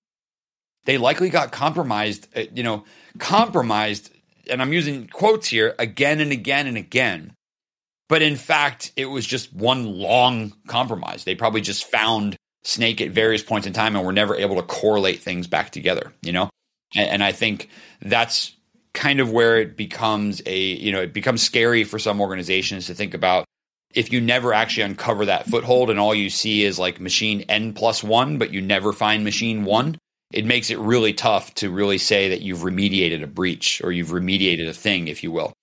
they 0.85 0.97
likely 0.97 1.29
got 1.29 1.51
compromised, 1.51 2.27
uh, 2.35 2.43
you 2.53 2.63
know, 2.63 2.85
compromised, 3.17 4.11
and 4.49 4.61
I'm 4.61 4.73
using 4.73 5.07
quotes 5.07 5.47
here 5.47 5.73
again 5.79 6.19
and 6.19 6.31
again 6.31 6.67
and 6.67 6.77
again. 6.77 7.33
But 8.09 8.21
in 8.21 8.35
fact, 8.35 8.91
it 8.97 9.05
was 9.05 9.25
just 9.25 9.53
one 9.53 9.85
long 9.85 10.53
compromise. 10.67 11.23
They 11.23 11.33
probably 11.33 11.61
just 11.61 11.85
found 11.85 12.35
snake 12.63 13.01
at 13.01 13.11
various 13.11 13.43
points 13.43 13.67
in 13.67 13.73
time 13.73 13.95
and 13.95 14.05
we're 14.05 14.11
never 14.11 14.35
able 14.35 14.55
to 14.55 14.63
correlate 14.63 15.21
things 15.21 15.47
back 15.47 15.71
together 15.71 16.13
you 16.21 16.31
know? 16.31 16.49
And, 16.95 17.09
and, 17.09 17.23
i 17.23 17.31
think 17.31 17.69
that's 18.01 18.55
kind 18.93 19.19
of 19.19 19.31
where 19.31 19.59
it 19.59 19.77
becomes 19.77 20.41
a 20.45 20.57
you 20.57 20.91
know 20.91 21.01
it 21.01 21.13
becomes 21.13 21.41
scary 21.41 21.83
for 21.83 21.99
some 21.99 22.21
organizations 22.21 22.87
to 22.87 22.93
think 22.93 23.13
about 23.13 23.45
if 23.93 24.13
you 24.13 24.21
never 24.21 24.53
actually 24.53 24.83
uncover 24.83 25.25
that 25.25 25.47
foothold 25.47 25.89
and 25.89 25.99
all 25.99 26.15
you 26.15 26.29
see 26.29 26.63
is 26.63 26.79
like 26.79 26.99
machine 26.99 27.41
n 27.49 27.73
plus 27.73 28.03
one 28.03 28.37
but 28.37 28.51
you 28.51 28.61
never 28.61 28.91
find 28.91 29.23
machine 29.23 29.63
one 29.63 29.97
it 30.31 30.45
makes 30.45 30.69
it 30.69 30.79
really 30.79 31.13
tough 31.13 31.53
to 31.55 31.69
really 31.69 31.97
say 31.97 32.29
that 32.29 32.41
you've 32.41 32.59
remediated 32.59 33.23
a 33.23 33.27
breach 33.27 33.81
or 33.83 33.91
you've 33.91 34.09
remediated 34.09 34.67
a 34.67 34.73
thing 34.73 35.07
if 35.07 35.23
you 35.23 35.31
will. 35.31 35.53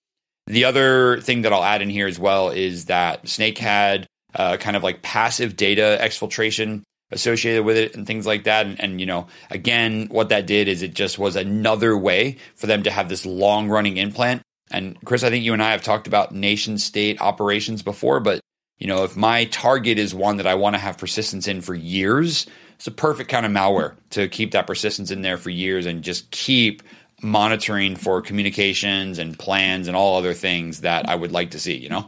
The 0.47 0.65
other 0.65 1.21
thing 1.21 1.43
that 1.43 1.53
i'll 1.53 1.63
add 1.63 1.81
in 1.81 1.89
here 1.89 2.07
as 2.07 2.19
well 2.19 2.49
is 2.49 2.85
that 2.85 3.27
snake 3.27 3.57
had 3.57 4.07
uh, 4.35 4.57
kind 4.57 4.75
of 4.75 4.83
like 4.83 5.01
passive 5.01 5.55
data 5.55 5.97
exfiltration 6.01 6.83
associated 7.11 7.63
with 7.63 7.77
it 7.77 7.95
and 7.95 8.05
things 8.05 8.25
like 8.25 8.43
that. 8.43 8.65
And, 8.65 8.79
and, 8.79 8.99
you 8.99 9.05
know, 9.05 9.27
again, 9.49 10.07
what 10.09 10.29
that 10.29 10.45
did 10.45 10.67
is 10.67 10.83
it 10.83 10.93
just 10.93 11.17
was 11.17 11.35
another 11.35 11.97
way 11.97 12.37
for 12.55 12.67
them 12.67 12.83
to 12.83 12.91
have 12.91 13.09
this 13.09 13.25
long 13.25 13.67
running 13.69 13.97
implant. 13.97 14.41
And 14.71 14.97
Chris, 15.03 15.23
I 15.23 15.29
think 15.29 15.43
you 15.43 15.53
and 15.53 15.63
I 15.63 15.71
have 15.71 15.81
talked 15.81 16.07
about 16.07 16.33
nation 16.33 16.77
state 16.77 17.19
operations 17.21 17.81
before, 17.81 18.19
but 18.19 18.39
you 18.77 18.87
know, 18.87 19.03
if 19.03 19.17
my 19.17 19.45
target 19.45 19.99
is 19.99 20.15
one 20.15 20.37
that 20.37 20.47
I 20.47 20.55
want 20.55 20.75
to 20.75 20.79
have 20.79 20.97
persistence 20.97 21.47
in 21.47 21.61
for 21.61 21.75
years, 21.75 22.45
it's 22.75 22.87
a 22.87 22.91
perfect 22.91 23.29
kind 23.29 23.45
of 23.45 23.51
malware 23.51 23.95
to 24.11 24.29
keep 24.29 24.51
that 24.51 24.67
persistence 24.67 25.11
in 25.11 25.21
there 25.21 25.37
for 25.37 25.49
years 25.49 25.85
and 25.85 26.01
just 26.01 26.31
keep 26.31 26.83
monitoring 27.21 27.97
for 27.97 28.21
communications 28.21 29.19
and 29.19 29.37
plans 29.37 29.89
and 29.89 29.97
all 29.97 30.17
other 30.17 30.33
things 30.33 30.81
that 30.81 31.09
I 31.09 31.15
would 31.15 31.33
like 31.33 31.51
to 31.51 31.59
see, 31.59 31.75
you 31.75 31.89
know? 31.89 32.07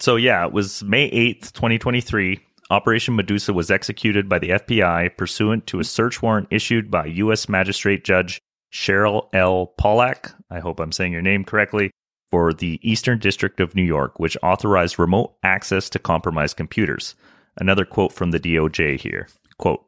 So 0.00 0.16
yeah, 0.16 0.44
it 0.46 0.52
was 0.52 0.82
May 0.84 1.10
8th, 1.10 1.52
2023 1.52 2.40
Operation 2.70 3.16
Medusa 3.16 3.54
was 3.54 3.70
executed 3.70 4.28
by 4.28 4.38
the 4.38 4.50
FBI 4.50 5.16
pursuant 5.16 5.66
to 5.68 5.80
a 5.80 5.84
search 5.84 6.20
warrant 6.20 6.48
issued 6.50 6.90
by 6.90 7.06
U.S. 7.06 7.48
Magistrate 7.48 8.04
Judge 8.04 8.42
Cheryl 8.70 9.28
L. 9.32 9.72
Pollak, 9.80 10.34
I 10.50 10.58
hope 10.58 10.78
I'm 10.78 10.92
saying 10.92 11.12
your 11.12 11.22
name 11.22 11.44
correctly, 11.44 11.90
for 12.30 12.52
the 12.52 12.78
Eastern 12.82 13.18
District 13.18 13.58
of 13.58 13.74
New 13.74 13.82
York, 13.82 14.20
which 14.20 14.36
authorized 14.42 14.98
remote 14.98 15.34
access 15.42 15.88
to 15.88 15.98
compromised 15.98 16.58
computers. 16.58 17.14
Another 17.56 17.86
quote 17.86 18.12
from 18.12 18.32
the 18.32 18.40
DOJ 18.40 19.00
here. 19.00 19.28
Quote, 19.56 19.84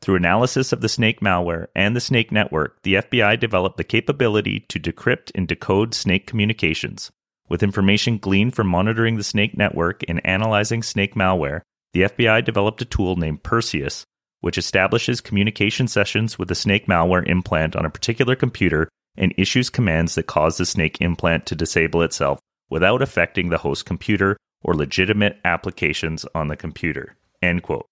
Through 0.00 0.16
analysis 0.16 0.72
of 0.72 0.80
the 0.80 0.88
snake 0.88 1.20
malware 1.20 1.68
and 1.76 1.94
the 1.94 2.00
snake 2.00 2.32
network, 2.32 2.82
the 2.82 2.94
FBI 2.94 3.38
developed 3.38 3.76
the 3.76 3.84
capability 3.84 4.60
to 4.68 4.80
decrypt 4.80 5.30
and 5.36 5.46
decode 5.46 5.94
snake 5.94 6.26
communications. 6.26 7.12
With 7.48 7.62
information 7.62 8.18
gleaned 8.18 8.54
from 8.54 8.66
monitoring 8.66 9.16
the 9.16 9.24
snake 9.24 9.56
network 9.56 10.02
and 10.08 10.24
analyzing 10.26 10.82
snake 10.82 11.14
malware, 11.14 11.60
the 11.92 12.02
FBI 12.02 12.44
developed 12.44 12.82
a 12.82 12.84
tool 12.84 13.16
named 13.16 13.42
Perseus, 13.42 14.04
which 14.40 14.58
establishes 14.58 15.20
communication 15.20 15.88
sessions 15.88 16.38
with 16.38 16.48
the 16.48 16.54
snake 16.54 16.86
malware 16.86 17.26
implant 17.26 17.76
on 17.76 17.84
a 17.84 17.90
particular 17.90 18.36
computer 18.36 18.88
and 19.16 19.32
issues 19.38 19.70
commands 19.70 20.14
that 20.14 20.26
cause 20.26 20.56
the 20.56 20.66
snake 20.66 21.00
implant 21.00 21.46
to 21.46 21.54
disable 21.54 22.02
itself 22.02 22.38
without 22.68 23.00
affecting 23.00 23.48
the 23.48 23.58
host 23.58 23.86
computer 23.86 24.36
or 24.62 24.74
legitimate 24.74 25.38
applications 25.44 26.26
on 26.34 26.48
the 26.48 26.56
computer. 26.56 27.16
End 27.40 27.62
quote. 27.62 27.86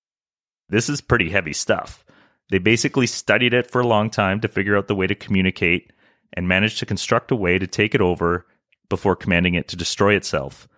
This 0.68 0.88
is 0.88 1.00
pretty 1.00 1.30
heavy 1.30 1.52
stuff. 1.52 2.04
They 2.50 2.58
basically 2.58 3.06
studied 3.06 3.54
it 3.54 3.70
for 3.70 3.80
a 3.80 3.86
long 3.86 4.10
time 4.10 4.40
to 4.40 4.48
figure 4.48 4.76
out 4.76 4.88
the 4.88 4.94
way 4.94 5.06
to 5.06 5.14
communicate 5.14 5.92
and 6.32 6.48
managed 6.48 6.78
to 6.80 6.86
construct 6.86 7.30
a 7.30 7.36
way 7.36 7.58
to 7.58 7.66
take 7.66 7.94
it 7.94 8.00
over 8.00 8.46
before 8.94 9.16
commanding 9.16 9.54
it 9.54 9.66
to 9.66 9.74
destroy 9.74 10.14
itself 10.14 10.68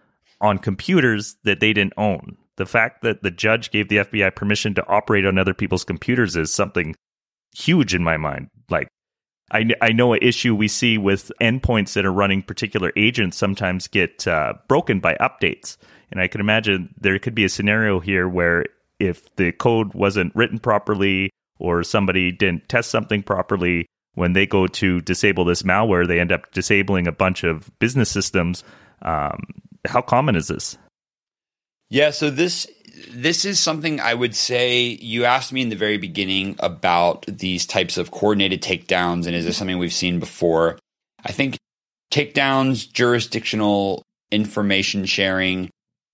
on 0.40 0.56
computers 0.56 1.36
that 1.44 1.60
they 1.60 1.74
didn't 1.74 1.92
own. 1.98 2.34
The 2.56 2.64
fact 2.64 3.02
that 3.02 3.22
the 3.22 3.30
judge 3.30 3.70
gave 3.70 3.90
the 3.90 3.98
FBI 3.98 4.34
permission 4.34 4.72
to 4.74 4.86
operate 4.86 5.26
on 5.26 5.36
other 5.36 5.52
people's 5.52 5.84
computers 5.84 6.34
is 6.34 6.50
something 6.50 6.94
huge 7.54 7.94
in 7.94 8.02
my 8.02 8.16
mind. 8.16 8.48
Like, 8.70 8.88
I, 9.50 9.68
I 9.82 9.92
know 9.92 10.14
an 10.14 10.20
issue 10.22 10.54
we 10.54 10.66
see 10.66 10.96
with 10.96 11.30
endpoints 11.42 11.92
that 11.92 12.06
are 12.06 12.12
running 12.12 12.40
particular 12.40 12.90
agents 12.96 13.36
sometimes 13.36 13.86
get 13.86 14.26
uh, 14.26 14.54
broken 14.66 14.98
by 14.98 15.14
updates. 15.16 15.76
And 16.10 16.18
I 16.18 16.26
can 16.26 16.40
imagine 16.40 16.94
there 16.98 17.18
could 17.18 17.34
be 17.34 17.44
a 17.44 17.50
scenario 17.50 18.00
here 18.00 18.30
where 18.30 18.64
if 18.98 19.36
the 19.36 19.52
code 19.52 19.92
wasn't 19.92 20.34
written 20.34 20.58
properly 20.58 21.28
or 21.58 21.82
somebody 21.82 22.32
didn't 22.32 22.70
test 22.70 22.90
something 22.90 23.22
properly, 23.22 23.84
when 24.16 24.32
they 24.32 24.46
go 24.46 24.66
to 24.66 25.00
disable 25.02 25.44
this 25.44 25.62
malware, 25.62 26.08
they 26.08 26.18
end 26.18 26.32
up 26.32 26.50
disabling 26.52 27.06
a 27.06 27.12
bunch 27.12 27.44
of 27.44 27.70
business 27.78 28.10
systems. 28.10 28.64
Um, 29.02 29.44
how 29.86 30.02
common 30.02 30.34
is 30.34 30.48
this? 30.48 30.76
Yeah, 31.90 32.10
so 32.10 32.30
this 32.30 32.66
this 33.10 33.44
is 33.44 33.60
something 33.60 34.00
I 34.00 34.14
would 34.14 34.34
say 34.34 34.80
you 34.80 35.26
asked 35.26 35.52
me 35.52 35.60
in 35.60 35.68
the 35.68 35.76
very 35.76 35.98
beginning 35.98 36.56
about 36.58 37.26
these 37.26 37.66
types 37.66 37.98
of 37.98 38.10
coordinated 38.10 38.62
takedowns, 38.62 39.26
and 39.26 39.36
is 39.36 39.44
this 39.44 39.56
something 39.56 39.78
we've 39.78 39.92
seen 39.92 40.18
before? 40.18 40.78
I 41.24 41.32
think 41.32 41.58
takedowns, 42.10 42.90
jurisdictional 42.90 44.02
information 44.32 45.04
sharing, 45.04 45.68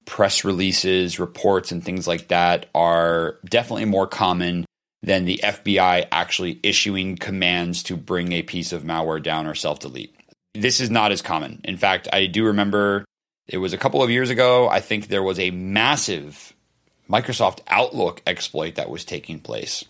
press 0.07 0.44
releases, 0.44 1.20
reports, 1.20 1.70
and 1.70 1.84
things 1.84 2.09
like 2.09 2.28
that 2.28 2.66
are 2.74 3.38
definitely 3.48 3.84
more 3.84 4.09
common 4.09 4.64
than 5.03 5.24
the 5.24 5.40
FBI 5.42 6.07
actually 6.12 6.61
issuing 6.62 7.16
commands 7.16 7.82
to 7.84 7.96
bring 7.96 8.32
a 8.32 8.42
piece 8.42 8.72
of 8.72 8.84
malware 8.84 9.22
down 9.22 9.46
or 9.46 9.55
self 9.55 9.80
delete. 9.80 10.14
This 10.55 10.80
is 10.80 10.90
not 10.90 11.12
as 11.12 11.22
common. 11.22 11.61
In 11.64 11.76
fact, 11.76 12.09
I 12.12 12.26
do 12.26 12.46
remember 12.46 13.05
it 13.48 13.59
was 13.59 13.72
a 13.72 13.78
couple 13.78 14.03
of 14.03 14.11
years 14.11 14.30
ago. 14.30 14.68
I 14.68 14.80
think 14.80 15.09
there 15.09 15.22
was 15.22 15.38
a 15.38 15.50
massive 15.50 16.53
Microsoft 17.11 17.61
Outlook 17.68 18.22
exploit 18.26 18.76
that 18.76 18.90
was 18.90 19.05
taking 19.05 19.40
place, 19.40 19.84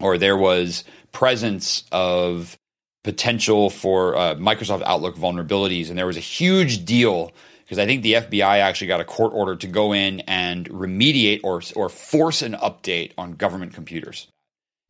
or 0.00 0.16
there 0.16 0.36
was 0.36 0.84
presence 1.12 1.84
of 1.92 2.56
potential 3.04 3.70
for 3.70 4.16
uh, 4.16 4.34
Microsoft 4.36 4.82
Outlook 4.82 5.16
vulnerabilities, 5.16 5.88
and 5.88 5.98
there 5.98 6.06
was 6.06 6.16
a 6.16 6.20
huge 6.20 6.84
deal 6.84 7.32
because 7.70 7.78
I 7.78 7.86
think 7.86 8.02
the 8.02 8.14
FBI 8.14 8.58
actually 8.58 8.88
got 8.88 8.98
a 8.98 9.04
court 9.04 9.32
order 9.32 9.54
to 9.54 9.68
go 9.68 9.92
in 9.92 10.20
and 10.20 10.68
remediate 10.68 11.42
or 11.44 11.62
or 11.76 11.88
force 11.88 12.42
an 12.42 12.54
update 12.54 13.12
on 13.16 13.34
government 13.34 13.74
computers, 13.74 14.26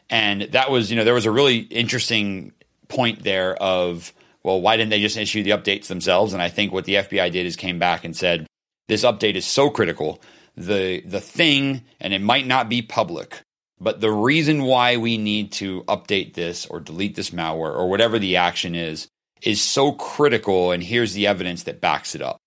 and 0.09 0.41
that 0.53 0.71
was 0.71 0.91
you 0.91 0.97
know 0.97 1.05
there 1.05 1.13
was 1.13 1.27
a 1.27 1.31
really 1.31 1.59
interesting 1.59 2.53
point 2.89 3.23
there 3.23 3.55
of 3.55 4.15
well, 4.43 4.63
why 4.63 4.79
didn't 4.79 4.89
they 4.89 5.03
just 5.03 5.19
issue 5.19 5.43
the 5.43 5.51
updates 5.51 5.89
themselves? 5.89 6.33
And 6.33 6.41
I 6.41 6.49
think 6.49 6.73
what 6.73 6.87
the 6.87 6.95
FBI 6.95 7.31
did 7.31 7.45
is 7.45 7.57
came 7.57 7.79
back 7.79 8.07
and 8.07 8.17
said, 8.17 8.47
this 8.89 9.05
update 9.05 9.35
is 9.35 9.45
so 9.45 9.69
critical. 9.69 10.23
The 10.57 11.03
the 11.03 11.21
thing, 11.21 11.83
and 12.01 12.15
it 12.15 12.23
might 12.23 12.47
not 12.47 12.71
be 12.71 12.81
public, 12.81 13.43
but 13.79 14.01
the 14.01 14.11
reason 14.11 14.63
why 14.63 14.97
we 14.97 15.19
need 15.19 15.53
to 15.53 15.83
update 15.83 16.33
this 16.33 16.65
or 16.65 16.81
delete 16.81 17.15
this 17.15 17.29
malware 17.29 17.77
or 17.77 17.91
whatever 17.91 18.19
the 18.19 18.37
action 18.37 18.75
is, 18.75 19.07
is 19.43 19.61
so 19.61 19.93
critical. 19.93 20.73
And 20.73 20.83
here's 20.83 21.13
the 21.13 21.27
evidence 21.27 21.65
that 21.65 21.83
backs 21.83 22.15
it 22.15 22.23
up. 22.23 22.39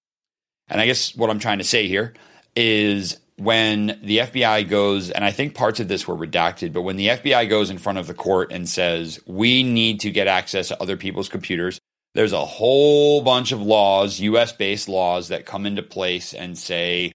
And 0.69 0.81
I 0.81 0.85
guess 0.85 1.15
what 1.15 1.29
I'm 1.29 1.39
trying 1.39 1.59
to 1.59 1.63
say 1.63 1.87
here 1.87 2.13
is 2.55 3.17
when 3.37 3.99
the 4.03 4.19
FBI 4.19 4.69
goes, 4.69 5.09
and 5.09 5.23
I 5.23 5.31
think 5.31 5.55
parts 5.55 5.79
of 5.79 5.87
this 5.87 6.07
were 6.07 6.15
redacted, 6.15 6.73
but 6.73 6.83
when 6.83 6.95
the 6.95 7.07
FBI 7.07 7.49
goes 7.49 7.69
in 7.69 7.77
front 7.77 7.97
of 7.97 8.07
the 8.07 8.13
court 8.13 8.51
and 8.51 8.67
says, 8.69 9.19
we 9.25 9.63
need 9.63 10.01
to 10.01 10.11
get 10.11 10.27
access 10.27 10.67
to 10.69 10.81
other 10.81 10.97
people's 10.97 11.29
computers, 11.29 11.79
there's 12.13 12.33
a 12.33 12.45
whole 12.45 13.21
bunch 13.21 13.51
of 13.51 13.61
laws, 13.61 14.19
US 14.19 14.53
based 14.53 14.87
laws, 14.87 15.29
that 15.29 15.45
come 15.45 15.65
into 15.65 15.81
place 15.81 16.33
and 16.33 16.57
say, 16.57 17.11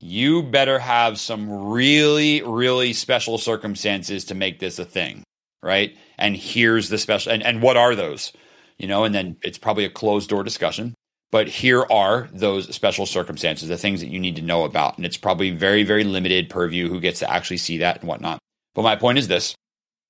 you 0.00 0.42
better 0.42 0.78
have 0.78 1.18
some 1.18 1.70
really, 1.70 2.42
really 2.42 2.92
special 2.92 3.38
circumstances 3.38 4.24
to 4.26 4.34
make 4.34 4.58
this 4.58 4.78
a 4.78 4.84
thing, 4.84 5.22
right? 5.62 5.96
And 6.18 6.36
here's 6.36 6.88
the 6.88 6.98
special, 6.98 7.32
and, 7.32 7.42
and 7.42 7.62
what 7.62 7.76
are 7.76 7.94
those? 7.94 8.32
You 8.76 8.86
know, 8.88 9.04
and 9.04 9.14
then 9.14 9.36
it's 9.42 9.58
probably 9.58 9.84
a 9.84 9.90
closed 9.90 10.30
door 10.30 10.44
discussion. 10.44 10.94
But 11.30 11.48
here 11.48 11.84
are 11.90 12.28
those 12.32 12.74
special 12.74 13.04
circumstances, 13.04 13.68
the 13.68 13.76
things 13.76 14.00
that 14.00 14.08
you 14.08 14.18
need 14.18 14.36
to 14.36 14.42
know 14.42 14.64
about. 14.64 14.96
And 14.96 15.04
it's 15.04 15.18
probably 15.18 15.50
very, 15.50 15.82
very 15.82 16.04
limited 16.04 16.48
purview 16.48 16.88
who 16.88 17.00
gets 17.00 17.18
to 17.18 17.30
actually 17.30 17.58
see 17.58 17.78
that 17.78 18.00
and 18.00 18.08
whatnot. 18.08 18.38
But 18.74 18.82
my 18.82 18.96
point 18.96 19.18
is 19.18 19.28
this 19.28 19.54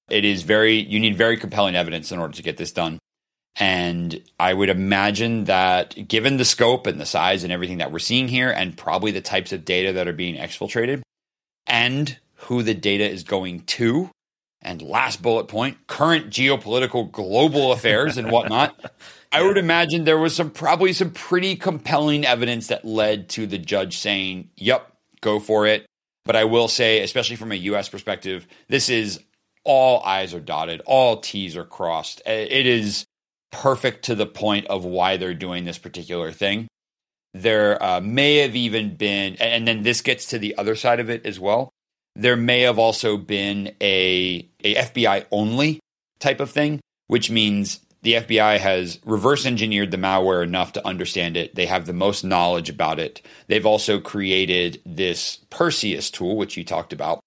it 0.08 0.24
is 0.24 0.42
very, 0.42 0.76
you 0.78 1.00
need 1.00 1.16
very 1.16 1.36
compelling 1.36 1.76
evidence 1.76 2.12
in 2.12 2.18
order 2.18 2.34
to 2.34 2.42
get 2.42 2.56
this 2.56 2.72
done. 2.72 2.98
And 3.56 4.22
I 4.38 4.54
would 4.54 4.68
imagine 4.68 5.44
that 5.44 6.06
given 6.06 6.36
the 6.36 6.44
scope 6.44 6.86
and 6.86 7.00
the 7.00 7.06
size 7.06 7.42
and 7.42 7.52
everything 7.52 7.78
that 7.78 7.90
we're 7.90 7.98
seeing 7.98 8.28
here, 8.28 8.50
and 8.50 8.76
probably 8.76 9.10
the 9.10 9.20
types 9.20 9.52
of 9.52 9.64
data 9.64 9.94
that 9.94 10.06
are 10.06 10.12
being 10.12 10.36
exfiltrated, 10.36 11.02
and 11.66 12.16
who 12.36 12.62
the 12.62 12.74
data 12.74 13.10
is 13.10 13.24
going 13.24 13.62
to, 13.62 14.10
and 14.62 14.82
last 14.82 15.22
bullet 15.22 15.48
point 15.48 15.86
current 15.86 16.30
geopolitical 16.30 17.10
global 17.10 17.72
affairs 17.72 18.16
and 18.16 18.30
whatnot. 18.30 18.78
I 19.32 19.42
would 19.42 19.58
imagine 19.58 20.04
there 20.04 20.18
was 20.18 20.34
some 20.34 20.50
probably 20.50 20.92
some 20.92 21.10
pretty 21.10 21.56
compelling 21.56 22.24
evidence 22.24 22.68
that 22.68 22.84
led 22.84 23.28
to 23.30 23.46
the 23.46 23.58
judge 23.58 23.98
saying, 23.98 24.50
"Yep, 24.56 24.90
go 25.20 25.38
for 25.38 25.66
it." 25.66 25.86
But 26.24 26.36
I 26.36 26.44
will 26.44 26.68
say, 26.68 27.02
especially 27.02 27.36
from 27.36 27.52
a 27.52 27.56
US 27.56 27.88
perspective, 27.88 28.46
this 28.68 28.88
is 28.88 29.20
all 29.64 30.02
I's 30.04 30.34
are 30.34 30.40
dotted, 30.40 30.82
all 30.86 31.18
T's 31.18 31.56
are 31.56 31.64
crossed. 31.64 32.22
It 32.26 32.66
is 32.66 33.06
perfect 33.50 34.06
to 34.06 34.14
the 34.14 34.26
point 34.26 34.66
of 34.66 34.84
why 34.84 35.16
they're 35.16 35.34
doing 35.34 35.64
this 35.64 35.78
particular 35.78 36.32
thing. 36.32 36.68
There 37.34 37.82
uh, 37.82 38.00
may 38.00 38.36
have 38.38 38.56
even 38.56 38.96
been, 38.96 39.36
and 39.36 39.68
then 39.68 39.82
this 39.82 40.00
gets 40.00 40.26
to 40.28 40.38
the 40.38 40.56
other 40.56 40.74
side 40.74 41.00
of 41.00 41.10
it 41.10 41.26
as 41.26 41.38
well. 41.38 41.70
There 42.18 42.36
may 42.36 42.62
have 42.62 42.80
also 42.80 43.16
been 43.16 43.68
a, 43.80 44.46
a 44.64 44.74
FBI 44.74 45.26
only 45.30 45.78
type 46.18 46.40
of 46.40 46.50
thing, 46.50 46.80
which 47.06 47.30
means 47.30 47.78
the 48.02 48.14
FBI 48.14 48.58
has 48.58 48.98
reverse 49.04 49.46
engineered 49.46 49.92
the 49.92 49.98
malware 49.98 50.42
enough 50.42 50.72
to 50.72 50.86
understand 50.86 51.36
it. 51.36 51.54
They 51.54 51.66
have 51.66 51.86
the 51.86 51.92
most 51.92 52.24
knowledge 52.24 52.70
about 52.70 52.98
it. 52.98 53.22
They've 53.46 53.64
also 53.64 54.00
created 54.00 54.82
this 54.84 55.38
Perseus 55.50 56.10
tool, 56.10 56.36
which 56.36 56.56
you 56.56 56.64
talked 56.64 56.92
about. 56.92 57.20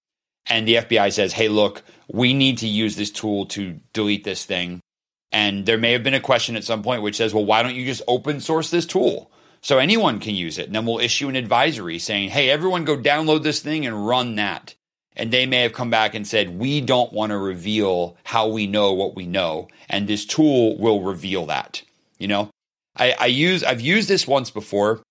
And 0.47 0.67
the 0.67 0.75
FBI 0.75 1.13
says, 1.13 1.31
hey, 1.31 1.47
look, 1.47 1.83
we 2.11 2.33
need 2.33 2.57
to 2.57 2.67
use 2.67 2.97
this 2.97 3.11
tool 3.11 3.45
to 3.47 3.79
delete 3.93 4.25
this 4.25 4.43
thing. 4.43 4.81
And 5.31 5.65
there 5.65 5.77
may 5.77 5.93
have 5.93 6.03
been 6.03 6.13
a 6.13 6.19
question 6.19 6.57
at 6.57 6.65
some 6.65 6.83
point 6.83 7.01
which 7.01 7.15
says, 7.15 7.33
well, 7.33 7.45
why 7.45 7.63
don't 7.63 7.75
you 7.75 7.85
just 7.85 8.01
open 8.09 8.41
source 8.41 8.69
this 8.69 8.85
tool? 8.85 9.31
So 9.61 9.77
anyone 9.77 10.19
can 10.19 10.35
use 10.35 10.57
it. 10.57 10.65
And 10.65 10.75
then 10.75 10.85
we'll 10.85 10.99
issue 10.99 11.29
an 11.29 11.37
advisory 11.37 11.99
saying, 11.99 12.29
hey, 12.29 12.49
everyone 12.49 12.83
go 12.83 12.97
download 12.97 13.43
this 13.43 13.61
thing 13.61 13.85
and 13.85 14.05
run 14.05 14.35
that. 14.35 14.75
And 15.15 15.31
they 15.31 15.45
may 15.45 15.61
have 15.63 15.73
come 15.73 15.89
back 15.89 16.15
and 16.15 16.25
said, 16.25 16.57
we 16.57 16.79
don't 16.79 17.11
want 17.11 17.31
to 17.31 17.37
reveal 17.37 18.15
how 18.23 18.47
we 18.47 18.65
know 18.65 18.93
what 18.93 19.15
we 19.15 19.25
know. 19.25 19.67
And 19.89 20.07
this 20.07 20.25
tool 20.25 20.77
will 20.77 21.01
reveal 21.01 21.47
that. 21.47 21.81
You 22.17 22.27
know, 22.27 22.49
I, 22.95 23.15
I 23.19 23.25
use, 23.25 23.63
I've 23.63 23.81
used 23.81 24.07
this 24.07 24.27
once 24.27 24.51
before 24.51 25.01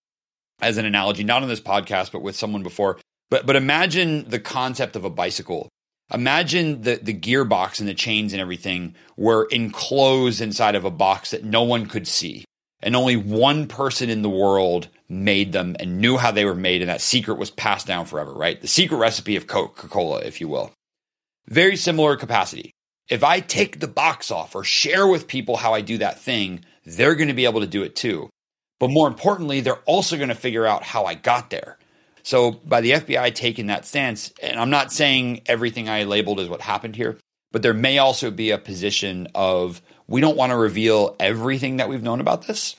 as 0.62 0.78
an 0.78 0.86
analogy, 0.86 1.24
not 1.24 1.42
on 1.42 1.48
this 1.48 1.61
podcast, 1.61 2.12
but 2.12 2.22
with 2.22 2.36
someone 2.36 2.62
before. 2.62 2.98
But, 3.30 3.46
but 3.46 3.57
imagine 3.57 4.28
the 4.28 4.40
concept 4.40 4.96
of 4.96 5.05
a 5.05 5.11
bicycle. 5.11 5.68
Imagine 6.12 6.82
the, 6.82 6.96
the 6.96 7.14
gearbox 7.14 7.78
and 7.80 7.88
the 7.88 7.94
chains 7.94 8.32
and 8.32 8.40
everything 8.40 8.94
were 9.16 9.46
enclosed 9.51 10.40
inside 10.40 10.74
of 10.74 10.84
a 10.84 10.90
box 10.90 11.30
that 11.30 11.44
no 11.44 11.62
one 11.62 11.86
could 11.86 12.09
see. 12.09 12.44
And 12.82 12.96
only 12.96 13.16
one 13.16 13.68
person 13.68 14.09
in 14.09 14.22
the 14.22 14.30
world 14.30 14.88
made 15.11 15.52
them 15.52 15.76
and 15.80 16.00
knew 16.00 16.16
how 16.16 16.30
they 16.30 16.44
were 16.44 16.54
made, 16.54 16.80
and 16.80 16.88
that 16.88 17.00
secret 17.00 17.38
was 17.38 17.50
passed 17.50 17.86
down 17.86 18.06
forever, 18.06 18.32
right? 18.32 18.61
The 18.61 18.68
secret 18.68 18.98
recipe 18.98 19.36
of 19.36 19.46
Coca 19.46 19.88
Cola, 19.88 20.20
if 20.20 20.40
you 20.40 20.48
will. 20.48 20.72
Very 21.48 21.76
similar 21.76 22.16
capacity. 22.16 22.70
If 23.08 23.24
I 23.24 23.40
take 23.40 23.80
the 23.80 23.88
box 23.88 24.30
off 24.30 24.54
or 24.54 24.62
share 24.62 25.06
with 25.06 25.26
people 25.26 25.56
how 25.56 25.74
I 25.74 25.80
do 25.80 25.98
that 25.98 26.20
thing, 26.20 26.64
they're 26.84 27.16
going 27.16 27.28
to 27.28 27.34
be 27.34 27.44
able 27.44 27.61
to 27.61 27.66
do 27.66 27.82
it 27.82 27.96
too. 27.96 28.30
But 28.78 28.90
more 28.90 29.08
importantly, 29.08 29.61
they're 29.61 29.74
also 29.84 30.16
going 30.16 30.28
to 30.28 30.34
figure 30.36 30.64
out 30.64 30.84
how 30.84 31.04
I 31.04 31.14
got 31.14 31.50
there. 31.50 31.76
So 32.22 32.52
by 32.52 32.80
the 32.80 32.92
FBI 32.92 33.34
taking 33.34 33.66
that 33.66 33.84
stance, 33.84 34.32
and 34.40 34.61
I'm 34.61 34.70
not 34.70 34.92
saying 34.92 35.42
everything 35.46 35.88
I 35.88 36.04
labeled 36.04 36.38
is 36.38 36.48
what 36.48 36.61
happened 36.61 36.94
here, 36.94 37.18
but 37.50 37.62
there 37.62 37.74
may 37.74 37.98
also 37.98 38.30
be 38.30 38.50
a 38.50 38.58
position 38.58 39.26
of 39.34 39.82
we 40.06 40.20
don't 40.20 40.36
want 40.36 40.50
to 40.50 40.56
reveal 40.56 41.16
everything 41.18 41.78
that 41.78 41.88
we've 41.88 42.02
known 42.02 42.20
about 42.20 42.46
this. 42.46 42.76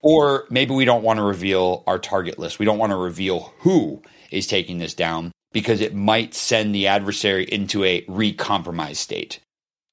Or 0.00 0.46
maybe 0.50 0.74
we 0.74 0.84
don't 0.84 1.02
want 1.02 1.18
to 1.18 1.24
reveal 1.24 1.82
our 1.86 1.98
target 1.98 2.38
list. 2.38 2.58
We 2.58 2.66
don't 2.66 2.78
want 2.78 2.92
to 2.92 2.96
reveal 2.96 3.52
who 3.60 4.02
is 4.30 4.46
taking 4.46 4.78
this 4.78 4.94
down 4.94 5.32
because 5.52 5.80
it 5.80 5.94
might 5.94 6.34
send 6.34 6.74
the 6.74 6.86
adversary 6.86 7.44
into 7.44 7.84
a 7.84 8.04
recompromised 8.08 8.98
state. 8.98 9.40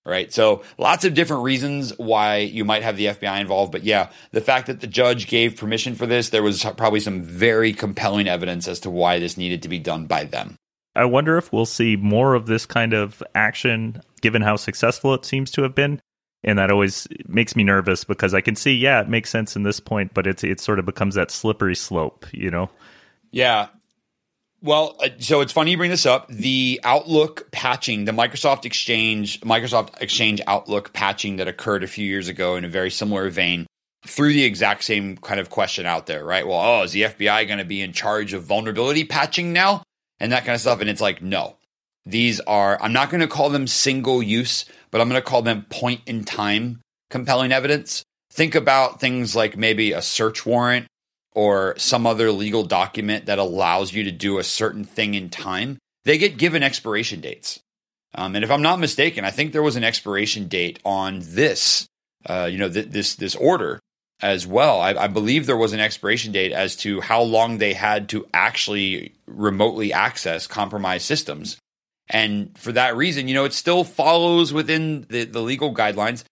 Right. 0.07 0.31
So 0.31 0.61
lots 0.77 1.03
of 1.03 1.15
different 1.15 1.41
reasons 1.41 1.91
why 1.97 2.37
you 2.37 2.63
might 2.63 2.83
have 2.83 2.95
the 2.95 3.07
FBI 3.07 3.41
involved. 3.41 3.71
But 3.71 3.83
yeah, 3.83 4.11
the 4.31 4.41
fact 4.41 4.67
that 4.67 4.79
the 4.79 4.85
judge 4.85 5.25
gave 5.25 5.55
permission 5.57 5.95
for 5.95 6.05
this, 6.05 6.29
there 6.29 6.43
was 6.43 6.63
probably 6.77 6.99
some 6.99 7.23
very 7.23 7.73
compelling 7.73 8.27
evidence 8.27 8.67
as 8.67 8.81
to 8.81 8.91
why 8.91 9.17
this 9.17 9.35
needed 9.35 9.63
to 9.63 9.69
be 9.69 9.79
done 9.79 10.05
by 10.05 10.25
them. 10.25 10.57
I 10.95 11.05
wonder 11.05 11.37
if 11.37 11.51
we'll 11.51 11.65
see 11.65 11.95
more 11.95 12.35
of 12.35 12.45
this 12.45 12.67
kind 12.67 12.93
of 12.93 13.23
action 13.33 14.01
given 14.21 14.43
how 14.43 14.57
successful 14.57 15.15
it 15.15 15.25
seems 15.25 15.49
to 15.51 15.63
have 15.63 15.73
been. 15.73 15.99
And 16.45 16.57
that 16.57 16.71
always 16.71 17.07
makes 17.27 17.55
me 17.55 17.63
nervous 17.63 18.05
because 18.05 18.33
I 18.33 18.39
can 18.39 18.55
see, 18.55 18.73
yeah, 18.73 19.01
it 19.01 19.09
makes 19.09 19.29
sense 19.29 19.55
in 19.57 19.63
this 19.63 19.81
point, 19.81 20.13
but 20.13 20.25
it's 20.25 20.43
it 20.43 20.61
sort 20.61 20.79
of 20.79 20.85
becomes 20.85 21.15
that 21.15 21.31
slippery 21.31 21.75
slope, 21.75 22.25
you 22.31 22.49
know? 22.49 22.69
Yeah, 23.31 23.67
well, 24.65 24.95
uh, 24.99 25.09
so 25.19 25.41
it's 25.41 25.53
funny 25.53 25.71
you 25.71 25.77
bring 25.77 25.91
this 25.91 26.07
up. 26.07 26.27
The 26.27 26.79
Outlook 26.83 27.51
patching, 27.51 28.05
the 28.05 28.11
Microsoft 28.11 28.65
Exchange, 28.65 29.39
Microsoft 29.41 30.01
Exchange 30.01 30.41
Outlook 30.47 30.91
patching 30.91 31.35
that 31.35 31.47
occurred 31.47 31.83
a 31.83 31.87
few 31.87 32.05
years 32.05 32.27
ago 32.29 32.55
in 32.55 32.65
a 32.65 32.67
very 32.67 32.89
similar 32.89 33.29
vein, 33.29 33.67
threw 34.07 34.33
the 34.33 34.43
exact 34.43 34.83
same 34.83 35.17
kind 35.17 35.39
of 35.39 35.51
question 35.51 35.85
out 35.85 36.07
there, 36.07 36.25
right? 36.25 36.47
Well, 36.47 36.59
oh, 36.59 36.83
is 36.83 36.93
the 36.93 37.03
FBI 37.03 37.47
going 37.47 37.59
to 37.59 37.65
be 37.65 37.81
in 37.81 37.93
charge 37.93 38.33
of 38.33 38.43
vulnerability 38.43 39.03
patching 39.03 39.53
now? 39.53 39.83
And 40.19 40.31
that 40.31 40.45
kind 40.45 40.55
of 40.55 40.61
stuff. 40.61 40.81
And 40.81 40.89
it's 40.89 41.01
like, 41.01 41.21
no. 41.21 41.57
These 42.05 42.39
are, 42.41 42.81
I'm 42.81 42.93
not 42.93 43.09
going 43.09 43.21
to 43.21 43.27
call 43.27 43.49
them 43.49 43.67
single 43.67 44.21
use, 44.21 44.65
but 44.91 45.01
I'm 45.01 45.09
going 45.09 45.21
to 45.21 45.27
call 45.27 45.41
them 45.41 45.65
point 45.69 46.01
in 46.05 46.23
time 46.23 46.81
compelling 47.09 47.51
evidence. 47.51 48.03
Think 48.31 48.55
about 48.55 48.99
things 48.99 49.35
like 49.35 49.57
maybe 49.57 49.93
a 49.93 50.01
search 50.01 50.45
warrant 50.45 50.87
or 51.35 51.75
some 51.77 52.07
other 52.07 52.31
legal 52.31 52.63
document 52.63 53.25
that 53.25 53.39
allows 53.39 53.93
you 53.93 54.05
to 54.05 54.11
do 54.11 54.39
a 54.39 54.43
certain 54.43 54.85
thing 54.85 55.13
in 55.13 55.29
time, 55.29 55.77
they 56.05 56.17
get 56.17 56.37
given 56.37 56.63
expiration 56.63 57.19
dates. 57.19 57.59
Um, 58.15 58.35
and 58.35 58.43
if 58.43 58.49
I'm 58.49 58.61
not 58.61 58.79
mistaken, 58.79 59.25
I 59.25 59.31
think 59.31 59.51
there 59.51 59.61
was 59.61 59.75
an 59.75 59.83
expiration 59.83 60.47
date 60.47 60.79
on 60.85 61.19
this, 61.21 61.85
uh, 62.25 62.47
you 62.49 62.57
know, 62.57 62.69
th- 62.69 62.87
this 62.87 63.15
this 63.15 63.35
order 63.35 63.79
as 64.21 64.47
well. 64.47 64.79
I, 64.79 64.93
I, 64.93 65.07
believe 65.07 65.45
there 65.45 65.57
was 65.57 65.73
an 65.73 65.81
expiration 65.81 66.31
date 66.31 66.53
as 66.53 66.77
to 66.77 67.01
how 67.01 67.21
long 67.21 67.57
they 67.57 67.73
had 67.73 68.07
to 68.09 68.25
actually 68.33 69.13
remotely 69.27 69.91
access 69.91 70.47
compromised 70.47 71.05
systems. 71.05 71.57
And 72.07 72.57
for 72.57 72.71
that 72.71 72.95
reason, 72.95 73.27
you 73.27 73.33
know, 73.33 73.45
it 73.45 73.53
still 73.53 73.83
follows 73.83 74.53
within 74.53 75.05
the, 75.09 75.25
the 75.25 75.41
legal 75.41 75.73
guidelines. 75.73 76.23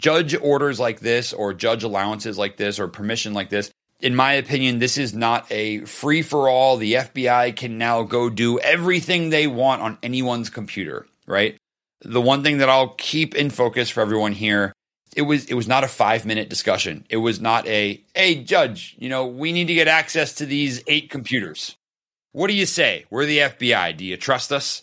Judge 0.00 0.34
orders 0.34 0.80
like 0.80 1.00
this, 1.00 1.32
or 1.32 1.54
judge 1.54 1.84
allowances 1.84 2.36
like 2.36 2.56
this, 2.56 2.80
or 2.80 2.88
permission 2.88 3.34
like 3.34 3.50
this 3.50 3.70
in 4.02 4.16
my 4.16 4.32
opinion, 4.32 4.80
this 4.80 4.98
is 4.98 5.14
not 5.14 5.46
a 5.50 5.78
free 5.84 6.22
for 6.22 6.48
all. 6.48 6.76
The 6.76 6.94
FBI 6.94 7.54
can 7.54 7.78
now 7.78 8.02
go 8.02 8.28
do 8.28 8.58
everything 8.58 9.30
they 9.30 9.46
want 9.46 9.80
on 9.80 9.98
anyone's 10.02 10.50
computer, 10.50 11.06
right? 11.26 11.56
The 12.00 12.20
one 12.20 12.42
thing 12.42 12.58
that 12.58 12.68
I'll 12.68 12.94
keep 12.98 13.36
in 13.36 13.48
focus 13.48 13.88
for 13.88 14.00
everyone 14.00 14.32
here, 14.32 14.72
it 15.14 15.22
was 15.22 15.44
it 15.44 15.54
was 15.54 15.68
not 15.68 15.84
a 15.84 15.86
5-minute 15.86 16.50
discussion. 16.50 17.06
It 17.08 17.18
was 17.18 17.40
not 17.40 17.66
a, 17.68 18.02
"Hey 18.14 18.42
judge, 18.42 18.96
you 18.98 19.08
know, 19.08 19.26
we 19.26 19.52
need 19.52 19.68
to 19.68 19.74
get 19.74 19.86
access 19.86 20.34
to 20.36 20.46
these 20.46 20.82
8 20.88 21.08
computers." 21.08 21.76
What 22.32 22.48
do 22.48 22.54
you 22.54 22.66
say? 22.66 23.04
We're 23.10 23.26
the 23.26 23.38
FBI. 23.38 23.96
Do 23.96 24.04
you 24.04 24.16
trust 24.16 24.52
us? 24.52 24.82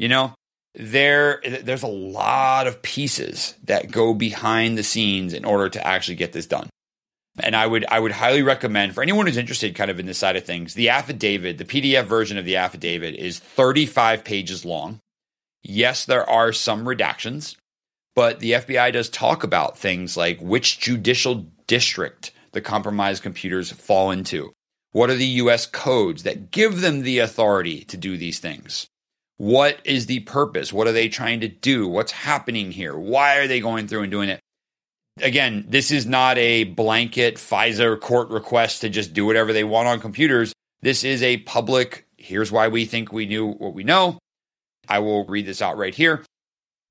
You 0.00 0.08
know, 0.08 0.32
there 0.74 1.42
there's 1.62 1.82
a 1.82 1.86
lot 1.86 2.66
of 2.66 2.80
pieces 2.80 3.54
that 3.64 3.90
go 3.90 4.14
behind 4.14 4.78
the 4.78 4.82
scenes 4.82 5.34
in 5.34 5.44
order 5.44 5.68
to 5.68 5.86
actually 5.86 6.14
get 6.14 6.32
this 6.32 6.46
done. 6.46 6.70
And 7.38 7.54
I 7.54 7.66
would 7.66 7.84
I 7.84 8.00
would 8.00 8.12
highly 8.12 8.40
recommend 8.40 8.94
for 8.94 9.02
anyone 9.02 9.26
who's 9.26 9.36
interested 9.36 9.74
kind 9.74 9.90
of 9.90 10.00
in 10.00 10.06
this 10.06 10.16
side 10.16 10.36
of 10.36 10.44
things, 10.44 10.72
the 10.72 10.88
affidavit, 10.88 11.58
the 11.58 11.66
PDF 11.66 12.06
version 12.06 12.38
of 12.38 12.46
the 12.46 12.56
affidavit 12.56 13.14
is 13.14 13.40
35 13.40 14.24
pages 14.24 14.64
long. 14.64 15.00
Yes, 15.62 16.06
there 16.06 16.28
are 16.28 16.54
some 16.54 16.86
redactions, 16.86 17.56
but 18.16 18.40
the 18.40 18.52
FBI 18.52 18.94
does 18.94 19.10
talk 19.10 19.44
about 19.44 19.76
things 19.76 20.16
like 20.16 20.40
which 20.40 20.80
judicial 20.80 21.46
district 21.66 22.32
the 22.52 22.62
compromised 22.62 23.22
computers 23.22 23.70
fall 23.70 24.12
into. 24.12 24.50
What 24.92 25.10
are 25.10 25.14
the 25.14 25.36
US 25.44 25.66
codes 25.66 26.22
that 26.22 26.50
give 26.50 26.80
them 26.80 27.02
the 27.02 27.18
authority 27.18 27.84
to 27.84 27.98
do 27.98 28.16
these 28.16 28.38
things? 28.38 28.86
What 29.40 29.80
is 29.84 30.04
the 30.04 30.20
purpose? 30.20 30.70
What 30.70 30.86
are 30.86 30.92
they 30.92 31.08
trying 31.08 31.40
to 31.40 31.48
do? 31.48 31.88
What's 31.88 32.12
happening 32.12 32.70
here? 32.70 32.94
Why 32.94 33.38
are 33.38 33.46
they 33.46 33.60
going 33.60 33.88
through 33.88 34.02
and 34.02 34.10
doing 34.10 34.28
it? 34.28 34.38
again, 35.22 35.64
this 35.66 35.90
is 35.90 36.04
not 36.04 36.36
a 36.36 36.64
blanket 36.64 37.36
FISA 37.36 37.98
court 38.00 38.28
request 38.28 38.82
to 38.82 38.90
just 38.90 39.14
do 39.14 39.24
whatever 39.24 39.54
they 39.54 39.64
want 39.64 39.88
on 39.88 39.98
computers. 39.98 40.52
This 40.82 41.04
is 41.04 41.22
a 41.22 41.38
public, 41.38 42.06
here's 42.18 42.52
why 42.52 42.68
we 42.68 42.84
think 42.84 43.12
we 43.12 43.24
knew 43.24 43.46
what 43.46 43.72
we 43.72 43.82
know. 43.82 44.18
I 44.86 44.98
will 44.98 45.24
read 45.24 45.46
this 45.46 45.62
out 45.62 45.78
right 45.78 45.94
here. 45.94 46.22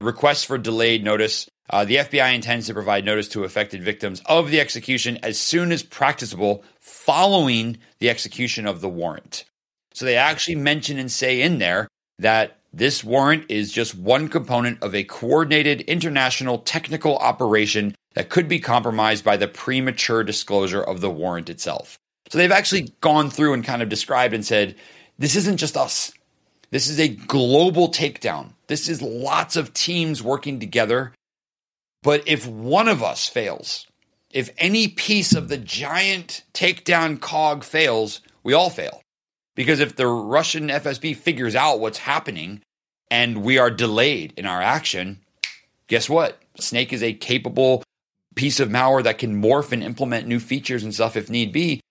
Request 0.01 0.47
for 0.47 0.57
delayed 0.57 1.03
notice. 1.03 1.47
Uh, 1.69 1.85
the 1.85 1.97
FBI 1.97 2.33
intends 2.33 2.65
to 2.65 2.73
provide 2.73 3.05
notice 3.05 3.27
to 3.29 3.43
affected 3.43 3.83
victims 3.83 4.23
of 4.25 4.49
the 4.49 4.59
execution 4.59 5.19
as 5.21 5.39
soon 5.39 5.71
as 5.71 5.83
practicable 5.83 6.63
following 6.79 7.77
the 7.99 8.09
execution 8.09 8.65
of 8.65 8.81
the 8.81 8.89
warrant. 8.89 9.45
So 9.93 10.05
they 10.05 10.15
actually 10.15 10.55
mention 10.55 10.97
and 10.97 11.11
say 11.11 11.43
in 11.43 11.59
there 11.59 11.87
that 12.19 12.57
this 12.71 13.03
warrant 13.03 13.45
is 13.49 13.71
just 13.71 13.95
one 13.95 14.27
component 14.27 14.83
of 14.83 14.93
a 14.93 15.03
coordinated 15.03 15.81
international 15.81 16.59
technical 16.59 17.17
operation 17.17 17.95
that 18.13 18.29
could 18.29 18.47
be 18.47 18.59
compromised 18.59 19.23
by 19.23 19.37
the 19.37 19.47
premature 19.47 20.23
disclosure 20.23 20.81
of 20.81 21.01
the 21.01 21.09
warrant 21.09 21.49
itself. 21.49 21.97
So 22.29 22.37
they've 22.37 22.51
actually 22.51 22.93
gone 23.01 23.31
through 23.31 23.53
and 23.53 23.63
kind 23.63 23.81
of 23.81 23.89
described 23.89 24.35
and 24.35 24.45
said, 24.45 24.75
this 25.17 25.35
isn't 25.35 25.57
just 25.57 25.75
us. 25.75 26.11
This 26.69 26.87
is 26.87 26.99
a 26.99 27.07
global 27.07 27.89
takedown. 27.89 28.53
This 28.67 28.87
is 28.87 29.01
lots 29.01 29.55
of 29.55 29.73
teams 29.73 30.21
working 30.21 30.59
together. 30.59 31.13
But 32.03 32.27
if 32.27 32.45
one 32.45 32.87
of 32.87 33.01
us 33.01 33.27
fails, 33.27 33.87
if 34.31 34.51
any 34.59 34.87
piece 34.87 35.33
of 35.33 35.49
the 35.49 35.57
giant 35.57 36.43
takedown 36.53 37.19
cog 37.19 37.63
fails, 37.63 38.21
we 38.43 38.53
all 38.53 38.69
fail. 38.69 39.01
Because 39.59 39.81
if 39.81 39.97
the 39.97 40.07
Russian 40.07 40.69
FSB 40.69 41.17
figures 41.17 41.53
out 41.53 41.81
what's 41.81 41.97
happening 41.97 42.61
and 43.11 43.43
we 43.43 43.57
are 43.57 43.69
delayed 43.69 44.33
in 44.37 44.45
our 44.45 44.61
action, 44.61 45.19
guess 45.87 46.07
what? 46.07 46.41
Snake 46.57 46.93
is 46.93 47.03
a 47.03 47.11
capable 47.11 47.83
piece 48.35 48.61
of 48.61 48.69
malware 48.69 49.03
that 49.03 49.17
can 49.17 49.41
morph 49.41 49.73
and 49.73 49.83
implement 49.83 50.27
new 50.27 50.39
features 50.39 50.81
and 50.81 50.93
stuff 50.93 51.17
if 51.17 51.29
need 51.29 51.51
be. 51.51 51.81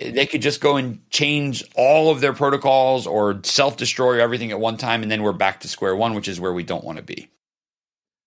They 0.00 0.26
could 0.26 0.42
just 0.42 0.60
go 0.60 0.76
and 0.76 1.08
change 1.10 1.62
all 1.76 2.10
of 2.10 2.20
their 2.20 2.32
protocols 2.32 3.06
or 3.06 3.38
self 3.44 3.76
destroy 3.76 4.20
everything 4.20 4.50
at 4.50 4.58
one 4.58 4.76
time, 4.76 5.02
and 5.02 5.08
then 5.08 5.22
we're 5.22 5.32
back 5.32 5.60
to 5.60 5.68
square 5.68 5.94
one, 5.94 6.14
which 6.14 6.26
is 6.26 6.40
where 6.40 6.52
we 6.52 6.64
don't 6.64 6.82
want 6.82 6.98
to 6.98 7.04
be. 7.04 7.28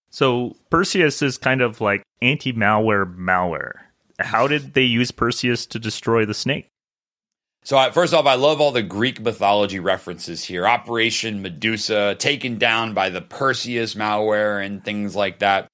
So, 0.10 0.56
Perseus 0.70 1.22
is 1.22 1.38
kind 1.38 1.62
of 1.62 1.82
like 1.82 2.02
anti 2.22 2.54
malware 2.54 3.14
malware. 3.14 3.74
How 4.20 4.48
did 4.48 4.74
they 4.74 4.84
use 4.84 5.12
Perseus 5.12 5.66
to 5.66 5.80
destroy 5.80 6.26
the 6.26 6.34
snake? 6.34 6.70
So, 7.66 7.78
I, 7.78 7.92
first 7.92 8.14
off, 8.14 8.26
I 8.26 8.36
love 8.36 8.62
all 8.62 8.72
the 8.72 8.84
Greek 8.84 9.20
mythology 9.20 9.80
references 9.80 10.44
here. 10.44 10.66
Operation 10.68 11.42
Medusa, 11.42 12.16
taken 12.16 12.58
down 12.58 12.94
by 12.94 13.10
the 13.10 13.22
Perseus 13.22 13.96
malware 13.96 14.66
and 14.66 14.84
things 14.84 15.16
like 15.16 15.40
that. 15.40 15.68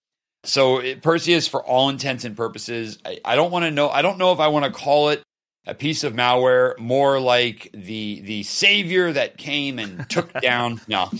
So 0.43 0.79
it, 0.79 1.01
Perseus, 1.01 1.47
for 1.47 1.63
all 1.63 1.89
intents 1.89 2.25
and 2.25 2.35
purposes, 2.35 2.97
I, 3.05 3.19
I 3.23 3.35
don't 3.35 3.51
want 3.51 3.65
to 3.65 3.71
know. 3.71 3.89
I 3.89 4.01
don't 4.01 4.17
know 4.17 4.31
if 4.31 4.39
I 4.39 4.47
want 4.47 4.65
to 4.65 4.71
call 4.71 5.09
it 5.09 5.21
a 5.67 5.75
piece 5.75 6.03
of 6.03 6.13
malware, 6.13 6.77
more 6.79 7.19
like 7.19 7.69
the 7.73 8.21
the 8.21 8.43
savior 8.43 9.11
that 9.11 9.37
came 9.37 9.77
and 9.77 10.09
took 10.09 10.33
down. 10.41 10.81
No, 10.87 11.11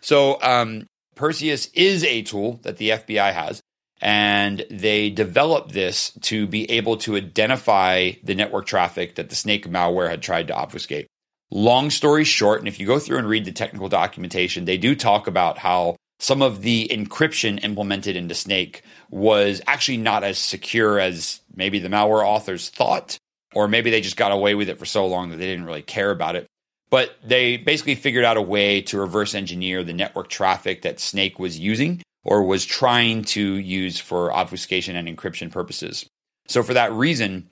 so 0.00 0.40
um, 0.42 0.86
Perseus 1.14 1.70
is 1.72 2.04
a 2.04 2.22
tool 2.22 2.60
that 2.62 2.76
the 2.76 2.90
FBI 2.90 3.32
has, 3.32 3.62
and 4.00 4.64
they 4.70 5.10
developed 5.10 5.72
this 5.72 6.10
to 6.22 6.46
be 6.46 6.70
able 6.70 6.98
to 6.98 7.16
identify 7.16 8.12
the 8.22 8.34
network 8.34 8.66
traffic 8.66 9.14
that 9.14 9.28
the 9.28 9.34
snake 9.34 9.68
malware 9.68 10.08
had 10.08 10.22
tried 10.22 10.48
to 10.48 10.54
obfuscate. 10.54 11.06
Long 11.50 11.90
story 11.90 12.24
short, 12.24 12.58
and 12.58 12.68
if 12.68 12.80
you 12.80 12.86
go 12.86 12.98
through 12.98 13.18
and 13.18 13.28
read 13.28 13.44
the 13.44 13.52
technical 13.52 13.88
documentation, 13.88 14.64
they 14.64 14.78
do 14.78 14.94
talk 14.94 15.26
about 15.26 15.58
how 15.58 15.96
some 16.18 16.42
of 16.42 16.62
the 16.62 16.88
encryption 16.92 17.62
implemented 17.62 18.16
into 18.16 18.34
Snake 18.34 18.82
was 19.10 19.60
actually 19.66 19.98
not 19.98 20.24
as 20.24 20.38
secure 20.38 20.98
as 20.98 21.40
maybe 21.54 21.78
the 21.78 21.88
malware 21.88 22.26
authors 22.26 22.68
thought, 22.70 23.18
or 23.54 23.68
maybe 23.68 23.90
they 23.90 24.00
just 24.00 24.16
got 24.16 24.32
away 24.32 24.54
with 24.54 24.68
it 24.68 24.78
for 24.78 24.86
so 24.86 25.06
long 25.06 25.30
that 25.30 25.36
they 25.36 25.46
didn't 25.46 25.66
really 25.66 25.82
care 25.82 26.10
about 26.10 26.36
it. 26.36 26.46
But 26.90 27.16
they 27.24 27.56
basically 27.56 27.96
figured 27.96 28.24
out 28.24 28.36
a 28.36 28.42
way 28.42 28.82
to 28.82 28.98
reverse 28.98 29.34
engineer 29.34 29.82
the 29.82 29.92
network 29.92 30.28
traffic 30.28 30.82
that 30.82 31.00
Snake 31.00 31.38
was 31.38 31.58
using 31.58 32.02
or 32.26 32.42
was 32.42 32.64
trying 32.64 33.22
to 33.22 33.40
use 33.40 34.00
for 34.00 34.32
obfuscation 34.32 34.96
and 34.96 35.06
encryption 35.08 35.50
purposes. 35.50 36.06
So, 36.48 36.62
for 36.62 36.74
that 36.74 36.92
reason, 36.92 37.48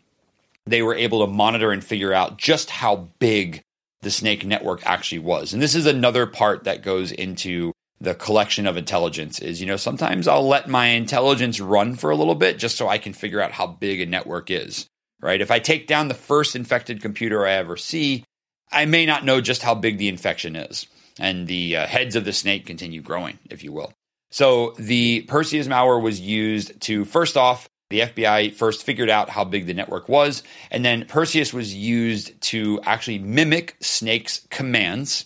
they 0.67 0.83
were 0.83 0.95
able 0.95 1.25
to 1.25 1.33
monitor 1.33 1.71
and 1.71 1.83
figure 1.83 2.13
out 2.13 2.39
just 2.39 2.71
how 2.71 3.09
big 3.19 3.63
the 4.03 4.11
snake 4.11 4.45
network 4.45 4.85
actually 4.85 5.21
was. 5.21 5.53
And 5.53 5.63
this 5.63 5.75
is 5.75 5.87
another 5.87 6.27
part 6.27 6.65
that 6.65 6.83
goes 6.83 7.13
into 7.13 7.73
the 8.01 8.15
collection 8.15 8.67
of 8.67 8.77
intelligence 8.77 9.39
is, 9.39 9.61
you 9.61 9.67
know, 9.67 9.77
sometimes 9.77 10.27
I'll 10.27 10.47
let 10.47 10.69
my 10.69 10.89
intelligence 10.89 11.61
run 11.61 11.95
for 11.95 12.11
a 12.11 12.17
little 12.17 12.35
bit 12.35 12.59
just 12.59 12.77
so 12.77 12.89
I 12.89 12.99
can 12.99 13.13
figure 13.13 13.41
out 13.41 13.53
how 13.53 13.67
big 13.67 14.01
a 14.01 14.07
network 14.07 14.51
is, 14.51 14.87
right? 15.21 15.41
If 15.41 15.51
I 15.51 15.61
take 15.61 15.87
down 15.87 16.09
the 16.09 16.15
first 16.15 16.57
infected 16.57 17.01
computer 17.01 17.47
I 17.47 17.53
ever 17.53 17.77
see, 17.77 18.25
I 18.73 18.85
may 18.87 19.07
not 19.07 19.25
know 19.25 19.41
just 19.41 19.63
how 19.63 19.75
big 19.75 19.99
the 19.99 20.09
infection 20.09 20.57
is. 20.57 20.87
And 21.19 21.47
the 21.47 21.77
uh, 21.77 21.87
heads 21.87 22.17
of 22.17 22.25
the 22.25 22.33
snake 22.33 22.67
continue 22.67 23.01
growing, 23.01 23.39
if 23.49 23.63
you 23.63 23.73
will. 23.73 23.93
So 24.35 24.75
the 24.81 25.21
Perseus 25.29 25.69
malware 25.69 26.03
was 26.03 26.21
used 26.21 26.81
to, 26.81 27.05
first 27.05 27.37
off, 27.37 27.69
the 27.91 28.01
FBI 28.01 28.53
first 28.53 28.83
figured 28.83 29.09
out 29.09 29.31
how 29.31 29.45
big 29.45 29.67
the 29.67 29.75
network 29.75 30.09
was, 30.09 30.43
and 30.73 30.85
then 30.85 31.05
Perseus 31.05 31.53
was 31.53 31.73
used 31.73 32.41
to 32.51 32.81
actually 32.83 33.21
mimic 33.21 33.77
Snake's 33.81 34.45
commands 34.51 35.25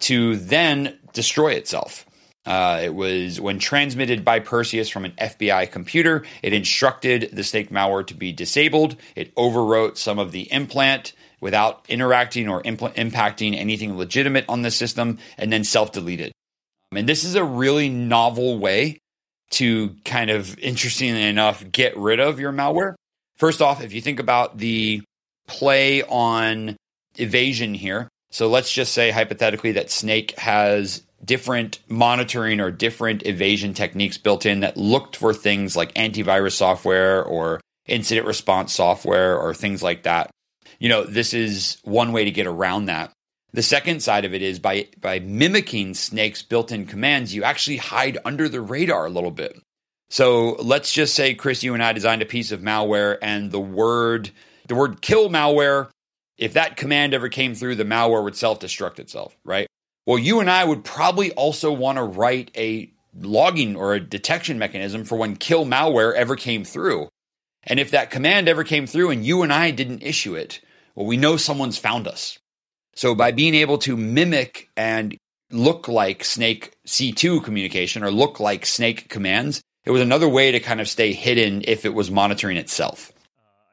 to 0.00 0.36
then 0.36 0.98
destroy 1.12 1.52
itself. 1.52 2.06
Uh, 2.46 2.80
it 2.82 2.94
was 2.94 3.38
when 3.38 3.58
transmitted 3.58 4.24
by 4.24 4.40
Perseus 4.40 4.88
from 4.88 5.04
an 5.04 5.12
FBI 5.20 5.70
computer, 5.70 6.24
it 6.42 6.54
instructed 6.54 7.28
the 7.34 7.44
snake 7.44 7.68
malware 7.68 8.06
to 8.06 8.14
be 8.14 8.32
disabled. 8.32 8.96
It 9.14 9.34
overwrote 9.34 9.98
some 9.98 10.18
of 10.18 10.32
the 10.32 10.50
implant 10.50 11.12
without 11.42 11.84
interacting 11.86 12.48
or 12.48 12.62
impl- 12.62 12.94
impacting 12.94 13.58
anything 13.58 13.98
legitimate 13.98 14.46
on 14.48 14.62
the 14.62 14.70
system, 14.70 15.18
and 15.36 15.52
then 15.52 15.64
self 15.64 15.92
deleted. 15.92 16.32
And 16.96 17.08
this 17.08 17.24
is 17.24 17.34
a 17.34 17.44
really 17.44 17.88
novel 17.88 18.58
way 18.58 18.98
to 19.50 19.94
kind 20.04 20.30
of, 20.30 20.58
interestingly 20.58 21.22
enough, 21.22 21.64
get 21.70 21.96
rid 21.96 22.20
of 22.20 22.40
your 22.40 22.52
malware. 22.52 22.94
First 23.36 23.60
off, 23.60 23.82
if 23.82 23.92
you 23.92 24.00
think 24.00 24.20
about 24.20 24.58
the 24.58 25.02
play 25.46 26.02
on 26.02 26.76
evasion 27.16 27.74
here, 27.74 28.08
so 28.30 28.48
let's 28.48 28.72
just 28.72 28.92
say 28.94 29.10
hypothetically 29.10 29.72
that 29.72 29.90
Snake 29.90 30.38
has 30.38 31.02
different 31.24 31.80
monitoring 31.88 32.60
or 32.60 32.70
different 32.70 33.26
evasion 33.26 33.74
techniques 33.74 34.18
built 34.18 34.46
in 34.46 34.60
that 34.60 34.76
looked 34.76 35.16
for 35.16 35.34
things 35.34 35.76
like 35.76 35.94
antivirus 35.94 36.52
software 36.52 37.22
or 37.22 37.60
incident 37.86 38.26
response 38.26 38.72
software 38.72 39.38
or 39.38 39.54
things 39.54 39.82
like 39.82 40.04
that. 40.04 40.30
You 40.78 40.88
know, 40.88 41.04
this 41.04 41.34
is 41.34 41.78
one 41.84 42.12
way 42.12 42.24
to 42.24 42.30
get 42.30 42.46
around 42.46 42.86
that. 42.86 43.12
The 43.54 43.62
second 43.62 44.02
side 44.02 44.24
of 44.24 44.32
it 44.32 44.42
is 44.42 44.58
by 44.58 44.88
by 45.00 45.18
mimicking 45.20 45.94
Snake's 45.94 46.42
built-in 46.42 46.86
commands, 46.86 47.34
you 47.34 47.44
actually 47.44 47.76
hide 47.76 48.18
under 48.24 48.48
the 48.48 48.60
radar 48.60 49.06
a 49.06 49.10
little 49.10 49.30
bit. 49.30 49.60
So 50.08 50.56
let's 50.60 50.92
just 50.92 51.14
say 51.14 51.34
Chris, 51.34 51.62
you 51.62 51.74
and 51.74 51.82
I 51.82 51.92
designed 51.92 52.22
a 52.22 52.26
piece 52.26 52.52
of 52.52 52.60
malware, 52.60 53.18
and 53.20 53.50
the 53.50 53.60
word 53.60 54.30
the 54.68 54.74
word 54.74 55.02
kill 55.02 55.28
malware. 55.28 55.88
If 56.38 56.54
that 56.54 56.76
command 56.76 57.14
ever 57.14 57.28
came 57.28 57.54
through, 57.54 57.76
the 57.76 57.84
malware 57.84 58.24
would 58.24 58.34
self-destruct 58.34 58.98
itself, 58.98 59.36
right? 59.44 59.66
Well, 60.06 60.18
you 60.18 60.40
and 60.40 60.50
I 60.50 60.64
would 60.64 60.82
probably 60.82 61.30
also 61.32 61.72
want 61.72 61.98
to 61.98 62.02
write 62.02 62.50
a 62.56 62.90
logging 63.14 63.76
or 63.76 63.94
a 63.94 64.00
detection 64.00 64.58
mechanism 64.58 65.04
for 65.04 65.16
when 65.16 65.36
kill 65.36 65.66
malware 65.66 66.14
ever 66.14 66.34
came 66.34 66.64
through. 66.64 67.08
And 67.64 67.78
if 67.78 67.90
that 67.92 68.10
command 68.10 68.48
ever 68.48 68.64
came 68.64 68.86
through 68.86 69.10
and 69.10 69.24
you 69.24 69.42
and 69.42 69.52
I 69.52 69.70
didn't 69.70 70.02
issue 70.02 70.34
it, 70.34 70.60
well, 70.94 71.06
we 71.06 71.16
know 71.16 71.36
someone's 71.36 71.78
found 71.78 72.08
us. 72.08 72.38
So 72.94 73.14
by 73.14 73.32
being 73.32 73.54
able 73.54 73.78
to 73.78 73.96
mimic 73.96 74.68
and 74.76 75.16
look 75.50 75.88
like 75.88 76.24
Snake 76.24 76.72
C2 76.86 77.42
communication 77.42 78.02
or 78.02 78.10
look 78.10 78.40
like 78.40 78.66
Snake 78.66 79.08
commands, 79.08 79.62
it 79.84 79.90
was 79.90 80.00
another 80.00 80.28
way 80.28 80.52
to 80.52 80.60
kind 80.60 80.80
of 80.80 80.88
stay 80.88 81.12
hidden 81.12 81.62
if 81.66 81.84
it 81.84 81.94
was 81.94 82.10
monitoring 82.10 82.56
itself. 82.56 83.10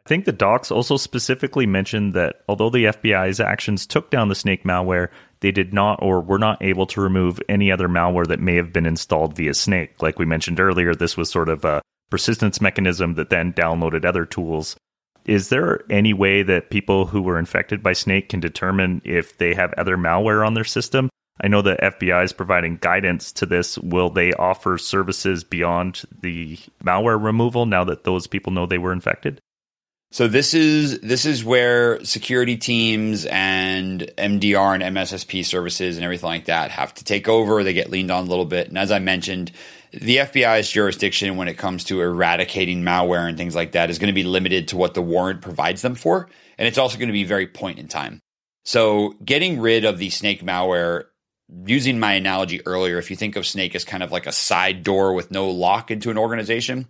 I 0.05 0.09
think 0.09 0.25
the 0.25 0.31
docs 0.31 0.71
also 0.71 0.97
specifically 0.97 1.67
mentioned 1.67 2.15
that 2.15 2.37
although 2.47 2.71
the 2.71 2.85
FBI's 2.85 3.39
actions 3.39 3.85
took 3.85 4.09
down 4.09 4.27
the 4.27 4.35
Snake 4.35 4.63
malware, 4.63 5.09
they 5.41 5.51
did 5.51 5.71
not 5.71 5.99
or 6.01 6.19
were 6.21 6.39
not 6.39 6.63
able 6.63 6.87
to 6.87 7.01
remove 7.01 7.39
any 7.47 7.71
other 7.71 7.87
malware 7.87 8.25
that 8.27 8.39
may 8.39 8.55
have 8.55 8.73
been 8.73 8.87
installed 8.87 9.35
via 9.35 9.53
Snake. 9.53 10.01
Like 10.01 10.17
we 10.17 10.25
mentioned 10.25 10.59
earlier, 10.59 10.95
this 10.95 11.15
was 11.15 11.29
sort 11.29 11.47
of 11.47 11.63
a 11.63 11.81
persistence 12.09 12.59
mechanism 12.59 13.13
that 13.15 13.29
then 13.29 13.53
downloaded 13.53 14.03
other 14.03 14.25
tools 14.25 14.75
is 15.29 15.49
there 15.49 15.83
any 15.91 16.11
way 16.11 16.41
that 16.41 16.71
people 16.71 17.05
who 17.05 17.21
were 17.21 17.37
infected 17.37 17.83
by 17.83 17.93
Snake 17.93 18.29
can 18.29 18.39
determine 18.39 18.99
if 19.05 19.37
they 19.37 19.53
have 19.53 19.71
other 19.73 19.95
malware 19.95 20.45
on 20.45 20.55
their 20.55 20.63
system? 20.63 21.07
I 21.39 21.47
know 21.47 21.61
the 21.61 21.75
FBI 21.75 22.23
is 22.23 22.33
providing 22.33 22.77
guidance 22.77 23.31
to 23.33 23.45
this. 23.45 23.77
Will 23.77 24.09
they 24.09 24.33
offer 24.33 24.79
services 24.79 25.43
beyond 25.43 26.01
the 26.21 26.57
malware 26.83 27.23
removal 27.23 27.67
now 27.67 27.83
that 27.85 28.05
those 28.05 28.25
people 28.25 28.51
know 28.51 28.65
they 28.65 28.79
were 28.79 28.91
infected? 28.91 29.39
So 30.11 30.27
this 30.27 30.55
is 30.55 31.01
this 31.01 31.27
is 31.27 31.43
where 31.43 32.03
security 32.03 32.57
teams 32.57 33.25
and 33.25 34.01
MDR 34.17 34.81
and 34.81 34.97
MSSP 34.97 35.45
services 35.45 35.97
and 35.97 36.03
everything 36.03 36.27
like 36.27 36.45
that 36.45 36.71
have 36.71 36.95
to 36.95 37.03
take 37.03 37.29
over. 37.29 37.63
They 37.63 37.73
get 37.73 37.91
leaned 37.91 38.09
on 38.09 38.25
a 38.25 38.29
little 38.29 38.45
bit. 38.45 38.69
And 38.69 38.77
as 38.79 38.91
I 38.91 38.97
mentioned, 38.97 39.51
the 39.91 40.17
FBI's 40.17 40.69
jurisdiction 40.69 41.35
when 41.37 41.47
it 41.47 41.57
comes 41.57 41.85
to 41.85 42.01
eradicating 42.01 42.83
malware 42.83 43.27
and 43.27 43.37
things 43.37 43.55
like 43.55 43.73
that 43.73 43.89
is 43.89 43.99
going 43.99 44.07
to 44.07 44.13
be 44.13 44.23
limited 44.23 44.69
to 44.69 44.77
what 44.77 44.93
the 44.93 45.01
warrant 45.01 45.41
provides 45.41 45.81
them 45.81 45.95
for. 45.95 46.29
And 46.57 46.67
it's 46.67 46.77
also 46.77 46.97
going 46.97 47.09
to 47.09 47.13
be 47.13 47.23
very 47.23 47.47
point 47.47 47.79
in 47.79 47.87
time. 47.87 48.19
So 48.65 49.15
getting 49.23 49.59
rid 49.59 49.85
of 49.85 49.97
the 49.97 50.09
snake 50.09 50.43
malware, 50.43 51.05
using 51.65 51.99
my 51.99 52.13
analogy 52.13 52.65
earlier, 52.65 52.97
if 52.99 53.09
you 53.09 53.15
think 53.15 53.35
of 53.35 53.47
snake 53.47 53.75
as 53.75 53.83
kind 53.83 54.03
of 54.03 54.11
like 54.11 54.27
a 54.27 54.31
side 54.31 54.83
door 54.83 55.13
with 55.13 55.31
no 55.31 55.49
lock 55.49 55.89
into 55.89 56.11
an 56.11 56.17
organization, 56.17 56.87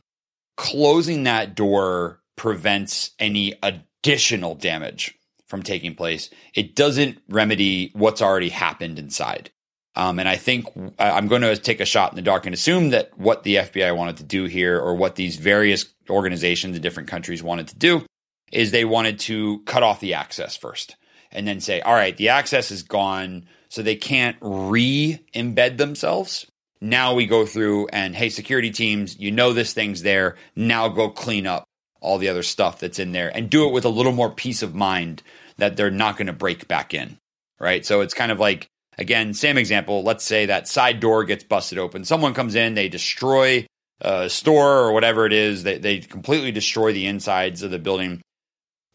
closing 0.58 1.24
that 1.24 1.56
door 1.56 2.22
prevents 2.36 3.12
any 3.20 3.54
additional 3.64 4.56
damage 4.56 5.16
from 5.48 5.64
taking 5.64 5.96
place. 5.96 6.30
It 6.54 6.76
doesn't 6.76 7.20
remedy 7.30 7.92
what's 7.94 8.22
already 8.22 8.50
happened 8.50 9.00
inside. 9.00 9.52
Um, 9.96 10.20
and 10.20 10.30
I 10.30 10.36
think 10.36 10.68
I'm 10.98 11.28
going 11.28 11.42
to 11.42 11.58
take 11.58 11.80
a 11.80 11.86
shot 11.86 12.12
in 12.12 12.16
the 12.16 12.22
dark 12.22 12.46
and 12.46 12.54
assume 12.54 12.92
that 12.92 13.18
what 13.18 13.44
the 13.44 13.56
FBI 13.56 13.96
wanted 13.96 14.18
to 14.18 14.24
do 14.24 14.46
here, 14.46 14.80
or 14.80 14.96
what 14.96 15.16
these 15.16 15.36
various 15.36 15.86
organizations 16.10 16.76
in 16.76 16.82
different 16.82 17.10
countries 17.10 17.44
wanted 17.44 17.70
to 17.70 17.78
do, 17.78 18.06
is 18.52 18.72
they 18.72 18.86
wanted 18.86 19.20
to 19.20 19.60
cut 19.66 19.84
off 19.84 20.00
the 20.00 20.14
access 20.14 20.56
first 20.56 20.96
and 21.32 21.48
then 21.48 21.60
say, 21.60 21.82
all 21.82 21.94
right, 21.94 22.18
the 22.18 22.30
access 22.30 22.72
is 22.72 22.84
gone, 22.84 23.46
so 23.70 23.82
they 23.82 23.96
can't 23.96 24.38
re 24.42 25.20
embed 25.34 25.78
themselves. 25.78 26.46
Now 26.82 27.14
we 27.14 27.26
go 27.26 27.46
through 27.46 27.88
and, 27.90 28.16
hey, 28.16 28.30
security 28.30 28.72
teams, 28.72 29.20
you 29.20 29.32
know 29.32 29.54
this 29.54 29.74
thing's 29.74 30.02
there. 30.02 30.38
Now 30.56 30.88
go 30.88 31.10
clean 31.10 31.46
up 31.46 31.66
all 32.00 32.18
the 32.18 32.30
other 32.30 32.44
stuff 32.44 32.80
that's 32.80 33.00
in 33.00 33.12
there 33.12 33.36
and 33.36 33.50
do 33.50 33.68
it 33.68 33.74
with 33.74 33.86
a 33.86 33.90
little 33.90 34.14
more 34.14 34.32
peace 34.32 34.64
of 34.64 34.74
mind 34.74 35.22
that 35.58 35.76
they're 35.76 35.92
not 35.92 36.16
going 36.16 36.28
to 36.28 36.34
break 36.34 36.68
back 36.68 36.94
in. 36.94 37.18
Right. 37.60 37.86
So 37.86 38.00
it's 38.00 38.14
kind 38.14 38.32
of 38.32 38.40
like 38.40 38.70
Again, 39.00 39.34
same 39.34 39.58
example. 39.58 40.04
Let's 40.04 40.26
say 40.26 40.48
that 40.48 40.68
side 40.68 41.00
door 41.00 41.24
gets 41.24 41.46
busted 41.46 41.78
open. 41.78 42.04
Someone 42.04 42.34
comes 42.34 42.56
in, 42.56 42.74
they 42.74 42.90
destroy 42.90 43.66
a 44.02 44.30
store 44.30 44.80
or 44.80 44.92
whatever 44.92 45.26
it 45.26 45.32
is, 45.32 45.64
they, 45.64 45.78
they 45.78 46.00
completely 46.00 46.52
destroy 46.52 46.92
the 46.92 47.08
insides 47.08 47.64
of 47.64 47.72
the 47.72 47.80
building. 47.80 48.22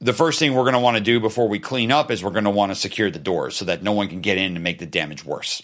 The 0.01 0.13
first 0.13 0.39
thing 0.39 0.53
we're 0.53 0.65
going 0.65 0.75
to 0.75 0.81
want 0.81 0.99
to 0.99 1.03
do 1.03 1.21
before 1.21 1.49
we 1.49 1.59
clean 1.59 1.91
up 1.91 2.11
is 2.11 2.23
we're 2.23 2.31
going 2.31 2.45
to 2.45 2.51
want 2.51 2.71
to 2.71 2.77
secure 2.77 3.11
the 3.11 3.19
doors 3.19 3.57
so 3.57 3.65
that 3.65 3.83
no 3.83 3.93
one 3.93 4.09
can 4.09 4.21
get 4.21 4.37
in 4.37 4.55
and 4.55 4.63
make 4.63 4.79
the 4.79 4.87
damage 4.87 5.25
worse. 5.25 5.63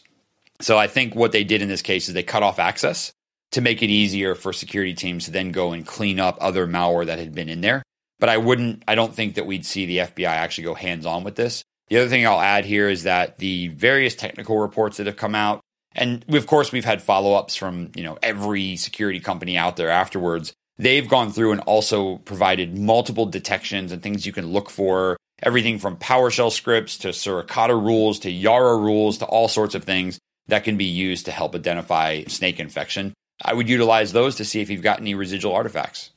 So 0.60 0.78
I 0.78 0.86
think 0.86 1.14
what 1.14 1.32
they 1.32 1.44
did 1.44 1.60
in 1.60 1.68
this 1.68 1.82
case 1.82 2.08
is 2.08 2.14
they 2.14 2.22
cut 2.22 2.42
off 2.42 2.58
access 2.58 3.12
to 3.52 3.60
make 3.60 3.82
it 3.82 3.90
easier 3.90 4.34
for 4.34 4.54
security 4.54 4.94
teams 4.94 5.26
to 5.26 5.32
then 5.32 5.52
go 5.52 5.72
and 5.72 5.86
clean 5.86 6.18
up 6.18 6.38
other 6.40 6.66
malware 6.66 7.06
that 7.06 7.18
had 7.18 7.34
been 7.34 7.50
in 7.50 7.60
there. 7.60 7.82
But 8.18 8.30
I 8.30 8.38
wouldn't, 8.38 8.84
I 8.88 8.94
don't 8.94 9.14
think 9.14 9.34
that 9.34 9.46
we'd 9.46 9.66
see 9.66 9.84
the 9.84 9.98
FBI 9.98 10.26
actually 10.26 10.64
go 10.64 10.74
hands 10.74 11.04
on 11.04 11.24
with 11.24 11.36
this. 11.36 11.62
The 11.90 11.98
other 11.98 12.08
thing 12.08 12.24
I'll 12.24 12.40
add 12.40 12.64
here 12.64 12.88
is 12.88 13.02
that 13.02 13.38
the 13.38 13.68
various 13.68 14.14
technical 14.14 14.58
reports 14.58 14.96
that 14.96 15.06
have 15.06 15.16
come 15.16 15.34
out, 15.34 15.60
and 15.92 16.24
of 16.28 16.46
course 16.46 16.70
we've 16.70 16.84
had 16.84 17.02
follow-ups 17.02 17.56
from 17.56 17.90
you 17.96 18.04
know 18.04 18.16
every 18.22 18.76
security 18.76 19.18
company 19.18 19.58
out 19.58 19.76
there 19.76 19.90
afterwards. 19.90 20.52
They've 20.78 21.08
gone 21.08 21.32
through 21.32 21.52
and 21.52 21.60
also 21.62 22.16
provided 22.18 22.78
multiple 22.78 23.26
detections 23.26 23.92
and 23.92 24.02
things 24.02 24.24
you 24.24 24.32
can 24.32 24.46
look 24.46 24.70
for. 24.70 25.16
Everything 25.42 25.78
from 25.78 25.96
PowerShell 25.96 26.52
scripts 26.52 26.98
to 26.98 27.08
Suricata 27.08 27.74
rules 27.74 28.20
to 28.20 28.30
Yara 28.30 28.76
rules 28.76 29.18
to 29.18 29.26
all 29.26 29.48
sorts 29.48 29.74
of 29.74 29.84
things 29.84 30.18
that 30.46 30.64
can 30.64 30.76
be 30.76 30.84
used 30.84 31.26
to 31.26 31.32
help 31.32 31.54
identify 31.54 32.22
snake 32.24 32.60
infection. 32.60 33.12
I 33.42 33.52
would 33.52 33.68
utilize 33.68 34.12
those 34.12 34.36
to 34.36 34.44
see 34.44 34.60
if 34.60 34.70
you've 34.70 34.82
got 34.82 35.00
any 35.00 35.14
residual 35.14 35.54
artifacts. 35.54 36.10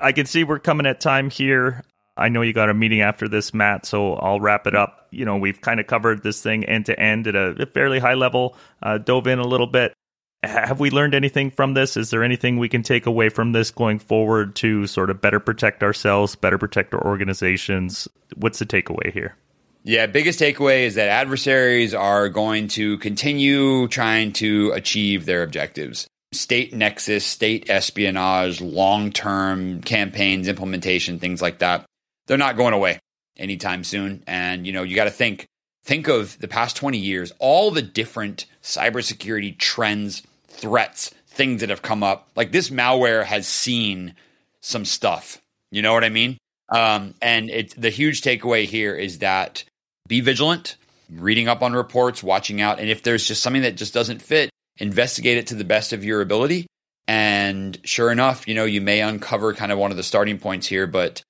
I 0.00 0.12
can 0.12 0.26
see 0.26 0.44
we're 0.44 0.58
coming 0.58 0.86
at 0.86 1.00
time 1.00 1.30
here. 1.30 1.84
I 2.18 2.28
know 2.28 2.42
you 2.42 2.52
got 2.52 2.68
a 2.68 2.74
meeting 2.74 3.00
after 3.00 3.28
this, 3.28 3.54
Matt, 3.54 3.86
so 3.86 4.14
I'll 4.14 4.40
wrap 4.40 4.66
it 4.66 4.74
up. 4.74 5.06
You 5.10 5.24
know, 5.24 5.36
we've 5.36 5.60
kind 5.60 5.80
of 5.80 5.86
covered 5.86 6.22
this 6.22 6.42
thing 6.42 6.64
end 6.64 6.86
to 6.86 6.98
end 6.98 7.26
at 7.28 7.36
a 7.36 7.66
fairly 7.66 7.98
high 8.00 8.14
level, 8.14 8.56
uh, 8.82 8.98
dove 8.98 9.26
in 9.26 9.38
a 9.38 9.46
little 9.46 9.66
bit. 9.66 9.94
Have 10.42 10.78
we 10.78 10.90
learned 10.90 11.14
anything 11.14 11.50
from 11.50 11.74
this? 11.74 11.96
Is 11.96 12.10
there 12.10 12.22
anything 12.22 12.58
we 12.58 12.68
can 12.68 12.82
take 12.82 13.06
away 13.06 13.28
from 13.28 13.52
this 13.52 13.70
going 13.70 13.98
forward 13.98 14.54
to 14.56 14.86
sort 14.86 15.10
of 15.10 15.20
better 15.20 15.40
protect 15.40 15.82
ourselves, 15.82 16.36
better 16.36 16.58
protect 16.58 16.94
our 16.94 17.04
organizations? 17.04 18.06
What's 18.36 18.58
the 18.58 18.66
takeaway 18.66 19.12
here? 19.12 19.36
Yeah, 19.82 20.06
biggest 20.06 20.38
takeaway 20.38 20.82
is 20.82 20.96
that 20.96 21.08
adversaries 21.08 21.94
are 21.94 22.28
going 22.28 22.68
to 22.68 22.98
continue 22.98 23.88
trying 23.88 24.32
to 24.34 24.72
achieve 24.72 25.24
their 25.24 25.42
objectives. 25.42 26.06
State 26.32 26.74
nexus, 26.74 27.24
state 27.24 27.70
espionage, 27.70 28.60
long 28.60 29.10
term 29.10 29.80
campaigns, 29.80 30.46
implementation, 30.46 31.18
things 31.18 31.40
like 31.40 31.60
that 31.60 31.87
they're 32.28 32.38
not 32.38 32.56
going 32.56 32.74
away 32.74 33.00
anytime 33.36 33.82
soon. 33.82 34.22
And, 34.28 34.66
you 34.66 34.72
know, 34.72 34.84
you 34.84 34.94
got 34.94 35.04
to 35.04 35.10
think 35.10 35.48
think 35.82 36.06
of 36.06 36.38
the 36.38 36.48
past 36.48 36.76
20 36.76 36.98
years, 36.98 37.32
all 37.38 37.70
the 37.70 37.82
different 37.82 38.44
cybersecurity 38.62 39.56
trends, 39.58 40.22
threats, 40.46 41.14
things 41.26 41.60
that 41.60 41.70
have 41.70 41.82
come 41.82 42.02
up. 42.02 42.28
Like 42.36 42.52
this 42.52 42.68
malware 42.68 43.24
has 43.24 43.48
seen 43.48 44.14
some 44.60 44.84
stuff. 44.84 45.40
You 45.70 45.82
know 45.82 45.94
what 45.94 46.04
I 46.04 46.10
mean? 46.10 46.36
Um, 46.68 47.14
and 47.22 47.48
it, 47.48 47.80
the 47.80 47.90
huge 47.90 48.20
takeaway 48.20 48.66
here 48.66 48.94
is 48.94 49.20
that 49.20 49.64
be 50.06 50.20
vigilant, 50.20 50.76
reading 51.10 51.48
up 51.48 51.62
on 51.62 51.72
reports, 51.72 52.22
watching 52.22 52.60
out. 52.60 52.80
And 52.80 52.90
if 52.90 53.02
there's 53.02 53.26
just 53.26 53.42
something 53.42 53.62
that 53.62 53.76
just 53.76 53.94
doesn't 53.94 54.20
fit, 54.20 54.50
investigate 54.76 55.38
it 55.38 55.46
to 55.48 55.54
the 55.54 55.64
best 55.64 55.94
of 55.94 56.04
your 56.04 56.20
ability. 56.20 56.66
And 57.06 57.78
sure 57.84 58.12
enough, 58.12 58.46
you 58.46 58.54
know, 58.54 58.66
you 58.66 58.82
may 58.82 59.00
uncover 59.00 59.54
kind 59.54 59.72
of 59.72 59.78
one 59.78 59.90
of 59.90 59.96
the 59.96 60.02
starting 60.02 60.38
points 60.38 60.66
here, 60.66 60.86
but 60.86 61.22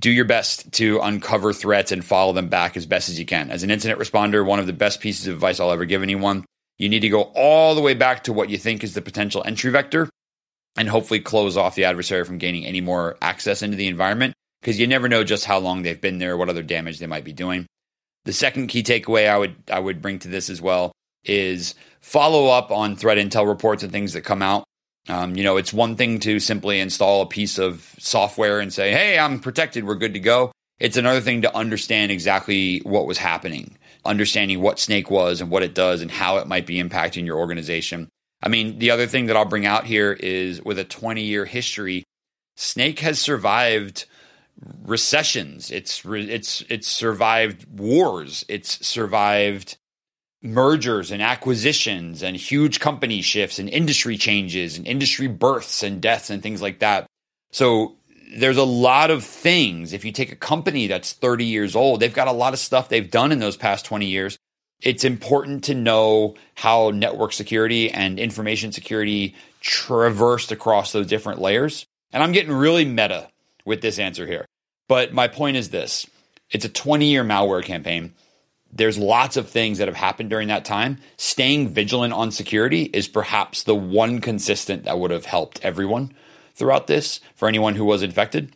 do 0.00 0.10
your 0.10 0.24
best 0.24 0.72
to 0.72 0.98
uncover 1.00 1.52
threats 1.52 1.92
and 1.92 2.04
follow 2.04 2.32
them 2.32 2.48
back 2.48 2.76
as 2.76 2.86
best 2.86 3.08
as 3.08 3.18
you 3.18 3.26
can. 3.26 3.50
As 3.50 3.62
an 3.62 3.70
incident 3.70 4.00
responder, 4.00 4.44
one 4.44 4.58
of 4.58 4.66
the 4.66 4.72
best 4.72 5.00
pieces 5.00 5.26
of 5.26 5.34
advice 5.34 5.60
I'll 5.60 5.70
ever 5.70 5.84
give 5.84 6.02
anyone, 6.02 6.44
you 6.78 6.88
need 6.88 7.00
to 7.00 7.10
go 7.10 7.22
all 7.22 7.74
the 7.74 7.82
way 7.82 7.94
back 7.94 8.24
to 8.24 8.32
what 8.32 8.48
you 8.48 8.56
think 8.56 8.82
is 8.82 8.94
the 8.94 9.02
potential 9.02 9.42
entry 9.44 9.70
vector 9.70 10.08
and 10.76 10.88
hopefully 10.88 11.20
close 11.20 11.56
off 11.56 11.74
the 11.74 11.84
adversary 11.84 12.24
from 12.24 12.38
gaining 12.38 12.64
any 12.64 12.80
more 12.80 13.18
access 13.20 13.62
into 13.62 13.76
the 13.76 13.88
environment 13.88 14.32
because 14.60 14.80
you 14.80 14.86
never 14.86 15.08
know 15.08 15.22
just 15.22 15.44
how 15.44 15.58
long 15.58 15.82
they've 15.82 16.00
been 16.00 16.18
there, 16.18 16.36
what 16.36 16.48
other 16.48 16.62
damage 16.62 16.98
they 16.98 17.06
might 17.06 17.24
be 17.24 17.32
doing. 17.32 17.66
The 18.24 18.32
second 18.32 18.68
key 18.68 18.82
takeaway 18.82 19.28
I 19.28 19.36
would 19.36 19.56
I 19.70 19.78
would 19.78 20.00
bring 20.00 20.18
to 20.20 20.28
this 20.28 20.48
as 20.50 20.60
well 20.60 20.92
is 21.24 21.74
follow 22.00 22.48
up 22.48 22.70
on 22.70 22.96
threat 22.96 23.18
intel 23.18 23.46
reports 23.46 23.82
and 23.82 23.92
things 23.92 24.14
that 24.14 24.22
come 24.22 24.42
out. 24.42 24.64
Um, 25.10 25.36
you 25.36 25.42
know, 25.42 25.56
it's 25.56 25.72
one 25.72 25.96
thing 25.96 26.20
to 26.20 26.38
simply 26.38 26.80
install 26.80 27.22
a 27.22 27.26
piece 27.26 27.58
of 27.58 27.94
software 27.98 28.60
and 28.60 28.72
say, 28.72 28.92
"Hey, 28.92 29.18
I'm 29.18 29.40
protected. 29.40 29.84
We're 29.84 29.96
good 29.96 30.14
to 30.14 30.20
go." 30.20 30.52
It's 30.78 30.96
another 30.96 31.20
thing 31.20 31.42
to 31.42 31.54
understand 31.54 32.10
exactly 32.10 32.78
what 32.78 33.06
was 33.06 33.18
happening, 33.18 33.76
understanding 34.04 34.60
what 34.62 34.78
Snake 34.78 35.10
was 35.10 35.40
and 35.40 35.50
what 35.50 35.62
it 35.62 35.74
does 35.74 36.00
and 36.00 36.10
how 36.10 36.38
it 36.38 36.46
might 36.46 36.66
be 36.66 36.82
impacting 36.82 37.26
your 37.26 37.38
organization. 37.38 38.08
I 38.42 38.48
mean, 38.48 38.78
the 38.78 38.90
other 38.90 39.06
thing 39.06 39.26
that 39.26 39.36
I'll 39.36 39.44
bring 39.44 39.66
out 39.66 39.84
here 39.84 40.12
is 40.12 40.62
with 40.62 40.78
a 40.78 40.84
20 40.84 41.22
year 41.22 41.44
history, 41.44 42.04
Snake 42.56 43.00
has 43.00 43.18
survived 43.18 44.06
recessions. 44.84 45.70
It's 45.70 46.02
it's 46.04 46.62
it's 46.68 46.88
survived 46.88 47.66
wars. 47.78 48.44
It's 48.48 48.86
survived 48.86 49.76
mergers 50.42 51.10
and 51.10 51.22
acquisitions 51.22 52.22
and 52.22 52.36
huge 52.36 52.80
company 52.80 53.20
shifts 53.20 53.58
and 53.58 53.68
industry 53.68 54.16
changes 54.16 54.76
and 54.76 54.86
industry 54.86 55.26
births 55.26 55.82
and 55.82 56.00
deaths 56.00 56.30
and 56.30 56.42
things 56.42 56.62
like 56.62 56.78
that. 56.78 57.06
So 57.52 57.96
there's 58.36 58.56
a 58.56 58.64
lot 58.64 59.10
of 59.10 59.24
things. 59.24 59.92
If 59.92 60.04
you 60.04 60.12
take 60.12 60.32
a 60.32 60.36
company 60.36 60.86
that's 60.86 61.12
30 61.12 61.44
years 61.44 61.76
old, 61.76 62.00
they've 62.00 62.14
got 62.14 62.28
a 62.28 62.32
lot 62.32 62.52
of 62.52 62.58
stuff 62.58 62.88
they've 62.88 63.10
done 63.10 63.32
in 63.32 63.38
those 63.38 63.56
past 63.56 63.84
20 63.84 64.06
years. 64.06 64.38
It's 64.80 65.04
important 65.04 65.64
to 65.64 65.74
know 65.74 66.36
how 66.54 66.90
network 66.90 67.32
security 67.32 67.90
and 67.90 68.18
information 68.18 68.72
security 68.72 69.34
traversed 69.60 70.52
across 70.52 70.92
those 70.92 71.06
different 71.06 71.40
layers. 71.40 71.84
And 72.12 72.22
I'm 72.22 72.32
getting 72.32 72.52
really 72.52 72.84
meta 72.86 73.28
with 73.66 73.82
this 73.82 73.98
answer 73.98 74.26
here. 74.26 74.46
But 74.88 75.12
my 75.12 75.28
point 75.28 75.56
is 75.56 75.68
this 75.68 76.06
it's 76.50 76.64
a 76.64 76.68
20 76.68 77.06
year 77.06 77.24
malware 77.24 77.64
campaign. 77.64 78.14
There's 78.72 78.98
lots 78.98 79.36
of 79.36 79.48
things 79.48 79.78
that 79.78 79.88
have 79.88 79.96
happened 79.96 80.30
during 80.30 80.48
that 80.48 80.64
time. 80.64 80.98
Staying 81.16 81.70
vigilant 81.70 82.12
on 82.12 82.30
security 82.30 82.84
is 82.84 83.08
perhaps 83.08 83.64
the 83.64 83.74
one 83.74 84.20
consistent 84.20 84.84
that 84.84 84.98
would 84.98 85.10
have 85.10 85.26
helped 85.26 85.60
everyone 85.62 86.12
throughout 86.54 86.86
this 86.86 87.20
for 87.34 87.48
anyone 87.48 87.74
who 87.74 87.84
was 87.84 88.02
infected. 88.02 88.54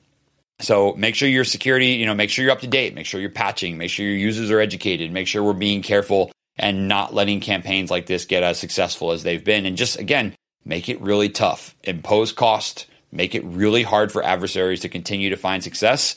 So 0.60 0.94
make 0.94 1.16
sure 1.16 1.28
your 1.28 1.44
security, 1.44 1.88
you 1.88 2.06
know, 2.06 2.14
make 2.14 2.30
sure 2.30 2.44
you're 2.44 2.52
up 2.52 2.60
to 2.60 2.66
date, 2.68 2.94
make 2.94 3.06
sure 3.06 3.20
you're 3.20 3.30
patching, 3.30 3.76
make 3.76 3.90
sure 3.90 4.06
your 4.06 4.16
users 4.16 4.50
are 4.50 4.60
educated, 4.60 5.10
make 5.10 5.26
sure 5.26 5.42
we're 5.42 5.52
being 5.52 5.82
careful 5.82 6.30
and 6.56 6.86
not 6.86 7.12
letting 7.12 7.40
campaigns 7.40 7.90
like 7.90 8.06
this 8.06 8.24
get 8.24 8.44
as 8.44 8.58
successful 8.58 9.10
as 9.10 9.24
they've 9.24 9.44
been. 9.44 9.66
And 9.66 9.76
just 9.76 9.98
again, 9.98 10.34
make 10.64 10.88
it 10.88 11.00
really 11.00 11.28
tough, 11.28 11.74
impose 11.82 12.30
cost, 12.30 12.86
make 13.10 13.34
it 13.34 13.44
really 13.44 13.82
hard 13.82 14.12
for 14.12 14.22
adversaries 14.22 14.80
to 14.80 14.88
continue 14.88 15.30
to 15.30 15.36
find 15.36 15.64
success 15.64 16.16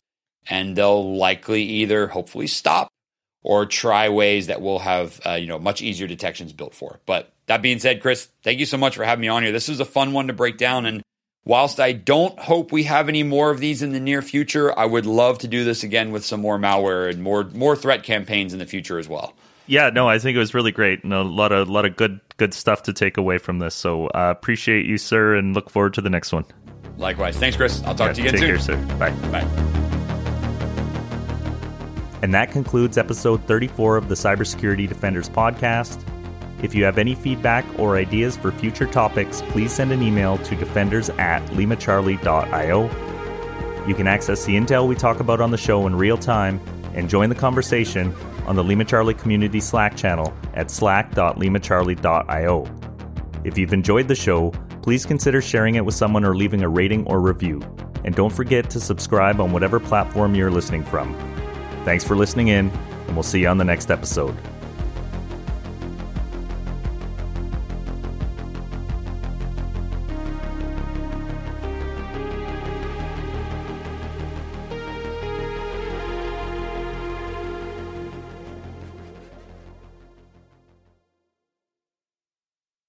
and 0.50 0.76
they'll 0.76 1.18
likely 1.18 1.64
either 1.64 2.08
hopefully 2.08 2.48
stop 2.48 2.90
or 3.48 3.66
try 3.66 4.10
ways 4.10 4.48
that 4.48 4.62
will 4.62 4.78
have 4.78 5.22
uh, 5.26 5.32
you 5.32 5.48
know 5.48 5.58
much 5.58 5.82
easier 5.82 6.06
detections 6.06 6.52
built 6.52 6.76
for. 6.76 7.00
But 7.06 7.32
that 7.46 7.62
being 7.62 7.80
said, 7.80 8.02
Chris, 8.02 8.28
thank 8.44 8.60
you 8.60 8.66
so 8.66 8.78
much 8.78 8.98
for 8.98 9.06
having 9.06 9.22
me 9.22 9.30
on 9.30 9.42
here. 9.42 9.54
This 9.54 9.70
is 9.70 9.80
a 9.80 9.86
fun 9.86 10.12
one 10.12 10.28
to 10.28 10.34
break 10.34 10.58
down 10.58 10.86
and 10.86 11.02
whilst 11.46 11.80
I 11.80 11.94
don't 11.94 12.38
hope 12.38 12.74
we 12.74 12.84
have 12.84 13.08
any 13.08 13.24
more 13.24 13.50
of 13.50 13.62
these 13.62 13.82
in 13.82 13.94
the 13.94 14.02
near 14.02 14.22
future, 14.22 14.78
I 14.78 14.86
would 14.86 15.06
love 15.06 15.40
to 15.40 15.48
do 15.48 15.64
this 15.64 15.84
again 15.84 16.12
with 16.12 16.26
some 16.26 16.42
more 16.42 16.60
malware 16.60 17.10
and 17.10 17.24
more 17.24 17.46
more 17.46 17.78
threat 17.78 18.04
campaigns 18.04 18.52
in 18.52 18.60
the 18.60 18.66
future 18.66 19.00
as 19.00 19.08
well. 19.08 19.34
Yeah, 19.66 19.92
no, 19.92 20.10
I 20.10 20.20
think 20.20 20.36
it 20.36 20.40
was 20.40 20.54
really 20.54 20.74
great 20.74 21.06
and 21.06 21.14
a 21.14 21.22
lot 21.22 21.54
of 21.54 21.70
lot 21.70 21.86
of 21.86 21.96
good 21.96 22.20
good 22.36 22.54
stuff 22.54 22.84
to 22.84 22.94
take 22.94 23.16
away 23.16 23.38
from 23.38 23.60
this. 23.60 23.76
So 23.76 24.08
uh, 24.08 24.34
appreciate 24.38 24.86
you, 24.86 24.98
sir, 24.98 25.36
and 25.36 25.56
look 25.56 25.70
forward 25.70 25.94
to 25.94 26.02
the 26.02 26.10
next 26.10 26.34
one. 26.34 26.44
Likewise, 26.98 27.38
thanks, 27.38 27.56
Chris. 27.56 27.82
I'll 27.84 27.96
talk 27.96 28.08
yeah, 28.08 28.14
to 28.14 28.22
you 28.24 28.28
again 28.28 28.42
take 28.42 28.66
soon. 28.66 28.88
Care, 28.88 28.90
sir. 28.90 28.98
Bye. 28.98 29.12
Bye. 29.32 29.77
And 32.22 32.34
that 32.34 32.52
concludes 32.52 32.98
episode 32.98 33.44
34 33.46 33.98
of 33.98 34.10
the 34.10 34.16
Cybersecurity 34.16 34.88
Defenders 34.88 35.30
podcast. 35.30 36.04
If 36.64 36.74
you 36.74 36.84
have 36.86 36.98
any 36.98 37.14
feedback 37.14 37.64
or 37.78 37.98
ideas 37.98 38.36
for 38.36 38.52
future 38.52 38.88
topics, 38.88 39.44
please 39.50 39.72
send 39.72 39.92
an 39.92 40.02
email 40.02 40.40
to 40.40 40.56
defenders 40.56 41.10
at 41.12 41.46
limacharlie.io. 41.52 42.84
You 43.88 43.94
can 43.94 44.08
access 44.08 44.44
the 44.46 44.56
intel 44.56 44.88
we 44.88 44.96
talk 44.96 45.20
about 45.20 45.40
on 45.40 45.52
the 45.52 45.58
show 45.58 45.86
in 45.86 45.96
real 45.96 46.18
time 46.18 46.60
and 46.96 47.08
join 47.08 47.30
the 47.30 47.36
conversation 47.36 48.12
on 48.48 48.56
the 48.56 48.64
LimaCharlie 48.64 49.18
community 49.18 49.60
Slack 49.60 49.96
channel 49.96 50.34
at 50.56 50.72
slack.limacharlie.io. 50.72 52.66
If 53.44 53.58
you've 53.58 53.74
enjoyed 53.74 54.08
the 54.08 54.16
show, 54.16 54.50
please 54.82 55.06
consider 55.06 55.42
sharing 55.42 55.76
it 55.76 55.86
with 55.86 55.94
someone 55.94 56.26
or 56.26 56.36
leaving 56.36 56.64
a 56.64 56.70
rating 56.70 57.06
or 57.06 57.22
review. 57.22 57.62
And 58.04 58.16
don't 58.16 58.34
forget 58.34 58.70
to 58.72 58.80
subscribe 58.80 59.40
on 59.40 59.52
whatever 59.52 59.80
platform 59.80 60.34
you're 60.34 60.50
listening 60.50 60.84
from. 60.84 61.16
Thanks 61.88 62.04
for 62.04 62.18
listening 62.18 62.50
in, 62.50 62.70
and 62.70 63.16
we'll 63.16 63.24
see 63.24 63.40
you 63.40 63.48
on 63.48 63.60
the 63.60 63.64
next 63.64 63.90
episode. 63.92 64.36